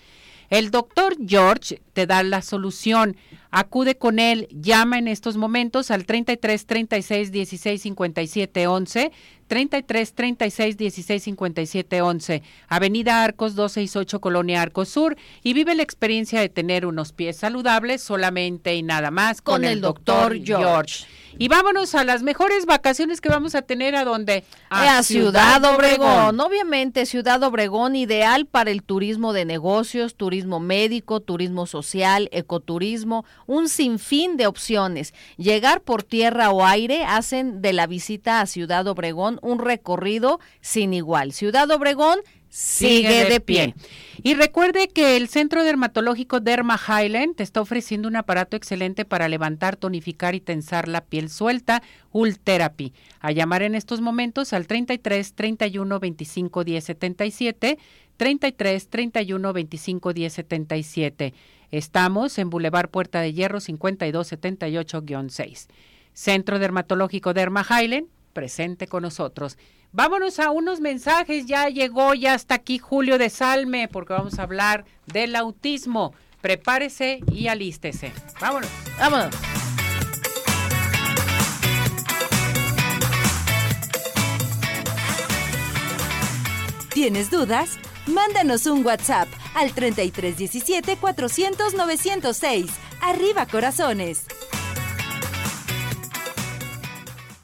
El 0.50 0.72
doctor 0.72 1.16
George 1.28 1.80
te 1.94 2.08
da 2.08 2.24
la 2.24 2.42
solución. 2.42 3.18
Acude 3.52 3.98
con 3.98 4.20
él, 4.20 4.48
llama 4.52 5.00
en 5.00 5.08
estos 5.08 5.36
momentos 5.36 5.90
al 5.90 6.06
33 6.06 6.66
36 6.66 7.32
16 7.32 7.82
57 7.82 8.68
11, 8.68 9.12
33 9.50 10.14
36 10.14 10.78
16 10.78 11.24
57 11.24 12.02
11, 12.02 12.44
Avenida 12.68 13.24
Arcos 13.24 13.56
268, 13.56 14.22
Colonia 14.22 14.62
Arcos 14.62 14.90
Sur, 14.90 15.18
y 15.44 15.54
vive 15.54 15.74
la 15.76 15.84
experiencia 15.84 16.40
de 16.40 16.50
tener 16.50 16.86
unos 16.86 17.12
pies 17.12 17.38
saludables 17.38 18.02
solamente 18.02 18.76
y 18.76 18.84
nada 18.84 19.12
más 19.12 19.42
con, 19.42 19.66
el, 19.66 19.82
doctor 19.82 20.38
George. 20.42 21.06
Y 21.38 21.48
vámonos 21.48 21.96
a 21.96 22.04
las 22.04 22.24
mejores 22.24 22.66
vacaciones 22.66 23.22
que 23.22 23.30
vamos 23.30 23.56
a 23.56 23.62
tener 23.62 23.96
a 23.96 24.04
donde 24.04 24.44
a, 24.70 25.02
Ciudad, 25.04 25.64
Obregón. 25.64 26.40
Obviamente 26.40 27.06
Ciudad 27.06 27.42
Obregón 27.44 27.96
ideal 27.96 28.46
para 28.46 28.72
el 28.72 28.84
turismo 28.84 29.34
de 29.34 29.46
negocios, 29.46 30.16
turismo 30.16 30.60
médico, 30.60 31.20
turismo 31.20 31.66
social, 31.66 32.30
ecoturismo, 32.32 33.26
un 33.48 33.70
sinfín 33.70 34.38
de 34.38 34.48
opciones. 34.48 35.14
Llegar 35.38 35.82
por 35.82 36.04
tierra 36.04 36.52
o 36.52 36.66
aire 36.66 37.06
hacen 37.06 37.62
de 37.62 37.74
la 37.74 37.88
visita 37.88 38.42
a 38.42 38.46
Ciudad 38.46 38.88
Obregón 38.88 39.39
un 39.42 39.60
recorrido 39.60 40.40
sin 40.62 40.94
igual. 40.94 41.34
Ciudad 41.34 41.70
Obregón 41.72 42.20
sigue, 42.50 43.26
de, 43.26 43.40
pie. 43.40 43.76
Y 44.24 44.34
recuerde 44.34 44.88
que 44.88 45.18
el 45.18 45.30
Centro 45.30 45.64
Dermatológico 45.64 46.40
Derma 46.40 46.80
Highland 46.80 47.36
te 47.36 47.44
está 47.44 47.62
ofreciendo 47.62 48.08
un 48.08 48.16
aparato 48.16 48.58
excelente 48.58 49.06
para 49.06 49.30
levantar, 49.30 49.76
tonificar 49.76 50.36
y 50.36 50.42
tensar 50.42 50.88
la 50.88 51.02
piel 51.02 51.30
suelta, 51.30 51.84
Ultherapy. 52.12 52.94
A 53.20 53.32
llamar 53.32 53.62
en 53.62 53.76
estos 53.76 54.02
momentos 54.02 54.54
al 54.54 54.68
33 54.68 55.34
31 55.34 56.00
25 56.00 56.64
10 56.64 56.84
77, 56.84 57.78
33 58.18 58.90
31 58.90 59.54
25 59.54 60.14
10 60.14 60.34
77. 60.34 61.34
Estamos 61.72 62.38
en 62.40 62.50
Boulevard 62.50 62.90
Puerta 62.90 63.22
de 63.22 63.32
Hierro 63.34 63.60
5278-6. 63.60 65.68
Centro 66.14 66.58
Dermatológico 66.60 67.34
Derma 67.34 67.64
Highland, 67.64 68.08
presente 68.40 68.88
con 68.88 69.02
nosotros. 69.02 69.58
Vámonos 69.92 70.40
a 70.40 70.50
unos 70.52 70.80
mensajes. 70.80 71.46
Ya 71.46 71.68
llegó, 71.68 72.14
ya 72.14 72.36
hasta 72.36 72.56
aquí 72.56 72.78
Julio 72.78 73.18
de 73.18 73.30
Salme, 73.30 73.90
porque 73.90 74.14
vamos 74.14 74.40
a 74.40 74.44
hablar 74.44 74.86
del 75.08 75.36
autismo. 75.36 76.14
Prepárese 76.40 77.20
y 77.34 77.50
alístese. 77.50 78.14
Vámonos. 78.40 78.70
Vámonos. 78.98 79.36
¿Tienes 86.94 87.30
dudas? 87.30 87.78
Mándanos 88.08 88.68
un 88.68 88.86
WhatsApp 88.86 89.28
al 89.54 89.74
3317 89.74 90.96
400 90.96 91.74
906. 91.74 92.72
Arriba 93.02 93.46
corazones. 93.48 94.26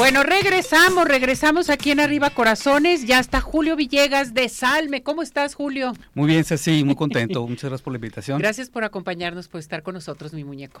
Bueno, 0.00 0.22
regresamos, 0.22 1.06
regresamos 1.06 1.68
aquí 1.68 1.90
en 1.90 2.00
Arriba 2.00 2.30
Corazones. 2.30 3.04
Ya 3.04 3.20
está 3.20 3.42
Julio 3.42 3.76
Villegas 3.76 4.32
de 4.32 4.48
Salme. 4.48 5.02
¿Cómo 5.02 5.20
estás, 5.20 5.54
Julio? 5.54 5.92
Muy 6.14 6.26
bien, 6.26 6.42
Ceci, 6.42 6.84
muy 6.84 6.94
contento. 6.94 7.46
Muchas 7.46 7.64
gracias 7.64 7.82
por 7.82 7.92
la 7.92 7.98
invitación. 7.98 8.38
Gracias 8.38 8.70
por 8.70 8.82
acompañarnos, 8.82 9.48
por 9.48 9.60
estar 9.60 9.82
con 9.82 9.92
nosotros, 9.92 10.32
mi 10.32 10.42
muñeco. 10.42 10.80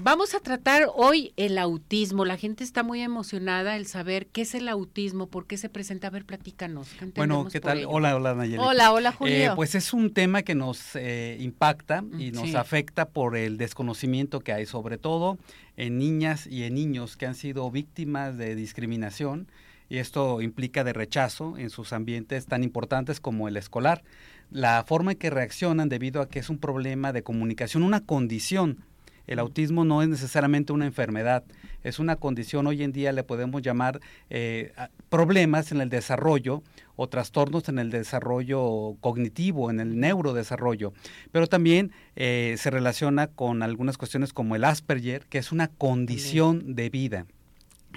Vamos 0.00 0.34
a 0.34 0.40
tratar 0.40 0.88
hoy 0.92 1.32
el 1.36 1.56
autismo. 1.56 2.24
La 2.24 2.36
gente 2.36 2.64
está 2.64 2.82
muy 2.82 3.00
emocionada 3.00 3.76
el 3.76 3.86
saber 3.86 4.26
qué 4.26 4.42
es 4.42 4.56
el 4.56 4.68
autismo, 4.68 5.28
por 5.28 5.46
qué 5.46 5.56
se 5.56 5.68
presenta. 5.68 6.08
A 6.08 6.10
ver, 6.10 6.24
platícanos. 6.24 6.88
bueno, 7.14 7.46
¿qué 7.46 7.60
tal? 7.60 7.84
Hola, 7.86 8.16
hola, 8.16 8.34
Nayeli. 8.34 8.58
Hola, 8.58 8.90
hola, 8.90 9.12
Julio. 9.12 9.34
Eh, 9.36 9.50
pues 9.54 9.76
es 9.76 9.92
un 9.92 10.12
tema 10.12 10.42
que 10.42 10.56
nos 10.56 10.96
eh, 10.96 11.36
impacta 11.38 12.02
y 12.18 12.32
nos 12.32 12.56
afecta 12.56 13.08
por 13.08 13.36
el 13.36 13.56
desconocimiento 13.56 14.40
que 14.40 14.52
hay, 14.52 14.66
sobre 14.66 14.98
todo 14.98 15.38
en 15.76 15.98
niñas 15.98 16.46
y 16.46 16.64
en 16.64 16.74
niños 16.74 17.16
que 17.16 17.26
han 17.26 17.34
sido 17.34 17.70
víctimas 17.70 18.36
de 18.36 18.54
discriminación 18.54 19.48
y 19.92 19.98
esto 19.98 20.40
implica 20.40 20.84
de 20.84 20.94
rechazo 20.94 21.58
en 21.58 21.68
sus 21.68 21.92
ambientes 21.92 22.46
tan 22.46 22.64
importantes 22.64 23.20
como 23.20 23.46
el 23.46 23.58
escolar. 23.58 24.02
La 24.50 24.82
forma 24.84 25.12
en 25.12 25.18
que 25.18 25.28
reaccionan 25.28 25.90
debido 25.90 26.22
a 26.22 26.30
que 26.30 26.38
es 26.38 26.48
un 26.48 26.56
problema 26.56 27.12
de 27.12 27.22
comunicación, 27.22 27.82
una 27.82 28.00
condición. 28.00 28.86
El 29.26 29.38
autismo 29.38 29.84
no 29.84 30.02
es 30.02 30.08
necesariamente 30.08 30.72
una 30.72 30.86
enfermedad, 30.86 31.44
es 31.82 31.98
una 31.98 32.16
condición, 32.16 32.66
hoy 32.66 32.82
en 32.82 32.92
día 32.92 33.12
le 33.12 33.24
podemos 33.24 33.62
llamar 33.62 34.00
eh, 34.30 34.72
problemas 35.08 35.72
en 35.72 35.80
el 35.80 35.88
desarrollo 35.88 36.62
o 36.96 37.08
trastornos 37.08 37.68
en 37.68 37.78
el 37.78 37.90
desarrollo 37.90 38.96
cognitivo, 39.00 39.70
en 39.70 39.80
el 39.80 39.98
neurodesarrollo, 39.98 40.92
pero 41.30 41.46
también 41.46 41.92
eh, 42.16 42.56
se 42.58 42.70
relaciona 42.70 43.28
con 43.28 43.62
algunas 43.62 43.98
cuestiones 43.98 44.32
como 44.32 44.56
el 44.56 44.64
Asperger, 44.64 45.26
que 45.26 45.38
es 45.38 45.52
una 45.52 45.68
condición 45.68 46.74
de 46.74 46.90
vida 46.90 47.26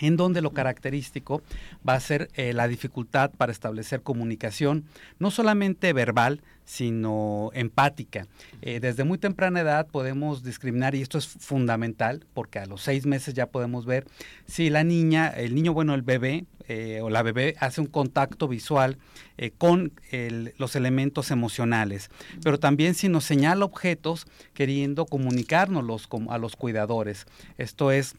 en 0.02 0.18
donde 0.18 0.42
lo 0.42 0.52
característico 0.52 1.42
va 1.88 1.94
a 1.94 2.00
ser 2.00 2.30
eh, 2.34 2.54
la 2.54 2.68
dificultad 2.68 3.32
para 3.32 3.52
establecer 3.52 4.02
comunicación, 4.02 4.86
no 5.20 5.32
solamente 5.32 5.94
verbal, 5.94 6.42
sino 6.66 7.52
empática. 7.54 8.28
Eh, 8.62 8.80
desde 8.80 9.04
muy 9.04 9.20
temprana 9.20 9.62
edad 9.62 9.88
podemos 9.88 10.44
discriminar, 10.44 10.96
y 10.96 11.02
esto 11.02 11.18
es 11.18 11.28
fundamental, 11.28 12.26
porque 12.34 12.60
a 12.60 12.66
los 12.66 12.82
seis 12.82 13.06
meses 13.06 13.34
ya 13.34 13.48
podemos 13.48 13.86
ver 13.86 14.08
si 14.48 14.70
la 14.70 14.84
niña, 14.84 15.28
el 15.28 15.54
niño, 15.54 15.74
bueno, 15.74 15.94
el 15.94 16.02
bebé 16.02 16.46
eh, 16.68 17.02
o 17.04 17.12
la 17.12 17.22
bebé 17.22 17.56
hace 17.60 17.82
un 17.82 17.88
contacto 17.88 18.48
visual 18.48 18.98
con 19.58 19.92
los 20.58 20.78
elementos 20.78 21.30
emocionales, 21.30 22.10
pero 22.42 22.58
también 22.58 22.96
si 22.96 23.10
nos 23.10 23.26
señala 23.26 23.66
objetos 23.66 24.28
queriendo 24.54 25.06
comunicárnoslos 25.06 26.08
a 26.30 26.38
los 26.38 26.56
cuidadores. 26.56 27.26
Esto 27.58 27.92
es 27.92 28.16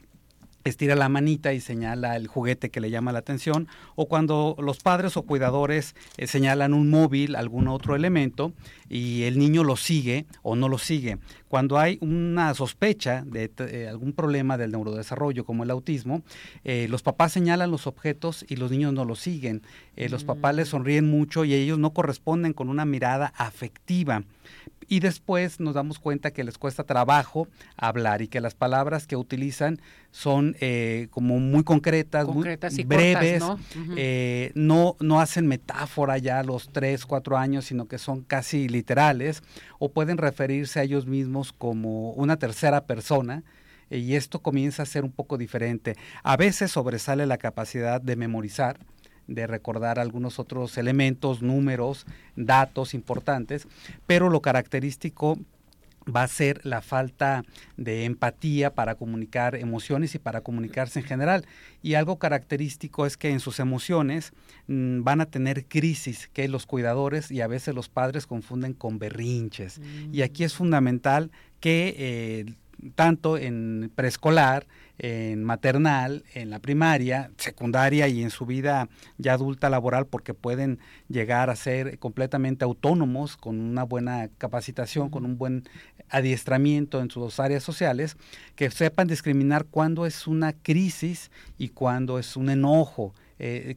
estira 0.68 0.96
la 0.96 1.08
manita 1.08 1.52
y 1.52 1.60
señala 1.60 2.16
el 2.16 2.26
juguete 2.26 2.70
que 2.70 2.80
le 2.80 2.90
llama 2.90 3.12
la 3.12 3.20
atención, 3.20 3.68
o 3.94 4.06
cuando 4.06 4.56
los 4.58 4.78
padres 4.78 5.16
o 5.16 5.22
cuidadores 5.22 5.94
eh, 6.16 6.26
señalan 6.26 6.74
un 6.74 6.90
móvil, 6.90 7.36
algún 7.36 7.68
otro 7.68 7.94
elemento, 7.94 8.52
y 8.88 9.22
el 9.24 9.38
niño 9.38 9.64
lo 9.64 9.76
sigue 9.76 10.26
o 10.42 10.56
no 10.56 10.68
lo 10.68 10.78
sigue. 10.78 11.18
Cuando 11.48 11.78
hay 11.78 11.98
una 12.00 12.54
sospecha 12.54 13.22
de 13.24 13.50
eh, 13.58 13.86
algún 13.88 14.12
problema 14.12 14.58
del 14.58 14.72
neurodesarrollo, 14.72 15.44
como 15.44 15.64
el 15.64 15.70
autismo, 15.70 16.22
eh, 16.64 16.86
los 16.88 17.02
papás 17.02 17.32
señalan 17.32 17.70
los 17.70 17.86
objetos 17.86 18.44
y 18.48 18.56
los 18.56 18.70
niños 18.70 18.92
no 18.92 19.04
los 19.04 19.20
siguen. 19.20 19.62
Los 19.96 20.24
papás 20.24 20.54
les 20.54 20.68
sonríen 20.68 21.08
mucho 21.08 21.46
y 21.46 21.54
ellos 21.54 21.78
no 21.78 21.94
corresponden 21.94 22.52
con 22.52 22.68
una 22.68 22.84
mirada 22.84 23.32
afectiva 23.38 24.24
y 24.88 25.00
después 25.00 25.58
nos 25.60 25.74
damos 25.74 25.98
cuenta 25.98 26.30
que 26.30 26.44
les 26.44 26.58
cuesta 26.58 26.84
trabajo 26.84 27.48
hablar 27.76 28.22
y 28.22 28.28
que 28.28 28.40
las 28.40 28.54
palabras 28.54 29.06
que 29.06 29.16
utilizan 29.16 29.80
son 30.10 30.56
eh, 30.60 31.08
como 31.10 31.38
muy 31.40 31.64
concretas, 31.64 32.28
muy 32.28 32.56
breves, 32.84 33.42
eh, 33.96 34.52
¿no? 34.54 34.96
¿no? 35.00 35.20
hacen 35.20 35.46
metáfora 35.46 36.18
ya 36.18 36.40
a 36.40 36.44
los 36.44 36.68
tres, 36.70 37.04
cuatro 37.04 37.36
años, 37.36 37.64
sino 37.64 37.86
que 37.86 37.98
son 37.98 38.22
casi 38.22 38.68
literales 38.68 39.42
o 39.78 39.90
pueden 39.90 40.18
referirse 40.18 40.80
a 40.80 40.84
ellos 40.84 41.06
mismos 41.06 41.52
como 41.52 42.12
una 42.12 42.36
tercera 42.38 42.86
persona 42.86 43.42
y 43.90 44.14
esto 44.14 44.40
comienza 44.40 44.82
a 44.82 44.86
ser 44.86 45.04
un 45.04 45.12
poco 45.12 45.38
diferente. 45.38 45.96
A 46.22 46.36
veces 46.36 46.72
sobresale 46.72 47.26
la 47.26 47.38
capacidad 47.38 48.00
de 48.00 48.16
memorizar, 48.16 48.78
de 49.26 49.46
recordar 49.46 49.98
algunos 49.98 50.38
otros 50.38 50.78
elementos, 50.78 51.42
números, 51.42 52.06
datos 52.36 52.94
importantes, 52.94 53.66
pero 54.06 54.30
lo 54.30 54.40
característico 54.40 55.38
va 56.14 56.22
a 56.22 56.28
ser 56.28 56.64
la 56.64 56.80
falta 56.82 57.44
de 57.76 58.04
empatía 58.04 58.74
para 58.74 58.94
comunicar 58.94 59.56
emociones 59.56 60.14
y 60.14 60.18
para 60.18 60.40
comunicarse 60.40 61.00
en 61.00 61.04
general. 61.04 61.46
Y 61.82 61.94
algo 61.94 62.18
característico 62.18 63.06
es 63.06 63.16
que 63.16 63.30
en 63.30 63.40
sus 63.40 63.58
emociones 63.58 64.32
mm, 64.68 65.02
van 65.02 65.20
a 65.20 65.26
tener 65.26 65.64
crisis 65.64 66.28
que 66.32 66.48
los 66.48 66.66
cuidadores 66.66 67.30
y 67.30 67.40
a 67.40 67.48
veces 67.48 67.74
los 67.74 67.88
padres 67.88 68.26
confunden 68.26 68.72
con 68.72 68.98
berrinches. 68.98 69.80
Y 70.12 70.22
aquí 70.22 70.44
es 70.44 70.54
fundamental 70.54 71.30
que 71.60 71.94
eh, 71.98 72.54
tanto 72.94 73.38
en 73.38 73.90
preescolar, 73.94 74.66
en 74.98 75.44
maternal, 75.44 76.24
en 76.34 76.50
la 76.50 76.58
primaria, 76.58 77.30
secundaria 77.36 78.08
y 78.08 78.22
en 78.22 78.30
su 78.30 78.46
vida 78.46 78.88
ya 79.18 79.34
adulta 79.34 79.68
laboral 79.68 80.06
porque 80.06 80.32
pueden 80.32 80.78
llegar 81.08 81.50
a 81.50 81.56
ser 81.56 81.98
completamente 81.98 82.64
autónomos 82.64 83.36
con 83.36 83.60
una 83.60 83.82
buena 83.82 84.28
capacitación, 84.38 85.10
con 85.10 85.24
un 85.24 85.36
buen 85.36 85.64
adiestramiento 86.08 87.00
en 87.00 87.10
sus 87.10 87.40
áreas 87.40 87.62
sociales, 87.62 88.16
que 88.54 88.70
sepan 88.70 89.06
discriminar 89.06 89.66
cuándo 89.66 90.06
es 90.06 90.26
una 90.26 90.52
crisis 90.52 91.30
y 91.58 91.68
cuándo 91.68 92.18
es 92.18 92.36
un 92.36 92.48
enojo. 92.48 93.12
Eh, 93.38 93.76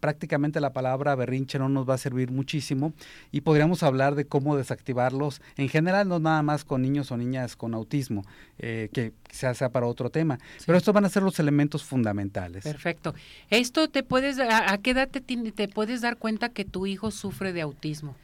prácticamente 0.00 0.60
la 0.60 0.72
palabra 0.72 1.14
berrinche 1.14 1.58
no 1.58 1.68
nos 1.68 1.88
va 1.88 1.94
a 1.94 1.98
servir 1.98 2.30
muchísimo 2.30 2.92
y 3.30 3.42
podríamos 3.42 3.82
hablar 3.82 4.14
de 4.14 4.24
cómo 4.24 4.56
desactivarlos 4.56 5.40
en 5.56 5.68
general, 5.68 6.08
no 6.08 6.18
nada 6.18 6.42
más 6.42 6.64
con 6.64 6.82
niños 6.82 7.12
o 7.12 7.16
niñas 7.16 7.54
con 7.54 7.74
autismo, 7.74 8.24
eh, 8.58 8.88
que 8.92 9.12
quizás 9.28 9.58
sea 9.58 9.68
para 9.68 9.86
otro 9.86 10.10
tema, 10.10 10.38
pero 10.66 10.78
estos 10.78 10.94
van 10.94 11.04
a 11.04 11.08
ser 11.08 11.22
los 11.22 11.38
elementos 11.38 11.84
fundamentales. 11.84 12.64
Perfecto. 12.64 13.14
Esto 13.50 13.88
te 13.88 14.02
puedes, 14.02 14.38
¿a, 14.40 14.76
qué 14.78 14.90
edad 14.90 15.08
te, 15.08 15.20
te 15.20 15.68
puedes 15.68 16.00
dar 16.00 16.16
cuenta 16.16 16.48
que 16.48 16.64
tu 16.64 16.86
hijo 16.86 17.10
sufre 17.10 17.52
de 17.52 17.60
autismo? 17.60 18.16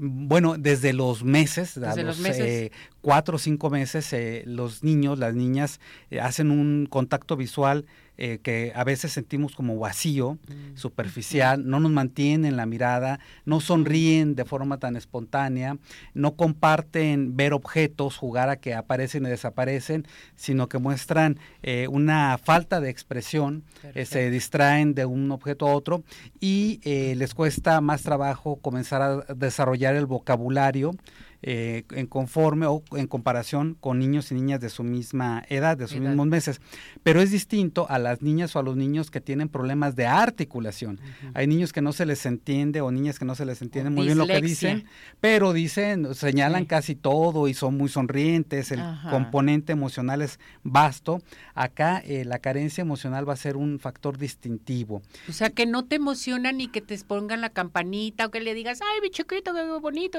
Bueno, 0.00 0.56
desde 0.56 0.92
los 0.92 1.24
meses, 1.24 1.78
desde 1.78 2.04
los, 2.04 2.24
eh, 2.24 2.70
cuatro 3.00 3.34
o 3.34 3.38
cinco 3.38 3.68
meses, 3.68 4.12
eh, 4.12 4.44
los 4.46 4.84
niños, 4.84 5.18
las 5.18 5.34
niñas 5.34 5.80
hacen 6.22 6.52
un 6.52 6.86
contacto 6.86 7.36
visual 7.36 7.84
eh, 8.20 8.40
que 8.42 8.72
a 8.74 8.82
veces 8.82 9.12
sentimos 9.12 9.54
como 9.54 9.78
vacío, 9.78 10.38
mm, 10.48 10.76
superficial, 10.76 11.68
no 11.68 11.78
nos 11.78 11.92
mantienen 11.92 12.56
la 12.56 12.66
mirada, 12.66 13.20
no 13.44 13.60
sonríen 13.60 14.34
de 14.34 14.44
forma 14.44 14.78
tan 14.78 14.96
espontánea, 14.96 15.78
no 16.14 16.34
comparten 16.34 17.36
ver 17.36 17.52
objetos, 17.52 18.16
jugar 18.16 18.48
a 18.48 18.56
que 18.56 18.74
aparecen 18.74 19.24
y 19.24 19.28
desaparecen, 19.28 20.04
sino 20.34 20.68
que 20.68 20.78
muestran 20.78 21.38
eh, 21.62 21.86
una 21.88 22.36
falta 22.38 22.80
de 22.80 22.90
expresión, 22.90 23.62
eh, 23.94 24.04
se 24.04 24.30
distraen 24.30 24.94
de 24.94 25.04
un 25.04 25.30
objeto 25.30 25.68
a 25.68 25.74
otro 25.74 26.02
y 26.40 26.80
les 26.84 27.34
cuesta 27.34 27.80
más 27.80 28.02
trabajo 28.02 28.56
comenzar 28.56 29.00
a 29.00 29.34
desarrollar 29.34 29.94
el 29.94 30.06
vocabulario 30.06 30.96
eh, 31.42 31.84
en 31.92 32.06
conforme 32.06 32.66
o 32.66 32.82
en 32.96 33.06
comparación 33.06 33.76
con 33.78 33.98
niños 33.98 34.32
y 34.32 34.34
niñas 34.34 34.60
de 34.60 34.70
su 34.70 34.82
misma 34.82 35.44
edad, 35.48 35.76
de 35.76 35.86
sus 35.86 36.00
mismos 36.00 36.26
meses. 36.26 36.60
Pero 37.02 37.20
es 37.20 37.30
distinto 37.30 37.86
a 37.88 37.98
las 37.98 38.22
niñas 38.22 38.56
o 38.56 38.58
a 38.58 38.62
los 38.62 38.76
niños 38.76 39.10
que 39.10 39.20
tienen 39.20 39.48
problemas 39.48 39.94
de 39.94 40.06
articulación. 40.06 41.00
Hay 41.34 41.46
niños 41.46 41.72
que 41.72 41.80
no 41.80 41.92
se 41.92 42.06
les 42.06 42.26
entiende 42.26 42.80
o 42.80 42.90
niñas 42.90 43.18
que 43.18 43.24
no 43.24 43.34
se 43.34 43.46
les 43.46 43.62
entiende 43.62 43.90
muy 43.90 44.06
bien 44.06 44.18
lo 44.18 44.26
que 44.26 44.40
dicen, 44.40 44.86
pero 45.20 45.52
dicen, 45.52 46.14
señalan 46.14 46.64
casi 46.64 46.94
todo 46.94 47.48
y 47.48 47.54
son 47.54 47.76
muy 47.76 47.88
sonrientes, 47.88 48.72
el 48.72 48.82
componente 49.10 49.72
emocional 49.72 50.22
es 50.22 50.40
vasto. 50.62 51.22
Acá 51.54 52.02
eh, 52.04 52.24
la 52.24 52.38
carencia 52.40 52.82
emocional 52.82 53.28
va 53.28 53.34
a 53.34 53.36
ser 53.36 53.56
un 53.56 53.78
factor 53.78 54.18
distintivo. 54.18 55.02
O 55.28 55.32
sea, 55.32 55.50
que 55.50 55.66
no 55.66 55.84
te 55.84 55.96
emocionan 55.96 56.56
ni 56.56 56.68
que 56.68 56.80
te 56.80 56.98
pongan 57.04 57.40
la 57.40 57.50
campanita 57.50 58.26
o 58.26 58.30
que 58.30 58.40
le 58.40 58.54
digas, 58.54 58.80
ay, 58.82 59.00
mi 59.02 59.10
chiquito, 59.10 59.54
qué 59.54 59.62
bonito. 59.80 60.18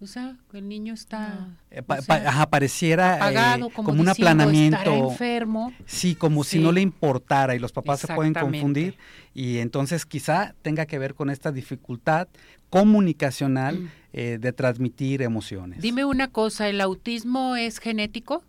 O 0.00 0.06
sea, 0.06 0.36
el 0.52 0.68
niño 0.68 0.94
está 0.94 1.48
eh, 1.72 1.82
pareciera 1.82 3.32
eh, 3.32 3.60
como, 3.74 4.00
un 4.00 4.08
aplanamiento. 4.08 5.10
Enfermo 5.10 5.72
sí 5.86 6.14
como 6.14 6.44
si 6.44 6.60
no 6.60 6.70
le 6.70 6.80
importara 6.80 7.56
y 7.56 7.58
los 7.58 7.72
papás 7.72 8.00
se 8.00 8.14
pueden 8.14 8.32
confundir. 8.32 8.96
Y 9.34 9.58
entonces 9.58 10.06
quizá 10.06 10.54
tenga 10.62 10.86
que 10.86 11.00
ver 11.00 11.14
con 11.14 11.30
esta 11.30 11.50
dificultad 11.50 12.28
comunicacional 12.70 13.80
mm. 13.80 13.90
eh, 14.12 14.38
de 14.40 14.52
transmitir 14.52 15.22
emociones. 15.22 15.80
Dime 15.80 16.04
una 16.04 16.28
cosa 16.28 16.68
el 16.68 16.80
autismo 16.80 17.56
es 17.56 17.78
genético 17.78 18.44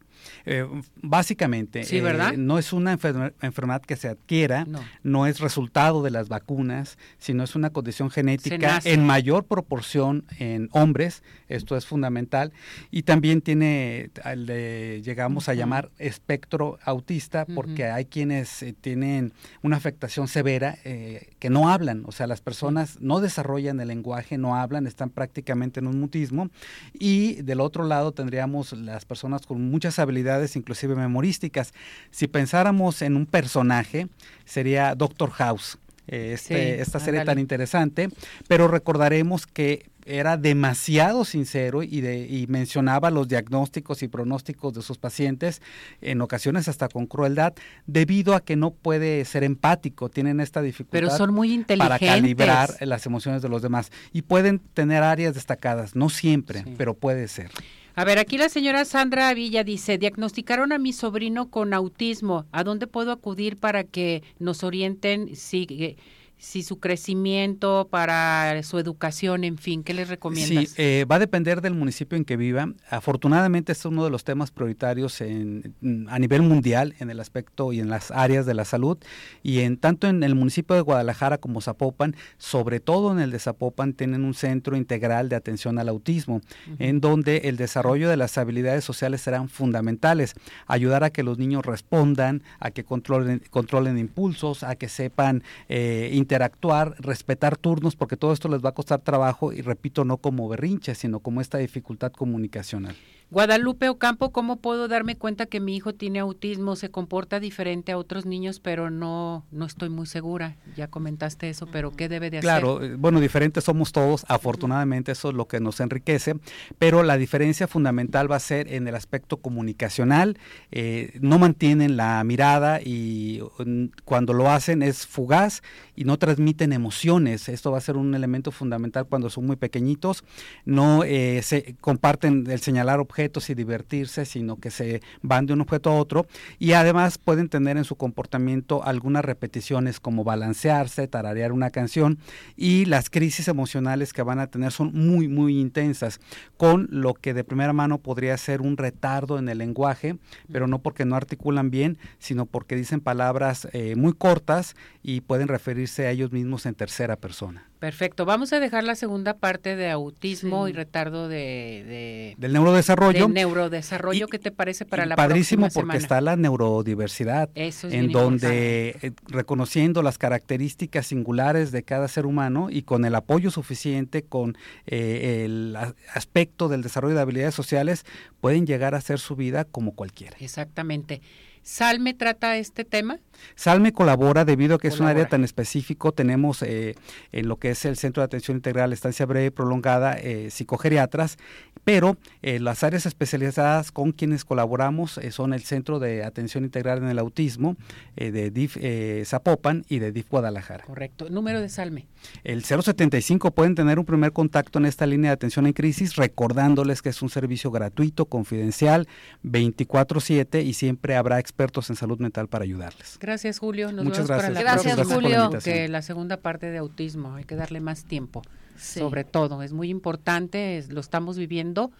eh, 0.45 0.65
básicamente, 0.95 1.81
eh, 1.81 2.37
no 2.37 2.57
es 2.57 2.73
una 2.73 2.93
enfermedad 2.93 3.81
que 3.81 3.95
se 3.95 4.07
adquiera, 4.07 4.65
no. 5.03 5.25
es 5.25 5.39
resultado 5.39 6.01
de 6.01 6.11
las 6.11 6.29
vacunas, 6.29 6.97
sino 7.17 7.43
es 7.43 7.55
una 7.55 7.69
condición 7.69 8.09
genética 8.09 8.79
en 8.83 9.05
mayor 9.05 9.45
proporción 9.45 10.25
en 10.37 10.69
hombres, 10.71 11.23
esto 11.47 11.75
es 11.77 11.85
fundamental, 11.85 12.51
y 12.91 13.03
también 13.03 13.41
tiene, 13.41 14.11
le 14.35 15.01
llegamos 15.01 15.49
a 15.49 15.53
llamar 15.53 15.89
espectro 15.97 16.79
autista, 16.83 17.45
porque 17.45 17.85
hay 17.85 18.05
quienes 18.05 18.63
eh, 18.63 18.73
tienen 18.79 19.33
una 19.61 19.77
afectación 19.77 20.27
severa 20.27 20.77
que 20.83 21.49
no 21.49 21.69
hablan, 21.69 22.03
o 22.05 22.11
sea, 22.11 22.27
las 22.27 22.41
personas 22.41 22.99
no 23.01 23.19
desarrollan 23.19 23.79
el 23.79 23.87
lenguaje, 23.87 24.37
no 24.37 24.55
hablan, 24.55 24.87
están 24.87 25.09
prácticamente 25.09 25.79
en 25.79 25.87
un 25.87 25.99
mutismo, 25.99 26.49
y 26.93 27.41
del 27.41 27.59
otro 27.59 27.83
lado 27.83 28.11
tendríamos 28.11 28.73
las 28.73 29.05
personas 29.05 29.45
con 29.45 29.69
muchas 29.69 29.99
habilidades, 29.99 30.08
inclusive 30.55 30.95
memorísticas. 30.95 31.73
Si 32.11 32.27
pensáramos 32.27 33.01
en 33.01 33.15
un 33.15 33.25
personaje, 33.25 34.07
sería 34.45 34.95
Doctor 34.95 35.31
House. 35.31 35.77
Eh, 36.07 36.31
este, 36.33 36.81
esta 36.81 36.99
serie 36.99 37.23
tan 37.23 37.37
interesante, 37.37 38.09
pero 38.47 38.67
recordaremos 38.67 39.45
que 39.45 39.91
era 40.09 40.37
demasiado 40.37 41.23
sincero 41.23 41.83
y, 41.83 42.01
de, 42.01 42.25
y 42.27 42.47
mencionaba 42.47 43.11
los 43.11 43.27
diagnósticos 43.27 44.01
y 44.01 44.07
pronósticos 44.07 44.73
de 44.73 44.81
sus 44.81 44.97
pacientes, 44.97 45.61
en 46.01 46.21
ocasiones 46.21 46.67
hasta 46.67 46.89
con 46.89 47.05
crueldad, 47.05 47.53
debido 47.85 48.33
a 48.33 48.41
que 48.41 48.55
no 48.55 48.71
puede 48.71 49.23
ser 49.25 49.43
empático, 49.43 50.09
tienen 50.09 50.39
esta 50.39 50.63
dificultad 50.63 50.91
pero 50.91 51.09
son 51.11 51.31
muy 51.31 51.63
para 51.77 51.99
calibrar 51.99 52.75
las 52.81 53.05
emociones 53.05 53.43
de 53.43 53.49
los 53.49 53.61
demás 53.61 53.91
y 54.11 54.23
pueden 54.23 54.57
tener 54.57 55.03
áreas 55.03 55.35
destacadas, 55.35 55.95
no 55.95 56.09
siempre, 56.09 56.65
pero 56.75 56.95
puede 56.95 57.27
ser. 57.27 57.51
A 57.99 58.05
ver, 58.05 58.17
aquí 58.17 58.37
la 58.37 58.47
señora 58.47 58.85
Sandra 58.85 59.33
Villa 59.33 59.65
dice, 59.65 59.97
diagnosticaron 59.97 60.71
a 60.71 60.77
mi 60.77 60.93
sobrino 60.93 61.51
con 61.51 61.73
autismo. 61.73 62.45
¿A 62.53 62.63
dónde 62.63 62.87
puedo 62.87 63.11
acudir 63.11 63.57
para 63.57 63.83
que 63.83 64.23
nos 64.39 64.63
orienten 64.63 65.35
si 65.35 65.97
si 66.39 66.63
su 66.63 66.79
crecimiento, 66.79 67.89
para 67.91 68.63
su 68.63 68.79
educación, 68.79 69.43
en 69.43 69.57
fin, 69.57 69.83
¿qué 69.83 69.93
les 69.93 70.07
recomiendas? 70.07 70.69
Sí, 70.69 70.73
eh, 70.77 71.05
va 71.09 71.17
a 71.17 71.19
depender 71.19 71.59
del 71.61 71.73
municipio 71.73 72.17
en 72.17 72.23
que 72.23 72.37
viva. 72.37 72.73
Afortunadamente, 72.89 73.73
este 73.73 73.81
es 73.81 73.91
uno 73.91 74.05
de 74.05 74.09
los 74.09 74.23
temas 74.23 74.49
prioritarios 74.49 75.19
en, 75.19 75.75
a 76.09 76.17
nivel 76.17 76.41
mundial 76.41 76.95
en 76.99 77.09
el 77.09 77.19
aspecto 77.19 77.73
y 77.73 77.81
en 77.81 77.89
las 77.89 78.11
áreas 78.11 78.45
de 78.45 78.53
la 78.53 78.63
salud. 78.63 78.97
Y 79.43 79.59
en 79.59 79.75
tanto 79.75 80.07
en 80.07 80.23
el 80.23 80.33
municipio 80.33 80.77
de 80.77 80.81
Guadalajara 80.81 81.39
como 81.39 81.59
Zapopan, 81.59 82.15
sobre 82.37 82.79
todo 82.79 83.11
en 83.11 83.19
el 83.19 83.31
de 83.31 83.39
Zapopan, 83.39 83.91
tienen 83.91 84.23
un 84.23 84.33
centro 84.33 84.77
integral 84.77 85.27
de 85.27 85.35
atención 85.35 85.77
al 85.77 85.89
autismo, 85.89 86.39
en 86.79 87.01
donde 87.01 87.49
el 87.49 87.57
desarrollo 87.57 88.09
de 88.09 88.15
las 88.15 88.37
habilidades 88.37 88.85
sociales 88.85 89.21
serán 89.21 89.49
fundamentales. 89.49 90.35
Ayudar 90.67 91.03
a 91.03 91.09
que 91.09 91.23
los 91.23 91.37
niños 91.37 91.65
respondan, 91.65 92.43
a 92.59 92.71
que 92.71 92.85
controlen, 92.85 93.41
controlen 93.49 93.97
impulsos, 93.97 94.63
a 94.63 94.75
que 94.75 94.87
sepan 94.87 95.43
eh, 95.67 96.11
interactuar, 96.29 96.93
respetar 96.99 97.57
turnos, 97.57 97.95
porque 97.95 98.15
todo 98.15 98.33
esto 98.33 98.49
les 98.49 98.63
va 98.63 98.69
a 98.69 98.73
costar 98.73 99.01
trabajo 99.01 99.51
y 99.51 99.61
repito, 99.61 100.05
no 100.05 100.17
como 100.17 100.47
berrinche, 100.47 100.93
sino 100.93 101.21
como 101.21 101.41
esta 101.41 101.57
dificultad 101.57 102.11
comunicacional. 102.11 102.95
Guadalupe 103.31 103.89
Ocampo, 103.89 104.31
¿cómo 104.31 104.55
puedo 104.55 104.87
darme 104.87 105.15
cuenta 105.15 105.45
que 105.45 105.59
mi 105.59 105.75
hijo 105.75 105.93
tiene 105.93 106.17
autismo? 106.17 106.75
Se 106.75 106.89
comporta 106.89 107.39
diferente 107.39 107.91
a 107.91 107.97
otros 107.99 108.25
niños, 108.25 108.59
pero 108.59 108.89
no, 108.89 109.45
no 109.51 109.65
estoy 109.65 109.89
muy 109.89 110.07
segura. 110.07 110.55
Ya 110.75 110.87
comentaste 110.87 111.47
eso, 111.47 111.67
pero 111.67 111.91
¿qué 111.91 112.09
debe 112.09 112.31
de 112.31 112.39
hacer? 112.39 112.47
Claro, 112.47 112.83
eh, 112.83 112.95
bueno, 112.95 113.19
diferentes 113.19 113.63
somos 113.63 113.91
todos, 113.91 114.25
afortunadamente 114.27 115.11
eso 115.11 115.29
es 115.29 115.35
lo 115.35 115.47
que 115.47 115.59
nos 115.59 115.79
enriquece, 115.79 116.39
pero 116.79 117.03
la 117.03 117.17
diferencia 117.17 117.67
fundamental 117.67 118.31
va 118.31 118.37
a 118.37 118.39
ser 118.39 118.73
en 118.73 118.87
el 118.87 118.95
aspecto 118.95 119.37
comunicacional. 119.37 120.39
Eh, 120.71 121.19
no 121.21 121.37
mantienen 121.37 121.97
la 121.97 122.23
mirada 122.23 122.81
y 122.81 123.43
mm, 123.63 123.85
cuando 124.05 124.33
lo 124.33 124.49
hacen 124.49 124.81
es 124.81 125.05
fugaz 125.05 125.61
y 125.95 126.03
no 126.03 126.17
transmiten 126.19 126.73
emociones. 126.73 127.49
Esto 127.49 127.71
va 127.71 127.79
a 127.79 127.81
ser 127.81 127.97
un 127.97 128.13
elemento 128.13 128.51
fundamental 128.51 129.07
cuando 129.07 129.29
son 129.29 129.47
muy 129.47 129.55
pequeñitos. 129.55 130.23
No 130.65 131.03
eh, 131.03 131.41
se 131.41 131.75
comparten 131.81 132.45
el 132.49 132.59
señalar 132.59 132.99
objetos 132.99 133.49
y 133.49 133.55
divertirse, 133.55 134.25
sino 134.25 134.57
que 134.57 134.69
se 134.69 135.01
van 135.21 135.45
de 135.45 135.53
un 135.53 135.61
objeto 135.61 135.89
a 135.89 135.95
otro 135.95 136.27
y 136.59 136.73
además 136.73 137.17
pueden 137.17 137.49
tener 137.49 137.77
en 137.77 137.83
su 137.83 137.95
comportamiento 137.95 138.83
algunas 138.83 139.25
repeticiones 139.25 139.99
como 139.99 140.23
balancearse, 140.23 141.07
tararear 141.07 141.51
una 141.51 141.71
canción 141.71 142.19
y 142.55 142.85
las 142.85 143.09
crisis 143.09 143.47
emocionales 143.47 144.13
que 144.13 144.21
van 144.21 144.39
a 144.39 144.47
tener 144.47 144.71
son 144.71 144.91
muy, 144.93 145.27
muy 145.27 145.59
intensas, 145.59 146.19
con 146.57 146.87
lo 146.91 147.13
que 147.13 147.33
de 147.33 147.43
primera 147.43 147.73
mano 147.73 147.99
podría 147.99 148.37
ser 148.37 148.61
un 148.61 148.77
retardo 148.77 149.39
en 149.39 149.49
el 149.49 149.57
lenguaje, 149.57 150.17
pero 150.51 150.67
no 150.67 150.79
porque 150.79 151.05
no 151.05 151.15
articulan 151.15 151.71
bien, 151.71 151.97
sino 152.19 152.45
porque 152.45 152.75
dicen 152.75 152.99
palabras 152.99 153.67
eh, 153.73 153.95
muy 153.95 154.13
cortas 154.13 154.75
y 155.01 155.21
pueden 155.21 155.47
referirse 155.47 156.07
a 156.09 156.11
ellos 156.11 156.31
mismos 156.31 156.65
en 156.65 156.75
tercera 156.75 157.15
persona. 157.15 157.69
Perfecto. 157.79 158.25
Vamos 158.25 158.51
a 158.51 158.59
dejar 158.59 158.83
la 158.83 158.95
segunda 158.95 159.35
parte 159.35 159.77
de 159.77 159.89
autismo 159.89 160.67
y 160.67 160.73
retardo 160.73 161.29
de, 161.29 162.35
del 162.37 162.53
neurodesarrollo. 162.53 163.27
Del 163.27 163.33
neurodesarrollo, 163.33 164.27
¿qué 164.27 164.37
te 164.37 164.51
parece 164.51 164.85
para 164.85 165.05
la 165.05 165.15
padrísimo 165.15 165.69
porque 165.73 165.97
está 165.97 166.19
la 166.19 166.35
neurodiversidad, 166.35 167.49
en 167.55 168.11
donde 168.11 168.97
eh, 169.01 169.11
reconociendo 169.27 170.03
las 170.03 170.17
características 170.17 171.07
singulares 171.07 171.71
de 171.71 171.83
cada 171.83 172.09
ser 172.09 172.25
humano 172.25 172.69
y 172.69 172.81
con 172.81 173.05
el 173.05 173.15
apoyo 173.15 173.49
suficiente, 173.49 174.23
con 174.23 174.57
eh, 174.85 175.45
el 175.45 175.77
aspecto 176.13 176.67
del 176.67 176.81
desarrollo 176.81 177.15
de 177.15 177.21
habilidades 177.21 177.55
sociales, 177.55 178.05
pueden 178.41 178.67
llegar 178.67 178.93
a 178.93 178.97
hacer 178.97 179.19
su 179.19 179.37
vida 179.37 179.63
como 179.63 179.93
cualquiera. 179.93 180.35
Exactamente. 180.39 181.21
¿Salme 181.69 182.15
trata 182.15 182.57
este 182.57 182.83
tema? 182.83 183.19
Salme 183.55 183.93
colabora 183.93 184.43
debido 184.43 184.75
a 184.75 184.79
que 184.79 184.87
es 184.87 184.99
un 184.99 185.05
área 185.05 185.27
tan 185.27 185.43
específico. 185.43 186.11
Tenemos 186.11 186.63
eh, 186.63 186.95
en 187.31 187.47
lo 187.47 187.57
que 187.57 187.69
es 187.69 187.85
el 187.85 187.95
Centro 187.95 188.21
de 188.21 188.25
Atención 188.25 188.57
Integral, 188.57 188.91
Estancia 188.91 189.25
Breve 189.27 189.45
y 189.45 189.49
Prolongada, 189.51 190.13
eh, 190.13 190.49
psicogeriatras, 190.49 191.37
pero 191.83 192.17
eh, 192.41 192.59
las 192.59 192.83
áreas 192.83 193.05
especializadas 193.05 193.91
con 193.91 194.13
quienes 194.13 194.45
colaboramos 194.45 195.19
son 195.29 195.53
el 195.53 195.61
Centro 195.61 195.99
de 195.99 196.23
Atención 196.23 196.63
Integral 196.63 196.99
en 196.99 197.09
el 197.09 197.19
Autismo 197.19 197.77
de 198.15 198.49
DIF 198.51 198.77
Zapopan 199.25 199.85
y 199.87 199.99
de 199.99 200.11
DIF 200.11 200.29
Guadalajara. 200.29 200.83
Correcto. 200.85 201.29
Número 201.29 201.61
de 201.61 201.69
Salme. 201.69 202.07
El 202.43 202.63
075 202.63 203.51
pueden 203.51 203.75
tener 203.75 203.99
un 203.99 204.05
primer 204.05 204.33
contacto 204.33 204.79
en 204.79 204.85
esta 204.85 205.05
línea 205.05 205.31
de 205.31 205.35
atención 205.35 205.67
en 205.67 205.73
crisis, 205.73 206.15
recordándoles 206.15 207.01
que 207.01 207.09
es 207.09 207.21
un 207.21 207.29
servicio 207.29 207.71
gratuito, 207.71 208.25
confidencial, 208.25 209.07
24/7 209.43 210.63
y 210.63 210.73
siempre 210.73 211.15
habrá 211.15 211.39
expertos 211.59 211.89
en 211.89 211.97
salud 211.97 212.19
mental 212.19 212.47
para 212.47 212.63
ayudarles. 212.63 213.17
Gracias, 213.19 213.59
Julio. 213.59 213.91
Nos 213.91 214.05
Muchas 214.05 214.27
vemos 214.27 214.29
gracias. 214.29 214.53
Para 214.53 214.63
la 214.63 214.81
gracias, 214.81 215.07
Julio. 215.13 215.49
que 215.61 215.89
la 215.89 216.01
segunda 216.01 216.37
parte 216.37 216.67
de 216.71 216.77
autismo, 216.77 217.35
hay 217.35 217.43
que 217.43 217.55
darle 217.55 217.81
más 217.81 218.05
tiempo. 218.05 218.43
Sobre 218.77 219.25
todo, 219.25 219.61
es 219.61 219.73
muy 219.73 219.89
importante, 219.89 220.81
lo 220.87 221.01
estamos 221.01 221.37
viviendo 221.37 221.91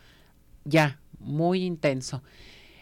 ya, 0.63 0.99
muy 1.19 1.65
intenso. 1.65 2.23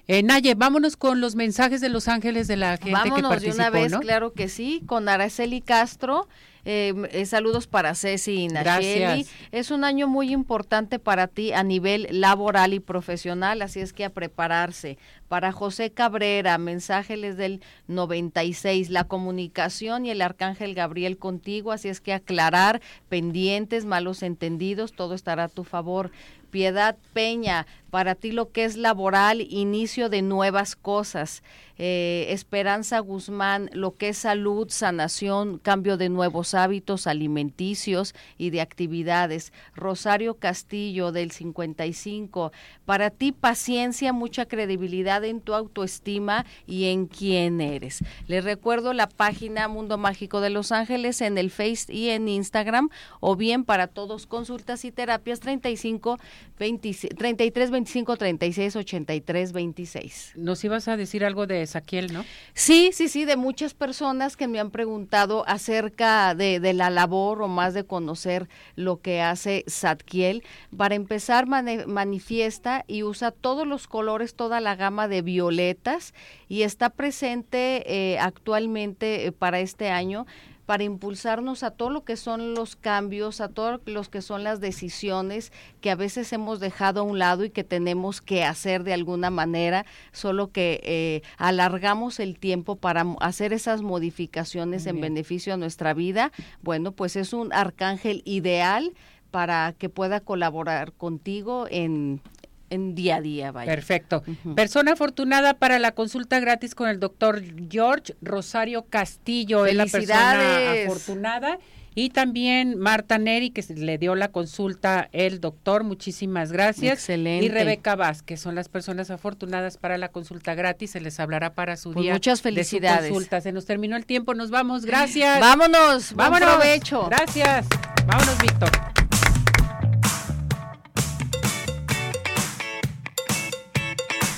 Eh, 0.07 0.21
Naye, 0.21 0.53
vámonos 0.53 0.97
con 0.97 1.19
los 1.19 1.36
mensajes 1.36 1.82
de 1.82 1.89
los 1.89 2.07
ángeles 2.07 2.47
de 2.47 2.57
la 2.57 2.78
gente 2.78 2.91
vámonos 2.91 3.17
que 3.17 3.28
participó, 3.28 3.55
de 3.55 3.69
una 3.69 3.69
vez, 3.71 3.97
claro 3.97 4.34
que 4.34 4.47
sí, 4.47 4.84
con 4.86 5.09
Araceli 5.09 5.61
Castro. 5.61 6.28
Eh, 6.70 6.93
eh, 7.13 7.26
saludos 7.26 7.65
para 7.65 7.95
Ceci 7.95 8.41
y 8.41 8.47
Nacheli. 8.49 9.26
Es 9.53 9.72
un 9.72 9.86
año 9.86 10.09
muy 10.09 10.34
importante 10.34 10.99
para 10.99 11.28
ti 11.28 11.53
a 11.53 11.63
nivel 11.63 12.09
laboral 12.11 12.74
y 12.74 12.82
profesional, 12.82 13.61
así 13.61 13.80
es 13.80 13.93
que 13.93 14.03
a 14.03 14.09
prepararse. 14.09 14.97
Para 15.30 15.53
José 15.53 15.91
Cabrera, 15.91 16.57
mensajes 16.57 17.38
del 17.38 17.61
96, 17.88 18.89
la 18.89 19.05
comunicación 19.05 20.05
y 20.05 20.11
el 20.11 20.22
arcángel 20.22 20.74
Gabriel 20.76 21.18
contigo, 21.18 21.72
así 21.72 21.88
es 21.88 22.01
que 22.01 22.11
aclarar 22.11 22.82
pendientes, 23.07 23.86
malos 23.86 24.22
entendidos, 24.22 24.91
todo 24.91 25.13
estará 25.13 25.45
a 25.45 25.49
tu 25.49 25.63
favor. 25.63 26.11
Piedad 26.51 26.97
Peña, 27.13 27.65
para 27.89 28.15
ti 28.15 28.31
lo 28.31 28.51
que 28.51 28.65
es 28.65 28.77
laboral, 28.77 29.41
inicio 29.41 30.09
de 30.09 30.21
nuevas 30.21 30.75
cosas. 30.75 31.43
Eh, 31.79 32.27
Esperanza 32.29 32.99
Guzmán, 32.99 33.69
lo 33.71 33.95
que 33.95 34.09
es 34.09 34.17
salud, 34.17 34.67
sanación, 34.69 35.59
cambio 35.59 35.97
de 35.97 36.09
nuevos 36.09 36.55
hábitos 36.55 37.05
alimenticios 37.05 38.15
y 38.38 38.49
de 38.49 38.61
actividades. 38.61 39.53
Rosario 39.75 40.35
Castillo 40.35 41.11
del 41.11 41.31
55, 41.31 42.51
para 42.85 43.11
ti 43.11 43.31
paciencia, 43.31 44.11
mucha 44.11 44.47
credibilidad 44.47 45.23
en 45.23 45.39
tu 45.39 45.53
autoestima 45.53 46.45
y 46.65 46.85
en 46.85 47.05
quién 47.05 47.61
eres. 47.61 48.03
Les 48.27 48.43
recuerdo 48.43 48.93
la 48.93 49.07
página 49.07 49.67
Mundo 49.67 49.97
Mágico 49.99 50.41
de 50.41 50.49
Los 50.49 50.71
Ángeles 50.71 51.21
en 51.21 51.38
el 51.38 51.51
Face 51.51 51.93
y 51.93 52.09
en 52.09 52.27
Instagram 52.27 52.89
o 53.19 53.35
bien 53.35 53.63
para 53.63 53.88
todos 53.88 54.25
consultas 54.25 54.83
y 54.83 54.91
terapias 54.91 55.39
35 55.41 56.17
33 56.57 57.71
25 57.78 58.17
36 58.17 58.75
83 58.75 59.53
26. 59.53 60.32
Nos 60.36 60.63
ibas 60.63 60.88
a 60.88 60.97
decir 60.97 61.23
algo 61.23 61.45
de 61.45 61.65
Saquiel, 61.67 62.11
¿no? 62.11 62.25
Sí, 62.55 62.89
sí, 62.91 63.07
sí, 63.07 63.23
de 63.23 63.38
muchas 63.38 63.75
personas 63.75 64.36
que 64.36 64.47
me 64.47 64.59
han 64.59 64.71
preguntado 64.71 65.47
acerca 65.47 66.34
de, 66.34 66.59
la 66.73 66.89
labor 66.89 67.43
o 67.43 67.47
más 67.47 67.75
de 67.75 67.84
conocer 67.84 68.49
lo 68.75 68.99
que 68.99 69.21
hace 69.21 69.63
Satkiel. 69.67 70.43
Para 70.75 70.95
empezar, 70.95 71.45
manifiesta 71.45 72.84
y 72.88 73.03
usa 73.03 73.30
todos 73.30 73.67
los 73.67 73.88
colores, 73.88 74.34
toda 74.34 74.59
la 74.59 74.75
gama 74.75 75.07
de 75.07 75.21
violetas 75.21 76.15
y 76.49 76.63
está 76.63 76.89
presente 76.89 77.84
eh, 77.86 78.17
actualmente 78.17 79.28
eh, 79.28 79.32
para 79.32 79.59
este 79.59 79.89
año 79.89 80.25
para 80.68 80.84
impulsarnos 80.84 81.63
a 81.63 81.72
todo 81.72 81.89
lo 81.89 82.03
que 82.03 82.18
son 82.18 82.53
los 82.53 82.76
cambios, 82.76 83.39
a 83.39 83.47
todos 83.47 83.80
los 83.86 84.09
que 84.09 84.22
son 84.22 84.43
las 84.43 84.59
decisiones 84.59 85.53
que 85.80 85.89
a 85.89 85.95
veces 85.95 86.32
hemos 86.34 86.59
dejado 86.59 86.99
a 86.99 87.03
un 87.03 87.18
lado 87.18 87.45
y 87.45 87.49
que 87.49 87.63
tenemos 87.63 88.22
que 88.22 88.43
hacer 88.43 88.84
de 88.84 88.93
alguna 88.93 89.30
manera, 89.30 89.86
solo 90.11 90.51
que 90.51 90.82
eh, 90.84 91.22
alargamos 91.38 92.20
el 92.20 92.38
tiempo 92.38 92.76
para 92.76 93.05
hacer 93.22 93.53
esas 93.53 93.82
modificaciones 93.82 94.86
en 94.88 94.99
beneficio 94.99 95.53
de 95.53 95.57
nuestra 95.57 95.93
vida. 95.93 96.34
Bueno, 96.61 96.91
pues 96.91 97.15
es 97.15 97.32
un 97.32 97.53
arcángel 97.53 98.22
ideal 98.26 98.93
para 99.32 99.74
que 99.78 99.88
pueda 99.88 100.20
colaborar 100.20 100.91
contigo 100.91 101.65
en, 101.70 102.22
en 102.70 102.95
día 102.95 103.18
a 103.18 103.22
día. 103.22 103.51
Vaya. 103.51 103.72
Perfecto. 103.72 104.24
Persona 104.55 104.93
afortunada 104.93 105.53
para 105.55 105.80
la 105.80 105.91
consulta 105.91 106.39
gratis 106.39 106.76
con 106.76 106.89
el 106.89 106.99
doctor 106.99 107.41
George 107.70 108.15
Rosario 108.22 108.86
Castillo. 108.89 109.65
Es 109.65 109.76
la 109.76 109.86
persona 109.86 110.72
afortunada. 110.84 111.59
Y 111.97 112.11
también 112.11 112.78
Marta 112.78 113.18
Neri, 113.18 113.49
que 113.49 113.63
le 113.74 113.97
dio 113.97 114.13
la 114.13 114.28
consulta 114.28 115.09
el 115.13 115.41
doctor, 115.41 115.84
muchísimas 115.84 116.51
gracias. 116.51 116.93
Excelente. 116.93 117.47
Y 117.47 117.49
Rebeca 117.49 117.95
Vázquez, 117.95 118.39
son 118.39 118.53
las 118.53 118.70
personas 118.70 119.09
afortunadas 119.09 119.78
para 119.78 119.97
la 119.97 120.09
consulta 120.09 120.53
gratis, 120.53 120.91
se 120.91 121.01
les 121.01 121.20
hablará 121.20 121.55
para 121.55 121.76
su 121.76 121.93
pues 121.93 122.03
día 122.03 122.13
muchas 122.13 122.43
felicidades. 122.43 123.05
de 123.05 123.09
consulta. 123.09 123.41
Se 123.41 123.51
nos 123.51 123.65
terminó 123.65 123.95
el 123.95 124.05
tiempo, 124.05 124.36
nos 124.36 124.51
vamos, 124.51 124.86
gracias. 124.86 125.39
Vámonos, 125.39 126.13
vámonos. 126.13 126.47
provecho. 126.47 127.07
Gracias. 127.09 127.65
Vámonos, 128.05 128.38
Víctor. 128.43 129.07